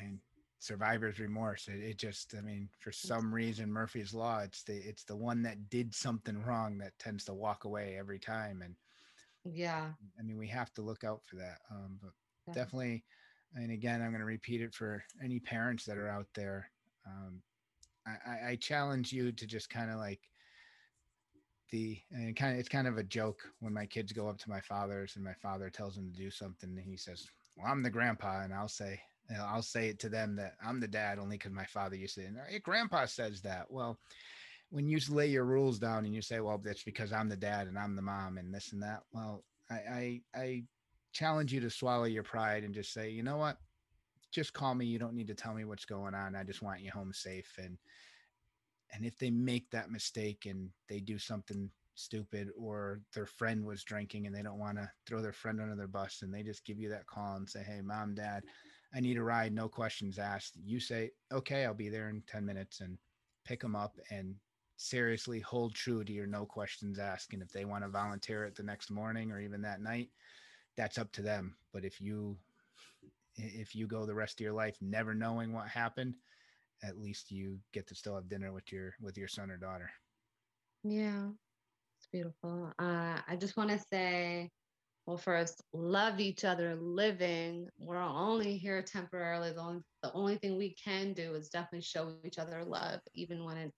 and 0.00 0.18
survivor's 0.60 1.18
remorse. 1.18 1.68
It, 1.68 1.82
it, 1.82 1.98
just, 1.98 2.34
I 2.38 2.42
mean, 2.42 2.68
for 2.78 2.92
some 2.92 3.34
reason, 3.34 3.72
Murphy's 3.72 4.14
Law, 4.14 4.40
it's 4.40 4.62
the 4.62 4.76
it's 4.76 5.04
the 5.04 5.16
one 5.16 5.42
that 5.42 5.70
did 5.70 5.94
something 5.94 6.42
wrong 6.44 6.78
that 6.78 6.98
tends 6.98 7.24
to 7.24 7.34
walk 7.34 7.64
away 7.64 7.96
every 7.98 8.18
time. 8.18 8.62
And 8.62 8.74
yeah, 9.44 9.88
I 10.18 10.22
mean, 10.22 10.36
we 10.36 10.46
have 10.48 10.72
to 10.74 10.82
look 10.82 11.02
out 11.02 11.22
for 11.24 11.36
that. 11.36 11.58
Um, 11.70 11.98
but 12.00 12.12
definitely, 12.54 13.04
and 13.54 13.70
again, 13.70 14.02
I'm 14.02 14.10
going 14.10 14.20
to 14.20 14.26
repeat 14.26 14.60
it 14.60 14.74
for 14.74 15.02
any 15.22 15.40
parents 15.40 15.84
that 15.84 15.98
are 15.98 16.08
out 16.08 16.26
there. 16.34 16.70
Um, 17.06 17.42
I, 18.06 18.50
I 18.50 18.56
challenge 18.56 19.12
you 19.12 19.32
to 19.32 19.46
just 19.46 19.70
kind 19.70 19.90
of 19.90 19.98
like 19.98 20.20
the 21.70 21.98
and 22.10 22.34
kind 22.34 22.54
of 22.54 22.58
it's 22.58 22.68
kind 22.68 22.88
of 22.88 22.98
a 22.98 23.04
joke 23.04 23.40
when 23.60 23.72
my 23.72 23.86
kids 23.86 24.12
go 24.12 24.28
up 24.28 24.38
to 24.38 24.50
my 24.50 24.60
father's 24.60 25.16
and 25.16 25.24
my 25.24 25.34
father 25.34 25.70
tells 25.70 25.94
them 25.94 26.10
to 26.10 26.18
do 26.18 26.30
something 26.30 26.70
and 26.70 26.78
he 26.80 26.96
says, 26.96 27.28
"Well, 27.56 27.70
I'm 27.70 27.82
the 27.82 27.90
grandpa," 27.90 28.42
and 28.42 28.52
I'll 28.52 28.68
say, 28.68 29.00
I'll 29.38 29.62
say 29.62 29.88
it 29.88 29.98
to 30.00 30.08
them 30.08 30.36
that 30.36 30.56
I'm 30.64 30.80
the 30.80 30.88
dad 30.88 31.18
only 31.18 31.36
because 31.36 31.52
my 31.52 31.66
father 31.66 31.96
used 31.96 32.16
to. 32.16 32.22
Hey, 32.48 32.58
grandpa 32.58 33.06
says 33.06 33.40
that. 33.42 33.70
Well, 33.70 33.98
when 34.70 34.88
you 34.88 34.98
lay 35.08 35.26
your 35.26 35.44
rules 35.44 35.78
down 35.78 36.04
and 36.04 36.14
you 36.14 36.22
say, 36.22 36.40
well, 36.40 36.58
that's 36.58 36.82
because 36.82 37.12
I'm 37.12 37.28
the 37.28 37.36
dad 37.36 37.66
and 37.66 37.78
I'm 37.78 37.96
the 37.96 38.02
mom 38.02 38.38
and 38.38 38.54
this 38.54 38.72
and 38.72 38.82
that. 38.82 39.02
Well, 39.12 39.44
I, 39.70 39.74
I, 39.74 40.20
I 40.34 40.62
challenge 41.12 41.52
you 41.52 41.60
to 41.60 41.70
swallow 41.70 42.04
your 42.04 42.22
pride 42.22 42.64
and 42.64 42.74
just 42.74 42.92
say, 42.92 43.10
you 43.10 43.22
know 43.22 43.36
what? 43.36 43.58
just 44.30 44.52
call 44.52 44.74
me. 44.74 44.86
You 44.86 44.98
don't 44.98 45.14
need 45.14 45.28
to 45.28 45.34
tell 45.34 45.54
me 45.54 45.64
what's 45.64 45.84
going 45.84 46.14
on. 46.14 46.36
I 46.36 46.44
just 46.44 46.62
want 46.62 46.80
you 46.80 46.90
home 46.90 47.12
safe. 47.12 47.58
And 47.58 47.76
and 48.92 49.04
if 49.04 49.18
they 49.18 49.30
make 49.30 49.70
that 49.70 49.90
mistake 49.90 50.46
and 50.46 50.68
they 50.88 50.98
do 50.98 51.18
something 51.18 51.70
stupid 51.94 52.48
or 52.58 53.00
their 53.14 53.26
friend 53.26 53.64
was 53.64 53.84
drinking 53.84 54.26
and 54.26 54.34
they 54.34 54.42
don't 54.42 54.58
want 54.58 54.78
to 54.78 54.90
throw 55.06 55.22
their 55.22 55.32
friend 55.32 55.60
under 55.60 55.76
their 55.76 55.86
bus 55.86 56.22
and 56.22 56.34
they 56.34 56.42
just 56.42 56.64
give 56.64 56.78
you 56.78 56.88
that 56.88 57.06
call 57.06 57.36
and 57.36 57.48
say, 57.48 57.62
Hey, 57.62 57.80
mom, 57.82 58.14
dad, 58.14 58.42
I 58.94 59.00
need 59.00 59.16
a 59.16 59.22
ride, 59.22 59.52
no 59.52 59.68
questions 59.68 60.18
asked. 60.18 60.56
You 60.64 60.80
say, 60.80 61.10
Okay, 61.32 61.64
I'll 61.64 61.74
be 61.74 61.88
there 61.88 62.08
in 62.08 62.22
10 62.26 62.44
minutes 62.44 62.80
and 62.80 62.98
pick 63.44 63.60
them 63.60 63.76
up 63.76 63.96
and 64.10 64.34
seriously 64.76 65.40
hold 65.40 65.74
true 65.74 66.02
to 66.02 66.12
your 66.12 66.26
no 66.26 66.44
questions 66.44 66.98
asked. 66.98 67.32
And 67.32 67.42
if 67.42 67.52
they 67.52 67.64
want 67.64 67.84
to 67.84 67.90
volunteer 67.90 68.44
it 68.44 68.56
the 68.56 68.62
next 68.62 68.90
morning 68.90 69.30
or 69.30 69.40
even 69.40 69.62
that 69.62 69.82
night, 69.82 70.08
that's 70.80 70.96
up 70.96 71.12
to 71.12 71.20
them. 71.20 71.54
But 71.74 71.84
if 71.84 72.00
you 72.00 72.38
if 73.36 73.74
you 73.74 73.86
go 73.86 74.06
the 74.06 74.14
rest 74.14 74.40
of 74.40 74.44
your 74.44 74.54
life 74.54 74.76
never 74.80 75.14
knowing 75.14 75.52
what 75.52 75.68
happened, 75.68 76.14
at 76.82 76.98
least 76.98 77.30
you 77.30 77.58
get 77.72 77.86
to 77.88 77.94
still 77.94 78.14
have 78.14 78.30
dinner 78.30 78.50
with 78.50 78.72
your 78.72 78.94
with 78.98 79.18
your 79.18 79.28
son 79.28 79.50
or 79.50 79.58
daughter. 79.58 79.90
Yeah, 80.82 81.28
it's 81.98 82.08
beautiful. 82.10 82.72
Uh, 82.78 83.18
I 83.28 83.36
just 83.38 83.58
want 83.58 83.68
to 83.68 83.78
say, 83.92 84.48
well, 85.04 85.18
first, 85.18 85.62
love 85.74 86.18
each 86.18 86.46
other 86.46 86.74
living. 86.76 87.68
We're 87.78 88.00
only 88.00 88.56
here 88.56 88.80
temporarily. 88.80 89.52
The 89.52 89.60
only, 89.60 89.82
the 90.02 90.12
only 90.14 90.36
thing 90.36 90.56
we 90.56 90.74
can 90.82 91.12
do 91.12 91.34
is 91.34 91.50
definitely 91.50 91.82
show 91.82 92.14
each 92.24 92.38
other 92.38 92.64
love, 92.64 93.00
even 93.12 93.44
when 93.44 93.58
it's 93.58 93.76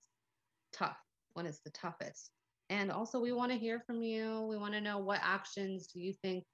tough, 0.72 0.98
when 1.32 1.46
it's 1.46 1.60
the 1.64 1.70
toughest. 1.70 2.30
And 2.70 2.92
also, 2.92 3.18
we 3.18 3.32
want 3.32 3.50
to 3.50 3.58
hear 3.58 3.82
from 3.84 4.02
you. 4.04 4.46
We 4.48 4.56
want 4.56 4.74
to 4.74 4.80
know 4.80 4.98
what 4.98 5.18
actions 5.20 5.88
do 5.88 5.98
you 5.98 6.12
think 6.22 6.44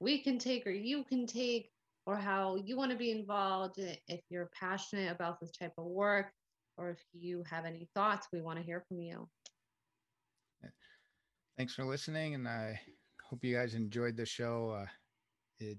we 0.00 0.18
can 0.18 0.38
take 0.38 0.66
or 0.66 0.70
you 0.70 1.04
can 1.04 1.26
take 1.26 1.70
or 2.06 2.16
how 2.16 2.56
you 2.56 2.76
want 2.76 2.90
to 2.90 2.96
be 2.96 3.10
involved 3.10 3.78
if 3.78 4.20
you're 4.30 4.50
passionate 4.58 5.12
about 5.12 5.40
this 5.40 5.50
type 5.52 5.72
of 5.78 5.84
work 5.84 6.32
or 6.76 6.90
if 6.90 6.98
you 7.12 7.42
have 7.50 7.64
any 7.64 7.88
thoughts 7.94 8.28
we 8.32 8.40
want 8.40 8.58
to 8.58 8.64
hear 8.64 8.84
from 8.88 9.00
you. 9.00 9.28
Thanks 11.56 11.74
for 11.74 11.84
listening 11.84 12.34
and 12.34 12.46
i 12.46 12.78
hope 13.28 13.44
you 13.44 13.54
guys 13.54 13.74
enjoyed 13.74 14.16
the 14.16 14.24
show. 14.24 14.78
Uh, 14.80 14.86
it, 15.58 15.78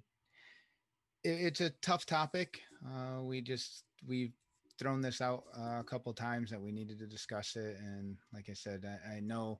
it, 1.23 1.29
it's 1.29 1.61
a 1.61 1.71
tough 1.81 2.05
topic. 2.05 2.61
Uh, 2.85 3.23
we 3.23 3.41
just 3.41 3.85
we've 4.07 4.33
thrown 4.77 5.01
this 5.01 5.19
out 5.19 5.43
uh, 5.57 5.79
a 5.79 5.83
couple 5.83 6.13
times 6.13 6.49
that 6.49 6.61
we 6.61 6.71
needed 6.71 6.97
to 6.99 7.05
discuss 7.05 7.57
it 7.57 7.75
and 7.79 8.15
like 8.33 8.45
i 8.49 8.53
said 8.53 8.85
I, 8.85 9.17
I 9.17 9.19
know 9.19 9.59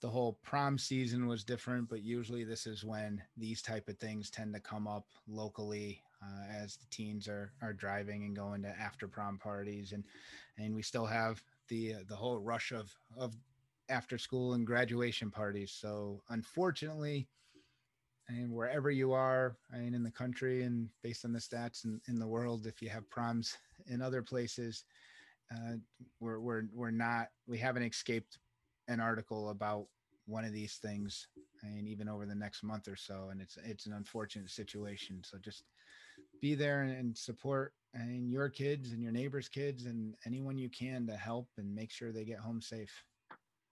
the 0.00 0.08
whole 0.08 0.38
prom 0.42 0.78
season 0.78 1.26
was 1.26 1.44
different 1.44 1.88
but 1.88 2.02
usually 2.02 2.44
this 2.44 2.66
is 2.66 2.84
when 2.84 3.22
these 3.36 3.62
type 3.62 3.88
of 3.88 3.98
things 3.98 4.30
tend 4.30 4.54
to 4.54 4.60
come 4.60 4.86
up 4.86 5.06
locally 5.28 6.02
uh, 6.22 6.62
as 6.62 6.76
the 6.76 6.86
teens 6.90 7.28
are 7.28 7.52
are 7.62 7.72
driving 7.72 8.24
and 8.24 8.36
going 8.36 8.62
to 8.62 8.68
after 8.68 9.08
prom 9.08 9.38
parties. 9.38 9.92
And 9.92 10.04
and 10.58 10.74
we 10.74 10.82
still 10.82 11.06
have 11.06 11.42
the 11.68 11.94
uh, 11.94 11.98
the 12.08 12.16
whole 12.16 12.38
rush 12.38 12.72
of 12.72 12.94
of 13.16 13.34
after 13.88 14.18
school 14.18 14.54
and 14.54 14.66
graduation 14.66 15.30
parties. 15.30 15.72
So 15.72 16.22
unfortunately 16.28 17.28
and 18.28 18.52
wherever 18.52 18.92
you 18.92 19.12
are 19.12 19.56
I 19.74 19.78
mean, 19.78 19.92
in 19.94 20.04
the 20.04 20.10
country 20.10 20.62
and 20.62 20.88
based 21.02 21.24
on 21.24 21.32
the 21.32 21.40
stats 21.40 21.84
in, 21.84 22.00
in 22.06 22.16
the 22.16 22.28
world 22.28 22.66
if 22.66 22.80
you 22.80 22.88
have 22.88 23.10
proms 23.10 23.56
in 23.88 24.00
other 24.00 24.22
places 24.22 24.84
uh, 25.52 25.72
we're, 26.20 26.38
we're 26.38 26.62
we're 26.72 26.92
not 26.92 27.30
we 27.48 27.58
haven't 27.58 27.82
escaped 27.82 28.38
an 28.90 29.00
article 29.00 29.50
about 29.50 29.86
one 30.26 30.44
of 30.44 30.52
these 30.52 30.74
things 30.74 31.28
and 31.62 31.88
even 31.88 32.08
over 32.08 32.26
the 32.26 32.34
next 32.34 32.62
month 32.62 32.88
or 32.88 32.96
so 32.96 33.28
and 33.30 33.40
it's 33.40 33.56
it's 33.64 33.86
an 33.86 33.92
unfortunate 33.92 34.50
situation. 34.50 35.22
So 35.24 35.38
just 35.38 35.64
be 36.40 36.54
there 36.54 36.82
and 36.82 37.16
support 37.16 37.72
and 37.94 38.30
your 38.30 38.48
kids 38.48 38.92
and 38.92 39.02
your 39.02 39.12
neighbors 39.12 39.48
kids 39.48 39.86
and 39.86 40.14
anyone 40.26 40.58
you 40.58 40.68
can 40.68 41.06
to 41.06 41.16
help 41.16 41.48
and 41.56 41.74
make 41.74 41.90
sure 41.90 42.12
they 42.12 42.24
get 42.24 42.38
home 42.38 42.60
safe. 42.60 43.04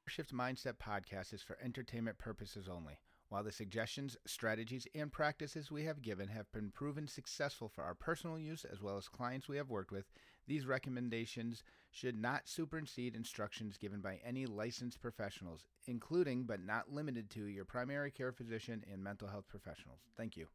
Shift 0.07 0.33
mindset 0.33 0.75
podcast 0.83 1.35
is 1.35 1.43
for 1.43 1.59
entertainment 1.63 2.19
purposes 2.19 2.69
only. 2.69 2.99
While 3.29 3.45
the 3.45 3.53
suggestions, 3.53 4.17
strategies, 4.27 4.87
and 4.95 5.13
practices 5.13 5.71
we 5.71 5.85
have 5.85 6.01
given 6.01 6.29
have 6.29 6.51
been 6.51 6.71
proven 6.71 7.07
successful 7.07 7.69
for 7.69 7.85
our 7.85 7.95
personal 7.95 8.39
use 8.39 8.65
as 8.65 8.81
well 8.81 8.97
as 8.97 9.07
clients 9.07 9.49
we 9.49 9.59
have 9.59 9.69
worked 9.69 9.93
with, 9.93 10.07
these 10.47 10.65
recommendations 10.65 11.63
should 11.91 12.21
not 12.21 12.49
supersede 12.49 13.15
instructions 13.15 13.77
given 13.77 14.01
by 14.01 14.21
any 14.25 14.47
licensed 14.47 15.01
professionals, 15.01 15.67
including 15.87 16.45
but 16.45 16.65
not 16.65 16.93
limited 16.93 17.31
to 17.31 17.47
your 17.47 17.65
primary 17.65 18.11
care 18.11 18.33
physician 18.33 18.85
and 18.93 19.03
mental 19.03 19.29
health 19.29 19.49
professionals. 19.49 20.01
Thank 20.17 20.37
you. 20.37 20.47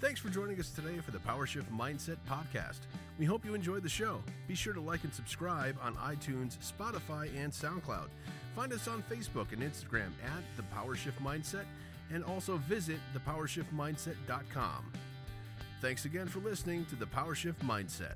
Thanks 0.00 0.18
for 0.18 0.30
joining 0.30 0.58
us 0.58 0.70
today 0.70 0.98
for 0.98 1.12
the 1.12 1.18
PowerShift 1.18 1.70
Mindset 1.70 2.16
Podcast. 2.28 2.80
We 3.20 3.24
hope 3.24 3.44
you 3.44 3.54
enjoyed 3.54 3.84
the 3.84 3.88
show. 3.88 4.20
Be 4.48 4.56
sure 4.56 4.72
to 4.72 4.80
like 4.80 5.04
and 5.04 5.14
subscribe 5.14 5.76
on 5.80 5.94
iTunes, 5.94 6.58
Spotify, 6.58 7.30
and 7.40 7.52
SoundCloud. 7.52 8.08
Find 8.56 8.72
us 8.72 8.88
on 8.88 9.04
Facebook 9.04 9.52
and 9.52 9.62
Instagram 9.62 10.10
at 10.24 10.42
The 10.56 10.64
PowerShift 10.74 11.22
Mindset 11.22 11.66
and 12.12 12.24
also 12.24 12.56
visit 12.56 12.98
thepowershiftmindset.com. 13.16 14.92
Thanks 15.80 16.04
again 16.04 16.26
for 16.26 16.40
listening 16.40 16.84
to 16.86 16.96
The 16.96 17.06
PowerShift 17.06 17.60
Mindset. 17.64 18.14